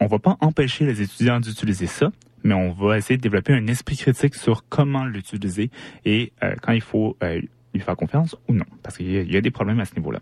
on 0.00 0.06
va 0.06 0.18
pas 0.18 0.36
empêcher 0.40 0.86
les 0.86 1.02
étudiants 1.02 1.40
d'utiliser 1.40 1.86
ça, 1.86 2.10
mais 2.42 2.54
on 2.54 2.70
va 2.72 2.98
essayer 2.98 3.16
de 3.16 3.22
développer 3.22 3.52
un 3.52 3.66
esprit 3.66 3.96
critique 3.96 4.34
sur 4.34 4.68
comment 4.68 5.04
l'utiliser 5.04 5.70
et 6.04 6.32
euh, 6.42 6.54
quand 6.62 6.72
il 6.72 6.82
faut 6.82 7.16
euh, 7.22 7.40
lui 7.72 7.80
faire 7.80 7.96
confiance 7.96 8.36
ou 8.48 8.54
non, 8.54 8.66
parce 8.82 8.96
qu'il 8.96 9.08
y, 9.10 9.32
y 9.32 9.36
a 9.36 9.40
des 9.40 9.50
problèmes 9.50 9.80
à 9.80 9.84
ce 9.84 9.94
niveau-là. 9.96 10.20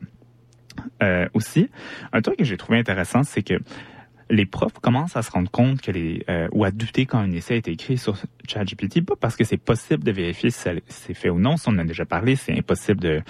Euh, 1.03 1.29
aussi, 1.35 1.69
un 2.13 2.23
truc 2.23 2.39
que 2.39 2.45
j'ai 2.45 2.57
trouvé 2.57 2.79
intéressant, 2.79 3.25
c'est 3.25 3.43
que 3.43 3.55
les 4.31 4.47
profs 4.47 4.79
commencent 4.81 5.17
à 5.17 5.23
se 5.23 5.31
rendre 5.31 5.51
compte 5.51 5.81
que 5.81 5.91
les 5.91 6.25
euh, 6.29 6.49
ou 6.53 6.65
à 6.65 6.71
douter 6.71 7.07
quand 7.07 7.19
un 7.19 7.31
essai 7.33 7.57
été 7.57 7.71
écrit 7.73 7.99
sur 7.99 8.17
ChatGPT, 8.49 9.05
pas 9.05 9.17
parce 9.17 9.37
que 9.37 9.45
c'est 9.45 9.57
possible 9.57 10.05
de 10.05 10.13
vérifier 10.13 10.51
si 10.51 10.69
c'est 10.87 11.15
fait 11.15 11.31
ou 11.31 11.39
non, 11.39 11.57
si 11.57 11.69
on 11.69 11.73
en 11.73 11.79
a 11.79 11.85
déjà 11.85 12.05
parlé, 12.05 12.37
c'est 12.37 12.57
impossible 12.57 13.01
de 13.01 13.23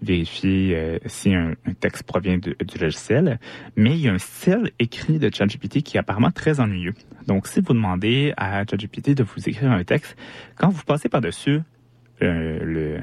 vérifier 0.00 0.76
euh, 0.76 0.98
si 1.06 1.34
un, 1.34 1.54
texte 1.80 2.04
provient 2.04 2.38
du 2.38 2.78
logiciel, 2.80 3.38
mais 3.76 3.90
il 3.90 4.00
y 4.00 4.08
a 4.08 4.12
un 4.12 4.18
style 4.18 4.70
écrit 4.78 5.18
de 5.18 5.30
ChatGPT 5.32 5.82
qui 5.82 5.96
est 5.96 6.00
apparemment 6.00 6.30
très 6.30 6.60
ennuyeux. 6.60 6.94
Donc, 7.26 7.46
si 7.46 7.60
vous 7.60 7.72
demandez 7.72 8.32
à 8.36 8.64
ChatGPT 8.64 9.14
de 9.14 9.24
vous 9.24 9.48
écrire 9.48 9.72
un 9.72 9.84
texte, 9.84 10.16
quand 10.56 10.68
vous 10.68 10.84
passez 10.84 11.08
par-dessus 11.08 11.60
euh, 12.22 13.00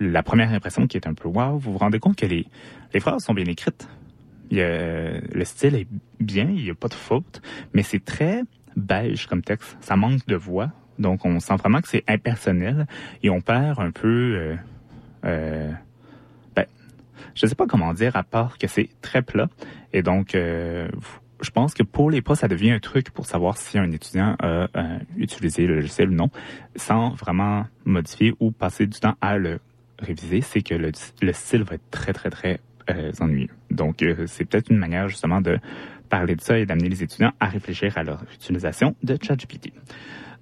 la 0.00 0.22
première 0.22 0.52
impression 0.52 0.86
qui 0.86 0.96
est 0.96 1.06
un 1.06 1.14
peu 1.14 1.28
wow, 1.28 1.58
vous 1.58 1.72
vous 1.72 1.78
rendez 1.78 1.98
compte 1.98 2.16
que 2.16 2.26
les, 2.26 2.46
les 2.92 3.00
phrases 3.00 3.22
sont 3.22 3.34
bien 3.34 3.46
écrites. 3.46 3.88
Le 4.52 5.44
style 5.44 5.74
est 5.76 5.88
bien, 6.20 6.48
il 6.48 6.64
n'y 6.64 6.70
a 6.70 6.74
pas 6.74 6.88
de 6.88 6.94
faute, 6.94 7.40
mais 7.72 7.82
c'est 7.82 8.04
très 8.04 8.42
beige 8.76 9.26
comme 9.26 9.42
texte. 9.42 9.76
Ça 9.80 9.96
manque 9.96 10.26
de 10.26 10.36
voix. 10.36 10.70
Donc, 10.98 11.24
on 11.24 11.40
sent 11.40 11.56
vraiment 11.56 11.80
que 11.80 11.88
c'est 11.88 12.04
impersonnel 12.08 12.86
et 13.22 13.30
on 13.30 13.40
perd 13.40 13.80
un 13.80 13.90
peu... 13.90 14.34
Euh, 14.36 14.56
euh, 15.24 15.72
ben, 16.54 16.66
je 17.34 17.46
sais 17.46 17.54
pas 17.54 17.66
comment 17.66 17.94
dire, 17.94 18.14
à 18.16 18.22
part 18.22 18.58
que 18.58 18.66
c'est 18.66 18.90
très 19.00 19.22
plat. 19.22 19.48
Et 19.92 20.02
donc, 20.02 20.34
euh, 20.34 20.88
je 21.40 21.50
pense 21.50 21.74
que 21.74 21.82
pour 21.82 22.10
les 22.10 22.22
pas, 22.22 22.34
ça 22.34 22.46
devient 22.46 22.72
un 22.72 22.78
truc 22.78 23.10
pour 23.10 23.26
savoir 23.26 23.56
si 23.56 23.78
un 23.78 23.90
étudiant 23.90 24.36
a 24.40 24.68
utilisé 25.16 25.66
le 25.66 25.76
logiciel 25.76 26.10
ou 26.10 26.14
non, 26.14 26.30
sans 26.76 27.10
vraiment 27.10 27.66
modifier 27.84 28.34
ou 28.38 28.52
passer 28.52 28.86
du 28.86 29.00
temps 29.00 29.16
à 29.20 29.38
le 29.38 29.58
réviser. 29.98 30.40
C'est 30.40 30.62
que 30.62 30.74
le, 30.74 30.92
le 31.20 31.32
style 31.32 31.64
va 31.64 31.74
être 31.74 31.90
très, 31.90 32.12
très, 32.12 32.30
très 32.30 32.60
ennuyeux. 33.20 33.50
Donc, 33.70 34.02
euh, 34.02 34.26
c'est 34.26 34.44
peut-être 34.44 34.70
une 34.70 34.78
manière 34.78 35.08
justement 35.08 35.40
de 35.40 35.58
parler 36.08 36.36
de 36.36 36.40
ça 36.40 36.58
et 36.58 36.66
d'amener 36.66 36.88
les 36.88 37.02
étudiants 37.02 37.32
à 37.40 37.46
réfléchir 37.46 37.96
à 37.96 38.02
leur 38.02 38.22
utilisation 38.34 38.94
de 39.02 39.16
ChatGPT. 39.20 39.72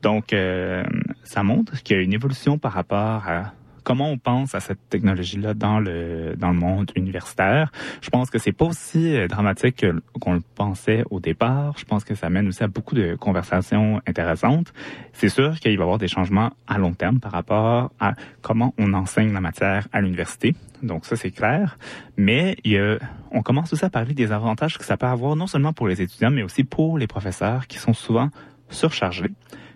Donc, 0.03 0.32
euh, 0.32 0.82
ça 1.22 1.43
montre 1.43 1.82
qu'il 1.82 1.97
y 1.97 2.01
a 2.01 2.03
une 2.03 2.12
évolution 2.12 2.59
par 2.59 2.72
rapport 2.72 3.28
à 3.28 3.53
comment 3.83 4.09
on 4.11 4.18
pense 4.18 4.55
à 4.55 4.61
cette 4.61 4.89
technologie-là 4.89 5.55
dans 5.55 5.81
le 5.81 6.35
dans 6.37 6.51
le 6.51 6.59
monde 6.59 6.91
universitaire. 6.97 7.72
Je 8.01 8.11
pense 8.11 8.31
que 8.31 8.39
c'est 8.39 8.53
pas 8.53 8.66
aussi 8.66 9.16
euh, 9.16 9.28
dramatique 9.28 9.76
que- 9.76 10.03
qu'on 10.20 10.35
le 10.35 10.43
pensait 10.55 11.05
au 11.11 11.20
départ. 11.20 11.74
Je 11.78 11.85
pense 11.85 12.05
que 12.05 12.14
ça 12.14 12.31
mène 12.31 12.49
aussi 12.49 12.62
à 12.62 12.68
beaucoup 12.68 12.95
de 12.95 13.14
conversations 13.16 14.01
intéressantes. 14.07 14.72
C'est 15.12 15.28
sûr 15.28 15.59
qu'il 15.61 15.76
va 15.76 15.81
y 15.81 15.83
avoir 15.83 15.99
des 15.99 16.09
changements 16.09 16.51
à 16.66 16.78
long 16.78 16.93
terme 16.95 17.20
par 17.20 17.33
rapport 17.33 17.91
à 18.01 18.14
comment 18.43 18.74
on 18.78 18.93
enseigne 18.95 19.33
la 19.33 19.41
matière 19.41 19.89
à 19.93 20.01
l'université. 20.01 20.55
Donc 20.83 21.05
ça 21.05 21.16
c'est 21.16 21.31
clair. 21.31 21.78
Mais 22.16 22.57
il 22.64 22.72
y 22.72 22.78
a, 22.78 22.99
on 23.33 23.43
commence 23.43 23.72
aussi 23.72 23.85
à 23.85 23.91
parler 23.91 24.14
des 24.14 24.33
avantages 24.33 24.78
que 24.78 24.85
ça 24.85 24.97
peut 24.97 25.07
avoir 25.07 25.37
non 25.37 25.47
seulement 25.47 25.72
pour 25.72 25.89
les 25.89 26.01
étudiants 26.01 26.31
mais 26.31 26.43
aussi 26.43 26.64
pour 26.64 26.99
les 26.99 27.07
professeurs 27.07 27.66
qui 27.66 27.78
sont 27.78 27.93
souvent 27.95 28.31
surchargés 28.70 29.33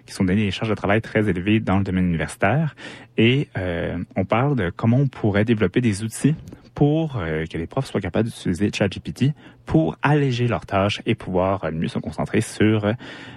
qui 0.07 0.13
sont 0.13 0.25
donnés 0.25 0.45
des 0.45 0.51
charges 0.51 0.71
de 0.71 0.75
travail 0.75 1.01
très 1.01 1.29
élevées 1.29 1.61
dans 1.61 1.79
le 1.79 1.85
domaine 1.85 2.07
universitaire. 2.07 2.75
Et 3.17 3.49
euh, 3.57 3.99
on 4.17 4.25
parle 4.25 4.57
de 4.57 4.71
comment 4.71 4.99
on 4.99 5.07
pourrait 5.07 5.45
développer 5.45 5.81
des 5.81 6.03
outils 6.03 6.35
pour 6.75 7.17
euh, 7.17 7.47
que 7.47 7.57
les 7.57 7.67
profs 7.67 7.87
soient 7.87 8.01
capables 8.01 8.29
d'utiliser 8.29 8.71
ChatGPT 8.73 9.33
pour 9.65 9.97
alléger 10.03 10.49
leurs 10.49 10.67
tâches 10.67 11.01
et 11.07 11.15
pouvoir 11.15 11.65
euh, 11.65 11.71
mieux 11.71 11.89
se 11.89 11.99
concentrer 11.99 12.41
sur 12.41 12.93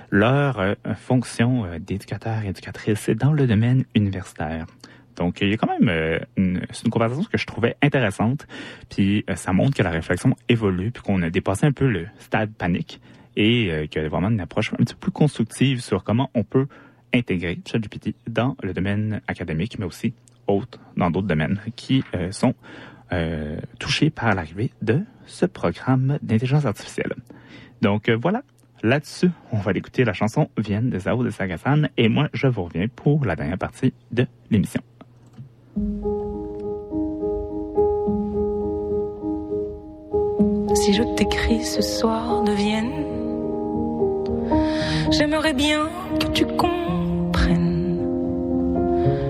leur 0.09 0.75
fonction 0.95 1.65
d'éducateur 1.79 2.41
et 2.43 2.47
éducatrice 2.47 3.09
dans 3.09 3.33
le 3.33 3.45
domaine 3.45 3.83
universitaire. 3.93 4.65
Donc, 5.17 5.41
il 5.41 5.49
y 5.49 5.53
a 5.53 5.57
quand 5.57 5.67
même 5.79 6.21
une, 6.37 6.61
c'est 6.71 6.85
une 6.85 6.91
conversation 6.91 7.25
que 7.25 7.37
je 7.37 7.45
trouvais 7.45 7.75
intéressante, 7.81 8.47
puis 8.89 9.25
ça 9.35 9.51
montre 9.51 9.75
que 9.75 9.83
la 9.83 9.89
réflexion 9.89 10.33
évolue, 10.47 10.91
puis 10.91 11.03
qu'on 11.03 11.21
a 11.23 11.29
dépassé 11.29 11.65
un 11.65 11.73
peu 11.73 11.87
le 11.87 12.07
stade 12.19 12.53
panique 12.53 13.01
et 13.37 13.71
euh, 13.71 13.85
qu'il 13.85 14.01
y 14.01 14.05
a 14.05 14.09
vraiment 14.09 14.29
une 14.29 14.41
approche 14.41 14.73
un 14.73 14.77
petit 14.77 14.95
peu 14.95 14.99
plus 14.99 15.11
constructive 15.11 15.79
sur 15.79 16.03
comment 16.03 16.29
on 16.33 16.43
peut 16.43 16.67
intégrer 17.13 17.59
ChatGPT 17.65 18.15
dans 18.27 18.57
le 18.61 18.73
domaine 18.73 19.21
académique, 19.27 19.79
mais 19.79 19.85
aussi 19.85 20.13
autres, 20.47 20.79
dans 20.95 21.09
d'autres 21.11 21.27
domaines 21.27 21.59
qui 21.75 22.03
euh, 22.15 22.31
sont 22.31 22.53
euh, 23.11 23.57
touchés 23.79 24.09
par 24.09 24.33
l'arrivée 24.33 24.71
de 24.81 25.01
ce 25.25 25.45
programme 25.45 26.17
d'intelligence 26.21 26.65
artificielle. 26.65 27.13
Donc 27.81 28.09
euh, 28.09 28.17
voilà, 28.19 28.43
là-dessus, 28.83 29.29
on 29.51 29.57
va 29.57 29.71
écouter 29.71 30.03
la 30.03 30.13
chanson 30.13 30.49
Vienne 30.57 30.89
de 30.89 30.99
Zao 30.99 31.23
de 31.23 31.29
Sagasan 31.29 31.87
et 31.97 32.09
moi, 32.09 32.29
je 32.33 32.47
vous 32.47 32.63
reviens 32.63 32.87
pour 32.87 33.25
la 33.25 33.35
dernière 33.35 33.57
partie 33.57 33.93
de 34.11 34.25
l'émission. 34.49 34.81
Si 40.75 40.93
je 40.93 41.03
t'écris 41.15 41.63
ce 41.65 41.81
soir 41.81 42.43
de 42.43 42.51
Vienne, 42.51 43.16
j'aimerais 45.11 45.53
bien 45.53 45.89
que 46.19 46.27
tu 46.27 46.45
comprennes 46.45 47.99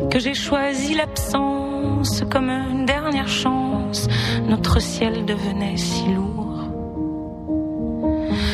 que 0.09 0.19
j'ai 0.19 0.34
choisi 0.34 0.93
l'absence 0.93 2.23
comme 2.32 2.49
une 2.49 2.86
dernière 2.86 3.28
chance. 3.28 4.07
Notre 4.47 4.80
ciel 4.80 5.25
devenait 5.25 5.78
si 5.78 6.05
lourd. 6.07 6.69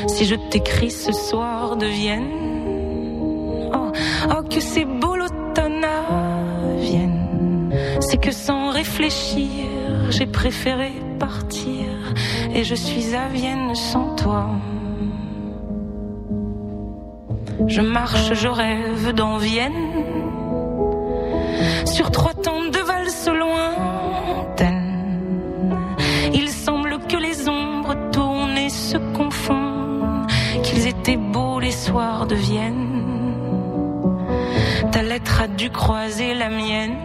Si 0.08 0.26
je 0.26 0.36
t'écris 0.36 0.92
ce 0.92 1.12
soir 1.12 1.78
de 1.78 1.86
Vienne, 1.86 3.70
oh, 3.74 3.92
oh 4.32 4.44
que 4.50 4.60
c'est 4.60 4.86
beau 4.86 5.16
l'automne 5.16 5.84
à 5.84 6.76
Vienne. 6.78 7.72
C'est 8.00 8.18
que 8.18 8.32
sans 8.32 8.70
réfléchir, 8.72 9.68
j'ai 10.10 10.26
préféré 10.26 10.92
partir 11.20 11.86
et 12.54 12.64
je 12.64 12.76
suis 12.76 13.16
à 13.16 13.28
Vienne 13.30 13.76
sans 13.76 14.16
toi. 14.16 14.50
Je 17.68 17.82
marche, 17.82 18.34
je 18.34 18.48
rêve 18.48 19.14
dans 19.14 19.38
Vienne 19.38 19.74
sur 21.86 22.12
trois 22.12 22.34
temps 22.34 22.62
de 22.62 22.78
valse 22.80 23.28
lointaines. 23.28 24.84
Il 26.34 26.50
semble 26.50 27.00
que 27.08 27.18
les 27.18 27.48
ombres 27.48 27.96
tournent 28.12 28.58
et 28.58 28.70
se 28.70 28.98
confondent, 29.16 30.28
qu'ils 30.64 30.88
étaient 30.88 31.18
beaux 31.18 31.60
les 31.60 31.72
soirs 31.72 32.26
de 32.26 32.36
Vienne. 32.36 32.88
Ta 34.92 35.02
lettre 35.02 35.42
a 35.42 35.48
dû 35.48 35.70
croiser 35.70 36.34
la 36.34 36.50
mienne. 36.50 36.98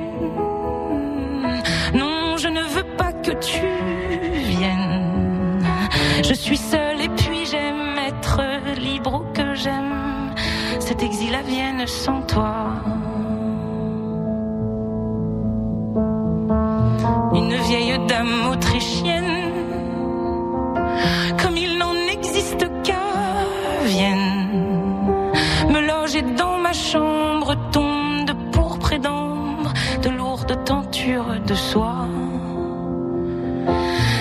Non, 1.94 2.36
je 2.36 2.48
ne 2.48 2.62
veux 2.62 2.88
pas 2.96 3.12
que 3.12 3.32
tu 3.32 3.66
viennes. 4.56 5.62
Je 6.22 6.34
suis 6.34 6.56
seule 6.56 6.87
à 11.34 11.42
Vienne 11.42 11.86
sans 11.86 12.22
toi. 12.22 12.54
Une 17.34 17.54
vieille 17.68 17.98
dame 18.06 18.46
autrichienne, 18.50 19.52
comme 21.40 21.56
il 21.56 21.78
n'en 21.78 21.94
existe 22.10 22.66
qu'à 22.82 23.06
Vienne, 23.84 24.48
me 25.68 25.80
loger 25.80 26.22
dans 26.22 26.58
ma 26.58 26.72
chambre, 26.72 27.54
tombe 27.72 28.24
de 28.26 28.34
pourpre 28.52 28.92
et 28.94 28.98
d'ambre, 28.98 29.72
de 30.02 30.10
lourdes 30.10 30.64
tentures 30.64 31.34
de 31.46 31.54
soie. 31.54 32.06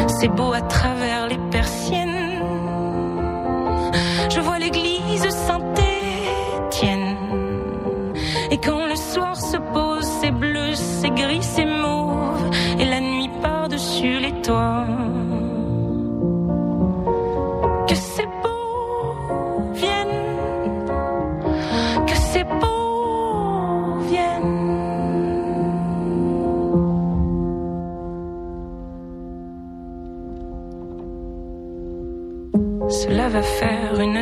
C'est 0.08 0.30
beau 0.30 0.52
à 0.52 0.62
travers 0.62 1.17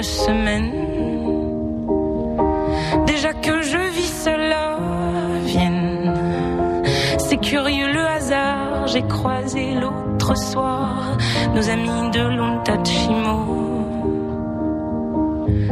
semaine. 0.04 0.72
Déjà 3.06 3.34
que 3.34 3.62
je 3.62 3.78
vis 3.98 4.14
cela 4.24 4.78
Vienne, 5.46 6.14
c'est 7.18 7.38
curieux 7.38 7.92
le 7.92 8.06
hasard. 8.06 8.88
J'ai 8.88 9.04
croisé 9.04 9.74
l'autre 9.76 10.38
soir 10.38 11.18
nos 11.54 11.70
amis 11.70 12.10
de 12.12 12.22
l'Ontachimo. 12.38 13.38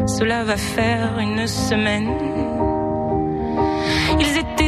Cela 0.05 0.43
va 0.43 0.57
faire 0.57 1.19
une 1.19 1.47
semaine. 1.47 2.09
Ils 4.19 4.37
étaient 4.37 4.62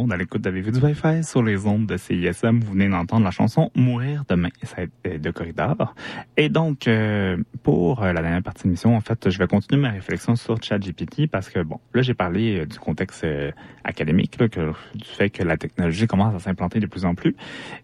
monde 0.00 0.12
à 0.12 0.16
l'écoute 0.16 0.40
d'Avez-vous 0.40 0.70
du 0.70 0.80
Wi-Fi 0.80 1.22
sur 1.22 1.42
les 1.42 1.66
ondes 1.66 1.84
de 1.84 1.98
CISM. 1.98 2.60
Vous 2.60 2.72
venez 2.72 2.88
d'entendre 2.88 3.24
la 3.24 3.30
chanson 3.30 3.70
Mourir 3.74 4.24
demain 4.28 4.48
de 5.04 5.30
Corridor. 5.30 5.94
Et 6.38 6.48
donc, 6.48 6.88
euh, 6.88 7.36
pour 7.62 8.02
euh, 8.02 8.14
la 8.14 8.22
dernière 8.22 8.42
partie 8.42 8.62
de 8.62 8.68
l'émission, 8.68 8.96
en 8.96 9.02
fait, 9.02 9.28
je 9.28 9.38
vais 9.38 9.46
continuer 9.46 9.82
ma 9.82 9.90
réflexion 9.90 10.36
sur 10.36 10.62
ChatGPT 10.62 11.26
parce 11.30 11.50
que, 11.50 11.60
bon, 11.60 11.80
là, 11.92 12.00
j'ai 12.00 12.14
parlé 12.14 12.60
euh, 12.60 12.66
du 12.66 12.78
contexte 12.78 13.26
académique, 13.84 14.38
du 14.38 15.04
fait 15.04 15.28
que 15.28 15.42
la 15.42 15.58
technologie 15.58 16.06
commence 16.06 16.34
à 16.34 16.38
s'implanter 16.38 16.80
de 16.80 16.86
plus 16.86 17.04
en 17.04 17.14
plus. 17.14 17.36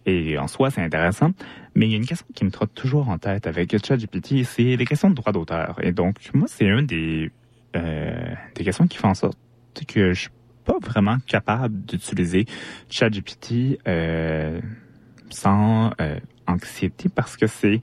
Et 0.06 0.38
en 0.38 0.46
soi, 0.48 0.70
c'est 0.70 0.82
intéressant. 0.82 1.32
Mais 1.74 1.86
il 1.86 1.90
y 1.90 1.94
a 1.94 1.98
une 1.98 2.06
question 2.06 2.26
qui 2.34 2.46
me 2.46 2.50
trotte 2.50 2.72
toujours 2.72 3.10
en 3.10 3.18
tête 3.18 3.46
avec 3.46 3.76
ChatGPT, 3.84 4.44
c'est 4.44 4.76
les 4.76 4.86
questions 4.86 5.10
de 5.10 5.14
droit 5.14 5.32
d'auteur. 5.32 5.76
Et 5.82 5.92
donc, 5.92 6.16
moi, 6.32 6.46
c'est 6.48 6.64
une 6.64 6.86
des, 6.86 7.30
des 7.74 8.64
questions 8.64 8.86
qui 8.86 8.96
font 8.96 9.08
en 9.08 9.14
sorte 9.14 9.38
que 9.84 10.14
je 10.14 10.28
pas 10.66 10.78
vraiment 10.82 11.18
capable 11.26 11.80
d'utiliser 11.86 12.44
ChatGPT 12.90 13.78
euh, 13.86 14.60
sans 15.30 15.92
euh, 16.00 16.18
anxiété 16.46 17.08
parce 17.08 17.36
que 17.36 17.46
c'est 17.46 17.80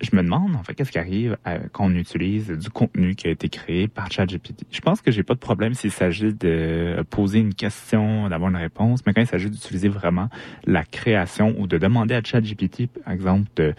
je 0.00 0.16
me 0.16 0.22
demande 0.22 0.56
en 0.56 0.62
fait 0.62 0.74
qu'est-ce 0.74 0.92
qui 0.92 0.98
arrive 0.98 1.36
quand 1.72 1.84
on 1.84 1.94
utilise 1.94 2.48
du 2.48 2.70
contenu 2.70 3.14
qui 3.14 3.26
a 3.26 3.30
été 3.30 3.50
créé 3.50 3.86
par 3.86 4.10
ChatGPT. 4.10 4.64
Je 4.70 4.80
pense 4.80 5.02
que 5.02 5.10
j'ai 5.10 5.22
pas 5.22 5.34
de 5.34 5.40
problème 5.40 5.74
s'il 5.74 5.90
s'agit 5.90 6.32
de 6.32 7.04
poser 7.10 7.38
une 7.38 7.52
question, 7.52 8.30
d'avoir 8.30 8.48
une 8.48 8.56
réponse, 8.56 9.00
mais 9.04 9.12
quand 9.12 9.20
il 9.20 9.26
s'agit 9.26 9.50
d'utiliser 9.50 9.90
vraiment 9.90 10.30
la 10.64 10.84
création 10.84 11.54
ou 11.58 11.66
de 11.66 11.76
demander 11.76 12.14
à 12.14 12.22
ChatGPT, 12.24 12.86
par 12.86 13.12
exemple, 13.12 13.50
de 13.56 13.74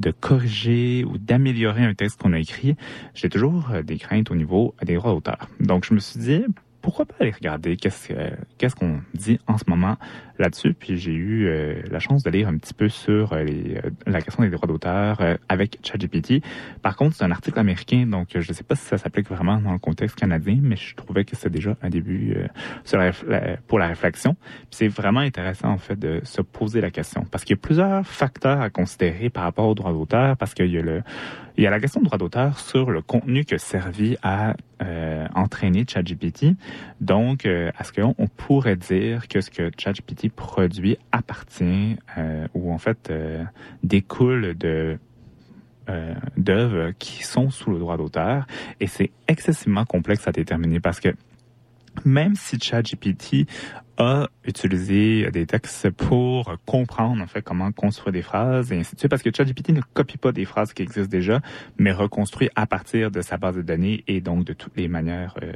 de 0.00 0.10
corriger 0.10 1.04
ou 1.04 1.18
d'améliorer 1.18 1.84
un 1.84 1.94
texte 1.94 2.20
qu'on 2.20 2.32
a 2.32 2.38
écrit, 2.38 2.76
j'ai 3.14 3.28
toujours 3.28 3.70
euh, 3.70 3.82
des 3.82 3.98
craintes 3.98 4.30
au 4.30 4.34
niveau 4.34 4.74
des 4.82 4.94
droits 4.94 5.12
d'auteur. 5.12 5.48
Donc, 5.60 5.84
je 5.84 5.94
me 5.94 6.00
suis 6.00 6.18
dit, 6.18 6.44
pourquoi 6.84 7.06
pas 7.06 7.14
aller 7.20 7.30
regarder 7.30 7.78
qu'est-ce 7.78 8.74
qu'on 8.76 9.00
dit 9.14 9.40
en 9.46 9.56
ce 9.56 9.64
moment? 9.68 9.96
Là-dessus. 10.38 10.74
Puis 10.74 10.96
j'ai 10.98 11.12
eu 11.12 11.46
euh, 11.46 11.82
la 11.90 11.98
chance 11.98 12.22
de 12.22 12.30
lire 12.30 12.48
un 12.48 12.56
petit 12.56 12.74
peu 12.74 12.88
sur 12.88 13.32
euh, 13.32 13.44
les, 13.44 13.76
euh, 13.76 13.90
la 14.06 14.20
question 14.20 14.42
des 14.42 14.50
droits 14.50 14.66
d'auteur 14.66 15.18
avec 15.48 15.78
ChatGPT. 15.82 16.42
Par 16.82 16.96
contre, 16.96 17.16
c'est 17.16 17.24
un 17.24 17.30
article 17.30 17.58
américain, 17.58 18.06
donc 18.06 18.28
je 18.34 18.38
ne 18.48 18.54
sais 18.54 18.64
pas 18.64 18.74
si 18.74 18.84
ça 18.84 18.98
s'applique 18.98 19.28
vraiment 19.28 19.60
dans 19.60 19.72
le 19.72 19.78
contexte 19.78 20.16
canadien, 20.16 20.58
mais 20.60 20.76
je 20.76 20.94
trouvais 20.94 21.24
que 21.24 21.36
c'est 21.36 21.50
déjà 21.50 21.76
un 21.82 21.88
début 21.88 22.36
sur 22.84 23.00
pour 23.66 23.78
la 23.78 23.88
réflexion. 23.88 24.36
c'est 24.70 24.88
vraiment 24.88 25.20
intéressant 25.20 25.68
en 25.68 25.78
fait 25.78 25.98
de 25.98 26.20
se 26.24 26.42
poser 26.42 26.80
la 26.80 26.90
question 26.90 27.24
parce 27.30 27.44
qu'il 27.44 27.56
y 27.56 27.58
a 27.58 27.62
plusieurs 27.62 28.06
facteurs 28.06 28.60
à 28.60 28.70
considérer 28.70 29.30
par 29.30 29.44
rapport 29.44 29.68
aux 29.68 29.74
droits 29.74 29.92
d'auteur 29.92 30.36
parce 30.36 30.54
qu'il 30.54 30.70
y 30.70 30.78
a 30.78 30.82
le 30.82 31.02
il 31.56 31.62
y 31.62 31.66
a 31.66 31.70
la 31.70 31.78
question 31.78 32.00
de 32.00 32.06
droit 32.06 32.18
d'auteur 32.18 32.58
sur 32.58 32.90
le 32.90 33.00
contenu 33.00 33.44
que 33.44 33.58
servi 33.58 34.16
à 34.22 34.54
euh, 34.82 35.26
entraîner 35.36 35.84
ChatGPT. 35.88 36.56
Donc, 37.00 37.46
euh, 37.46 37.70
est-ce 37.78 37.92
qu'on 37.92 38.26
pourrait 38.36 38.74
dire 38.74 39.28
que 39.28 39.40
ce 39.40 39.50
que 39.50 39.70
ChatGPT 39.78 40.23
produit 40.28 40.98
appartient 41.12 41.96
euh, 42.18 42.46
ou 42.54 42.72
en 42.72 42.78
fait 42.78 43.10
euh, 43.10 43.44
découle 43.82 44.56
de 44.56 44.98
euh, 45.90 46.14
d'œuvres 46.38 46.92
qui 46.98 47.22
sont 47.24 47.50
sous 47.50 47.70
le 47.70 47.78
droit 47.78 47.98
d'auteur. 47.98 48.46
Et 48.80 48.86
c'est 48.86 49.10
excessivement 49.28 49.84
complexe 49.84 50.26
à 50.26 50.32
déterminer 50.32 50.80
parce 50.80 50.98
que 50.98 51.10
même 52.06 52.36
si 52.36 52.58
ChatGPT 52.58 53.46
a 53.98 54.28
utilisé 54.44 55.30
des 55.30 55.46
textes 55.46 55.90
pour 55.90 56.56
comprendre 56.66 57.22
en 57.22 57.26
fait 57.26 57.42
comment 57.42 57.70
construire 57.70 58.12
des 58.12 58.22
phrases 58.22 58.72
et 58.72 58.78
ainsi 58.78 58.94
de 58.94 59.00
suite 59.00 59.10
parce 59.10 59.22
que 59.22 59.30
ChatGPT 59.30 59.70
ne 59.70 59.82
copie 59.92 60.16
pas 60.16 60.32
des 60.32 60.44
phrases 60.44 60.72
qui 60.72 60.82
existent 60.82 61.10
déjà 61.10 61.40
mais 61.78 61.92
reconstruit 61.92 62.48
à 62.56 62.66
partir 62.66 63.10
de 63.10 63.20
sa 63.20 63.36
base 63.36 63.56
de 63.56 63.62
données 63.62 64.02
et 64.08 64.20
donc 64.20 64.44
de 64.44 64.52
toutes 64.52 64.76
les 64.76 64.88
manières 64.88 65.36
euh, 65.42 65.52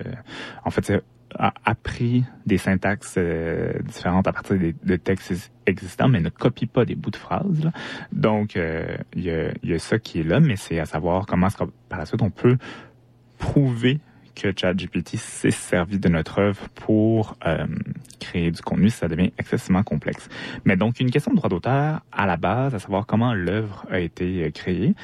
en 0.65 0.71
fait 0.71 1.03
a 1.35 1.53
appris 1.65 2.25
des 2.47 2.59
syntaxes 2.59 3.15
euh, 3.19 3.73
différentes 3.83 4.27
à 4.27 4.33
partir 4.33 4.59
des, 4.59 4.75
de 4.83 4.97
textes 4.97 5.53
existants, 5.67 6.09
mais 6.09 6.21
ne 6.21 6.31
copie 6.31 6.67
pas 6.67 6.85
des 6.85 6.95
bouts 6.95 7.11
de 7.11 7.17
phrases. 7.17 7.65
Là. 7.65 7.73
Donc, 8.13 8.57
euh, 8.57 8.97
il 9.15 9.25
y, 9.25 9.73
a, 9.73 9.79
ça 9.79 9.99
qui 9.99 10.21
est 10.21 10.25
là, 10.25 10.41
mais 10.41 10.57
c'est 10.57 10.79
à 10.79 10.87
savoir 10.87 11.27
comment 11.27 11.49
est-ce 11.49 11.57
par 11.89 11.99
la 11.99 12.07
suite 12.07 12.23
on 12.23 12.31
peut 12.31 12.57
prouver 13.39 14.01
que 14.35 14.53
ChatGPT 14.57 15.17
s'est 15.17 15.51
servi 15.51 15.99
de 15.99 16.09
notre 16.09 16.39
œuvre 16.39 16.69
pour 16.69 17.37
euh, 17.45 17.67
créer 18.21 18.53
du 18.53 18.63
contenu, 18.63 18.89
ça 18.89 19.09
devient 19.09 19.33
excessivement 19.37 19.83
complexe. 19.83 20.29
Mais 20.65 20.77
donc, 20.77 21.01
une 21.01 21.11
question 21.11 21.33
de 21.33 21.37
droit 21.37 21.51
d'auteur 21.51 22.03
à 22.13 22.27
la 22.27 22.37
base, 22.37 22.73
à 22.73 22.79
savoir 22.79 23.05
comment 23.05 23.35
l'œuvre 23.35 23.85
a 23.91 23.99
été 23.99 24.51
créée 24.53 24.95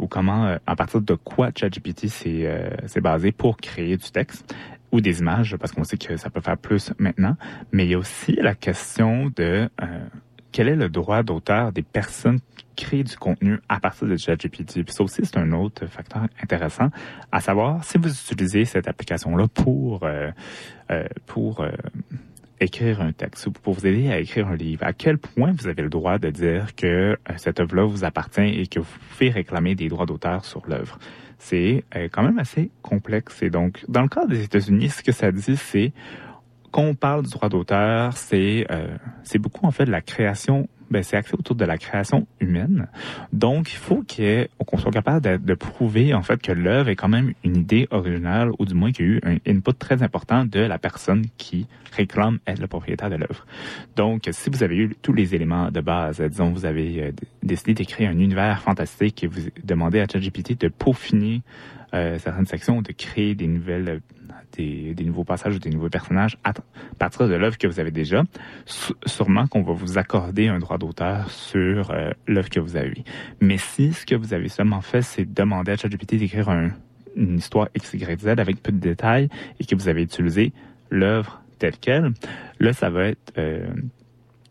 ou 0.00 0.08
comment, 0.08 0.56
à 0.66 0.74
partir 0.74 1.00
de 1.00 1.14
quoi 1.14 1.50
ChatGPT 1.56 2.08
s'est 2.08 3.00
basé 3.00 3.30
pour 3.30 3.56
créer 3.56 3.96
du 3.96 4.10
texte 4.10 4.52
ou 4.92 5.00
des 5.00 5.20
images, 5.20 5.56
parce 5.56 5.72
qu'on 5.72 5.84
sait 5.84 5.96
que 5.96 6.16
ça 6.16 6.30
peut 6.30 6.40
faire 6.40 6.58
plus 6.58 6.92
maintenant. 6.98 7.36
Mais 7.72 7.86
il 7.86 7.90
y 7.90 7.94
a 7.94 7.98
aussi 7.98 8.32
la 8.32 8.54
question 8.54 9.30
de 9.34 9.68
quel 10.52 10.68
est 10.68 10.76
le 10.76 10.88
droit 10.88 11.22
d'auteur 11.22 11.72
des 11.72 11.82
personnes 11.82 12.40
qui 12.56 12.84
créent 12.84 13.04
du 13.04 13.16
contenu 13.16 13.60
à 13.68 13.78
partir 13.78 14.08
de 14.08 14.16
ChatGPT? 14.16 14.82
Puis 14.82 14.92
ça 14.92 15.04
aussi, 15.04 15.24
c'est 15.24 15.38
un 15.38 15.52
autre 15.52 15.86
facteur 15.86 16.22
intéressant, 16.42 16.88
à 17.30 17.40
savoir 17.40 17.84
si 17.84 17.98
vous 17.98 18.08
utilisez 18.08 18.64
cette 18.64 18.88
application-là 18.88 19.46
pour 19.48 20.02
euh, 20.02 20.30
euh, 20.90 21.04
pour 21.26 21.60
euh, 21.60 21.70
écrire 22.60 23.00
un 23.00 23.12
texte 23.12 23.46
ou 23.46 23.52
pour 23.52 23.74
vous 23.74 23.86
aider 23.86 24.10
à 24.10 24.18
écrire 24.18 24.48
un 24.48 24.56
livre, 24.56 24.84
à 24.84 24.92
quel 24.92 25.18
point 25.18 25.52
vous 25.52 25.66
avez 25.66 25.82
le 25.82 25.88
droit 25.88 26.18
de 26.18 26.30
dire 26.30 26.74
que 26.74 26.86
euh, 26.86 27.16
cette 27.36 27.60
œuvre-là 27.60 27.84
vous 27.84 28.04
appartient 28.04 28.40
et 28.40 28.66
que 28.66 28.80
vous 28.80 28.98
pouvez 29.10 29.30
réclamer 29.30 29.74
des 29.74 29.88
droits 29.88 30.06
d'auteur 30.06 30.44
sur 30.44 30.66
l'œuvre? 30.66 30.98
C'est 31.40 31.84
euh, 31.96 32.08
quand 32.12 32.22
même 32.22 32.38
assez 32.38 32.70
complexe. 32.82 33.42
Et 33.42 33.48
donc, 33.48 33.82
dans 33.88 34.02
le 34.02 34.08
cas 34.08 34.26
des 34.26 34.44
États-Unis, 34.44 34.90
ce 34.90 35.02
que 35.02 35.10
ça 35.10 35.32
dit, 35.32 35.56
c'est 35.56 35.92
quand 36.70 36.82
on 36.82 36.94
parle 36.94 37.22
du 37.24 37.30
droit 37.30 37.48
d'auteur, 37.48 38.16
c'est 38.16 38.66
euh, 38.70 38.96
c'est 39.24 39.38
beaucoup 39.38 39.66
en 39.66 39.70
fait 39.70 39.86
de 39.86 39.90
la 39.90 40.02
création. 40.02 40.68
Ben, 40.90 41.04
c'est 41.04 41.16
axé 41.16 41.34
autour 41.34 41.54
de 41.54 41.64
la 41.64 41.78
création 41.78 42.26
humaine. 42.40 42.88
Donc, 43.32 43.72
il 43.72 43.76
faut 43.76 44.02
qu'on 44.66 44.78
soit 44.78 44.90
capable 44.90 45.20
de, 45.20 45.36
de, 45.36 45.54
prouver 45.54 46.14
en 46.14 46.22
fait 46.22 46.42
que 46.42 46.50
l'œuvre 46.50 46.88
est 46.88 46.96
quand 46.96 47.08
même 47.08 47.32
une 47.44 47.56
idée 47.56 47.86
originale, 47.90 48.50
ou 48.58 48.64
du 48.64 48.74
moins 48.74 48.90
qu'il 48.90 49.06
y 49.06 49.08
a 49.08 49.12
eu 49.12 49.20
un 49.24 49.36
input 49.46 49.74
très 49.74 50.02
important 50.02 50.44
de 50.44 50.60
la 50.60 50.78
personne 50.78 51.26
qui 51.38 51.68
réclame 51.92 52.38
être 52.46 52.60
le 52.60 52.66
propriétaire 52.66 53.10
de 53.10 53.16
l'œuvre. 53.16 53.46
Donc, 53.96 54.28
si 54.32 54.50
vous 54.50 54.62
avez 54.62 54.76
eu 54.76 54.96
tous 55.00 55.12
les 55.12 55.34
éléments 55.34 55.70
de 55.70 55.80
base, 55.80 56.20
disons, 56.20 56.50
vous 56.50 56.66
avez 56.66 57.02
euh, 57.02 57.12
décidé 57.42 57.74
d'écrire 57.74 58.10
un 58.10 58.18
univers 58.18 58.60
fantastique 58.60 59.22
et 59.22 59.26
vous 59.26 59.42
demandez 59.64 60.00
à 60.00 60.06
ChatGPT 60.06 60.60
de 60.60 60.68
peaufiner 60.68 61.42
euh, 61.94 62.18
certaines 62.18 62.46
sections, 62.46 62.82
de 62.82 62.92
créer 62.92 63.34
des 63.34 63.46
nouvelles 63.46 64.00
des, 64.56 64.94
nouveaux 65.04 65.24
passages 65.24 65.56
ou 65.56 65.58
des 65.58 65.70
nouveaux 65.70 65.88
personnages 65.88 66.38
à 66.44 66.52
partir 66.98 67.28
de 67.28 67.34
l'œuvre 67.34 67.58
que 67.58 67.66
vous 67.66 67.80
avez 67.80 67.90
déjà, 67.90 68.22
sûrement 69.06 69.46
qu'on 69.46 69.62
va 69.62 69.72
vous 69.72 69.98
accorder 69.98 70.48
un 70.48 70.58
droit 70.58 70.78
d'auteur 70.78 71.30
sur 71.30 71.90
euh, 71.90 72.10
l'œuvre 72.26 72.50
que 72.50 72.60
vous 72.60 72.76
avez. 72.76 73.04
Mais 73.40 73.58
si 73.58 73.92
ce 73.92 74.06
que 74.06 74.14
vous 74.14 74.34
avez 74.34 74.48
seulement 74.48 74.80
fait, 74.80 75.02
c'est 75.02 75.24
demander 75.24 75.72
à 75.72 75.76
ChatGPT 75.76 76.16
d'écrire 76.16 76.48
un, 76.48 76.70
une 77.16 77.38
histoire 77.38 77.68
X, 77.74 77.94
avec 78.26 78.62
peu 78.62 78.72
de 78.72 78.78
détails 78.78 79.28
et 79.58 79.64
que 79.64 79.74
vous 79.74 79.88
avez 79.88 80.02
utilisé 80.02 80.52
l'œuvre 80.90 81.42
telle 81.58 81.76
quelle, 81.76 82.12
là, 82.58 82.72
ça 82.72 82.90
va 82.90 83.04
être, 83.06 83.32
euh, 83.38 83.68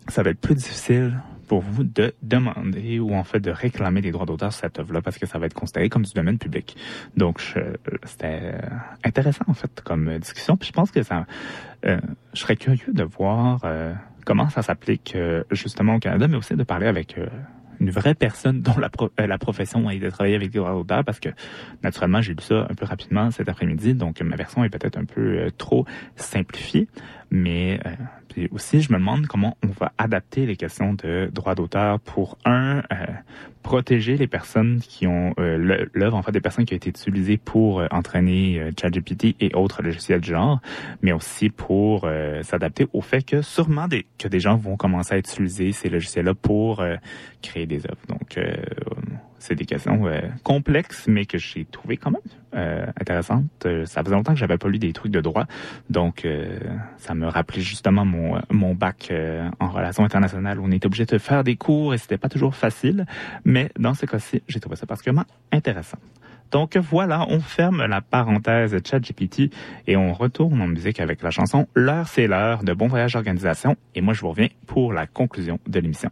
ça 0.08 0.24
va 0.24 0.30
être 0.30 0.40
plus 0.40 0.56
difficile 0.56 1.20
pour 1.50 1.62
vous 1.62 1.84
de 1.84 2.14
demander 2.22 3.00
ou 3.00 3.14
en 3.16 3.26
fait 3.26 3.42
de 3.42 3.52
réclamer 3.52 4.02
des 4.02 4.12
droits 4.12 4.26
d'auteur 4.26 4.54
sur 4.54 4.62
cette 4.62 4.80
œuvre-là 4.80 5.02
parce 5.02 5.18
que 5.18 5.26
ça 5.26 5.40
va 5.40 5.48
être 5.48 5.54
considéré 5.54 5.90
comme 5.90 6.04
du 6.04 6.14
domaine 6.14 6.38
public. 6.38 6.78
Donc 7.18 7.42
c'était 8.06 8.54
intéressant 9.04 9.46
en 9.48 9.54
fait 9.54 9.82
comme 9.84 10.18
discussion. 10.20 10.56
Puis 10.56 10.68
je 10.68 10.74
pense 10.74 10.92
que 10.92 11.04
ça, 11.04 11.26
euh, 11.86 12.00
je 12.34 12.40
serais 12.40 12.56
curieux 12.56 12.94
de 12.94 13.04
voir 13.04 13.62
euh, 13.64 13.94
comment 14.26 14.50
ça 14.50 14.62
s'applique 14.62 15.14
euh, 15.16 15.44
justement 15.52 15.96
au 15.96 16.00
Canada, 16.00 16.28
mais 16.28 16.38
aussi 16.38 16.56
de 16.56 16.64
parler 16.64 16.88
avec 16.88 17.18
euh, 17.18 17.26
une 17.80 17.90
vraie 17.90 18.16
personne 18.16 18.62
dont 18.62 18.78
la, 18.78 18.90
pro 18.90 19.10
la 19.18 19.38
profession 19.38 19.90
est 19.90 20.00
de 20.00 20.10
travailler 20.10 20.36
avec 20.36 20.52
des 20.52 20.60
droits 20.60 20.74
d'auteur 20.74 21.04
parce 21.04 21.20
que 21.20 21.30
naturellement 21.82 22.22
j'ai 22.22 22.34
lu 22.34 22.44
ça 22.44 22.68
un 22.70 22.76
peu 22.76 22.86
rapidement 22.86 23.32
cet 23.32 23.50
après-midi, 23.50 23.96
donc 23.96 24.22
ma 24.22 24.36
version 24.36 24.64
est 24.64 24.70
peut-être 24.70 24.98
un 24.98 25.06
peu 25.06 25.50
trop 25.58 25.86
simplifiée, 26.16 26.88
mais 27.32 27.80
puis 28.30 28.48
aussi, 28.52 28.82
je 28.82 28.94
me 28.94 28.98
demande 28.98 29.28
comment 29.28 29.58
on 29.64 29.68
va 29.68 29.92
adapter 29.98 30.46
les 30.46 30.56
questions 30.56 30.94
de 30.94 31.30
droit 31.34 31.56
d'auteur 31.56 32.00
pour, 32.00 32.38
un, 32.46 32.80
euh, 32.94 33.06
protéger 33.64 34.18
les 34.18 34.28
personnes 34.28 34.80
qui 34.80 35.08
ont 35.08 35.34
euh, 35.40 35.88
l'œuvre, 35.94 36.16
en 36.16 36.22
fait, 36.22 36.32
des 36.32 36.40
personnes 36.40 36.66
qui 36.66 36.74
ont 36.74 36.78
été 36.78 36.90
utilisées 36.90 37.38
pour 37.38 37.80
euh, 37.80 37.88
entraîner 37.92 38.60
euh, 38.60 38.72
ChatGPT 38.80 39.36
et 39.40 39.54
autres 39.56 39.82
logiciels 39.82 40.22
du 40.22 40.30
genre, 40.30 40.62
mais 41.02 41.12
aussi 41.12 41.50
pour 41.50 42.04
euh, 42.06 42.44
s'adapter 42.44 42.88
au 42.94 43.02
fait 43.02 43.24
que 43.24 43.42
sûrement 43.42 43.88
des, 43.88 44.06
que 44.18 44.28
des 44.28 44.40
gens 44.40 44.56
vont 44.56 44.78
commencer 44.78 45.16
à 45.16 45.18
utiliser 45.18 45.72
ces 45.72 45.90
logiciels-là 45.90 46.36
pour 46.36 46.82
euh, 46.82 46.96
créer 47.42 47.66
des 47.66 47.86
œuvres. 47.86 48.06
Donc, 48.08 48.38
euh, 48.38 48.56
c'est 49.40 49.56
des 49.56 49.66
questions 49.66 50.06
euh, 50.08 50.22
complexes, 50.44 51.06
mais 51.08 51.26
que 51.26 51.38
j'ai 51.38 51.66
trouvé 51.66 51.98
quand 51.98 52.12
même 52.12 52.22
euh, 52.56 52.86
intéressantes. 53.00 53.46
Euh, 53.66 53.86
ça 53.86 54.04
faisait 54.04 54.16
longtemps 54.16 54.34
que 54.34 54.40
j'avais 54.40 54.58
pas 54.58 54.68
lu 54.68 54.80
des 54.80 54.94
trucs 54.94 55.12
de 55.12 55.22
droit, 55.22 55.46
donc 55.90 56.26
euh, 56.26 56.60
ça 56.98 57.16
me 57.16 57.28
rappelait 57.28 57.62
justement 57.62 58.06
mon 58.06 58.40
mon 58.50 58.76
bac 58.76 59.08
euh, 59.12 59.50
en 59.60 59.70
relations 59.70 60.04
internationales 60.04 60.60
on 60.60 60.72
était 60.72 60.86
obligé 60.86 61.06
de 61.06 61.18
faire 61.18 61.44
des 61.44 61.56
cours 61.56 61.94
et 61.94 61.98
c'était 61.98 62.18
pas 62.18 62.30
toujours 62.30 62.56
facile. 62.56 63.06
Mais 63.46 63.72
dans 63.78 63.94
ce 63.94 64.06
cas-ci, 64.06 64.44
j'ai 64.48 64.60
trouvé 64.60 64.76
ça 64.76 64.86
particulièrement 64.86 65.26
intéressant. 65.52 65.98
Donc 66.52 66.78
voilà, 66.78 67.26
on 67.30 67.40
ferme 67.40 67.86
la 67.86 68.02
parenthèse 68.02 68.76
ChatGPT 68.84 69.52
et 69.88 69.96
on 69.96 70.14
retourne 70.14 70.62
en 70.62 70.68
musique 70.68 71.00
avec 71.00 71.22
la 71.22 71.30
chanson 71.30 71.68
L'heure 71.76 72.08
c'est 72.08 72.28
l'heure 72.28 72.64
de 72.64 72.74
Bon 72.74 72.88
Voyage 72.88 73.16
Organisation. 73.16 73.76
Et 73.94 74.02
moi, 74.02 74.14
je 74.14 74.22
vous 74.22 74.30
reviens 74.30 74.50
pour 74.66 74.94
la 74.94 75.06
conclusion 75.06 75.60
de 75.68 75.80
l'émission. 75.80 76.10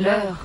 L'heure, 0.00 0.43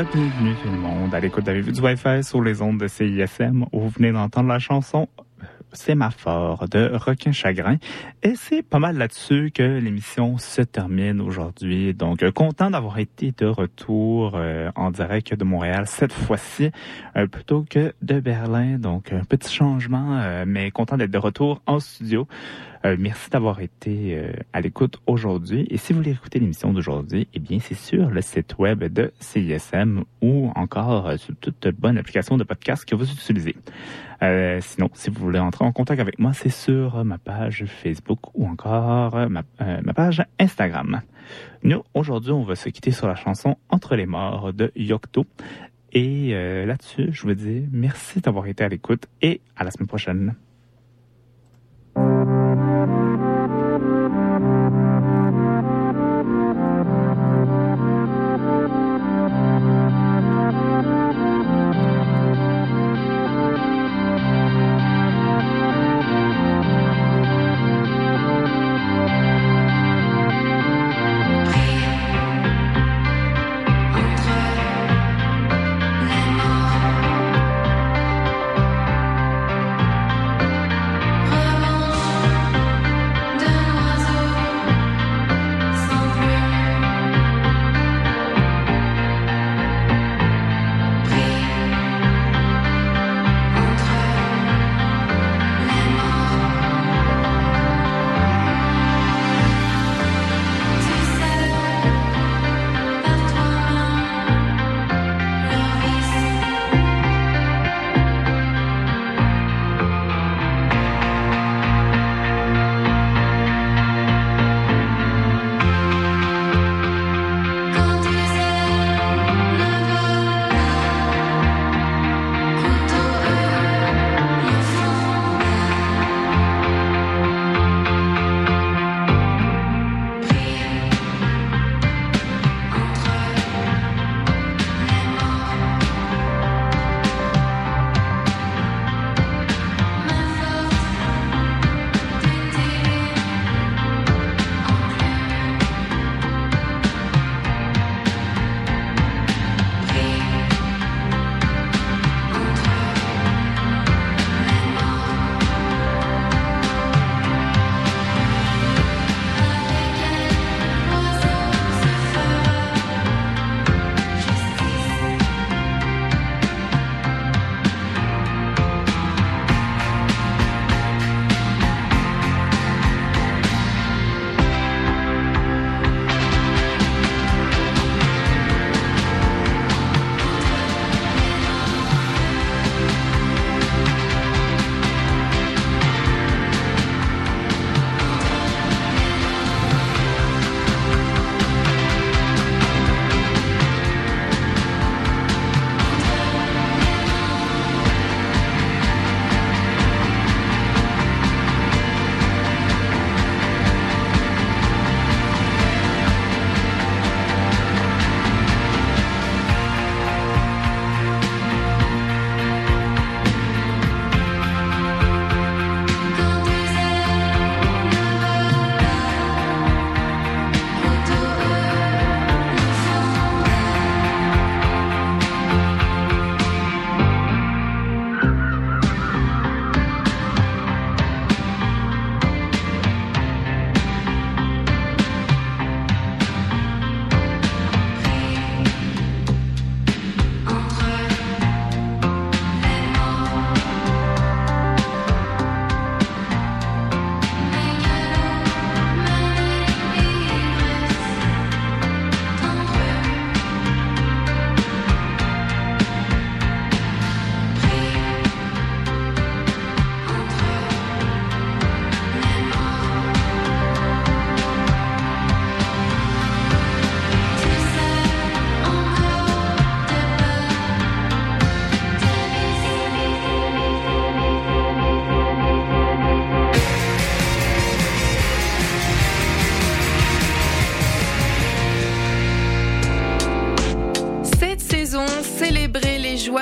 Bienvenue 0.00 0.54
tout 0.62 0.70
le 0.70 0.78
monde 0.78 1.14
à 1.14 1.20
l'écoute 1.20 1.44
d'Avez-vous 1.44 1.72
du 1.72 1.80
Wi-Fi 1.82 2.24
sur 2.24 2.40
les 2.40 2.62
ondes 2.62 2.80
de 2.80 2.88
CISM 2.88 3.66
où 3.70 3.80
vous 3.80 3.90
venez 3.90 4.12
d'entendre 4.12 4.48
la 4.48 4.58
chanson 4.58 5.08
Sémaphore 5.74 6.66
de 6.68 6.90
Requin 6.94 7.32
Chagrin. 7.32 7.76
Et 8.22 8.34
c'est 8.34 8.59
pas 8.70 8.78
mal 8.78 8.96
là-dessus 8.96 9.50
que 9.52 9.78
l'émission 9.80 10.38
se 10.38 10.62
termine 10.62 11.20
aujourd'hui. 11.20 11.92
Donc, 11.92 12.22
euh, 12.22 12.30
content 12.30 12.70
d'avoir 12.70 13.00
été 13.00 13.34
de 13.36 13.46
retour 13.46 14.34
euh, 14.36 14.70
en 14.76 14.92
direct 14.92 15.34
de 15.34 15.42
Montréal 15.42 15.88
cette 15.88 16.12
fois-ci, 16.12 16.70
euh, 17.16 17.26
plutôt 17.26 17.66
que 17.68 17.92
de 18.00 18.20
Berlin. 18.20 18.78
Donc, 18.78 19.12
un 19.12 19.24
petit 19.24 19.52
changement, 19.52 20.22
mais 20.46 20.70
content 20.70 20.96
d'être 20.96 21.10
de 21.10 21.18
retour 21.18 21.60
en 21.66 21.80
studio. 21.80 22.28
merci 22.84 23.28
d'avoir 23.30 23.60
été 23.60 24.22
à 24.52 24.60
l'écoute 24.60 24.98
aujourd'hui. 25.06 25.66
Et 25.70 25.76
si 25.76 25.92
vous 25.92 25.98
voulez 25.98 26.12
écouter 26.12 26.38
l'émission 26.38 26.72
d'aujourd'hui, 26.72 27.26
eh 27.34 27.40
bien, 27.40 27.58
c'est 27.60 27.74
sur 27.74 28.08
le 28.10 28.22
site 28.22 28.56
web 28.58 28.84
de 28.84 29.12
CISM 29.18 30.04
ou 30.22 30.50
encore 30.54 31.18
sur 31.18 31.34
toute 31.36 31.68
bonne 31.68 31.98
application 31.98 32.36
de 32.38 32.44
podcast 32.44 32.84
que 32.84 32.94
vous 32.94 33.10
utilisez. 33.10 33.56
Euh, 34.22 34.60
sinon, 34.60 34.90
si 34.92 35.10
vous 35.10 35.20
voulez 35.20 35.38
entrer 35.38 35.64
en 35.64 35.72
contact 35.72 36.00
avec 36.00 36.18
moi, 36.18 36.32
c'est 36.32 36.50
sur 36.50 37.04
ma 37.04 37.18
page 37.18 37.64
Facebook 37.66 38.18
ou 38.34 38.46
encore 38.46 39.28
ma, 39.28 39.42
euh, 39.60 39.80
ma 39.82 39.94
page 39.94 40.22
Instagram. 40.38 41.00
Nous, 41.62 41.82
aujourd'hui, 41.94 42.32
on 42.32 42.42
va 42.42 42.56
se 42.56 42.68
quitter 42.68 42.90
sur 42.90 43.08
la 43.08 43.14
chanson 43.14 43.56
Entre 43.68 43.96
les 43.96 44.06
morts 44.06 44.52
de 44.52 44.72
Yocto. 44.76 45.24
Et 45.92 46.30
euh, 46.32 46.66
là-dessus, 46.66 47.08
je 47.12 47.22
vous 47.22 47.34
dis 47.34 47.66
merci 47.72 48.20
d'avoir 48.20 48.46
été 48.46 48.62
à 48.62 48.68
l'écoute 48.68 49.06
et 49.22 49.40
à 49.56 49.64
la 49.64 49.70
semaine 49.70 49.88
prochaine. 49.88 50.34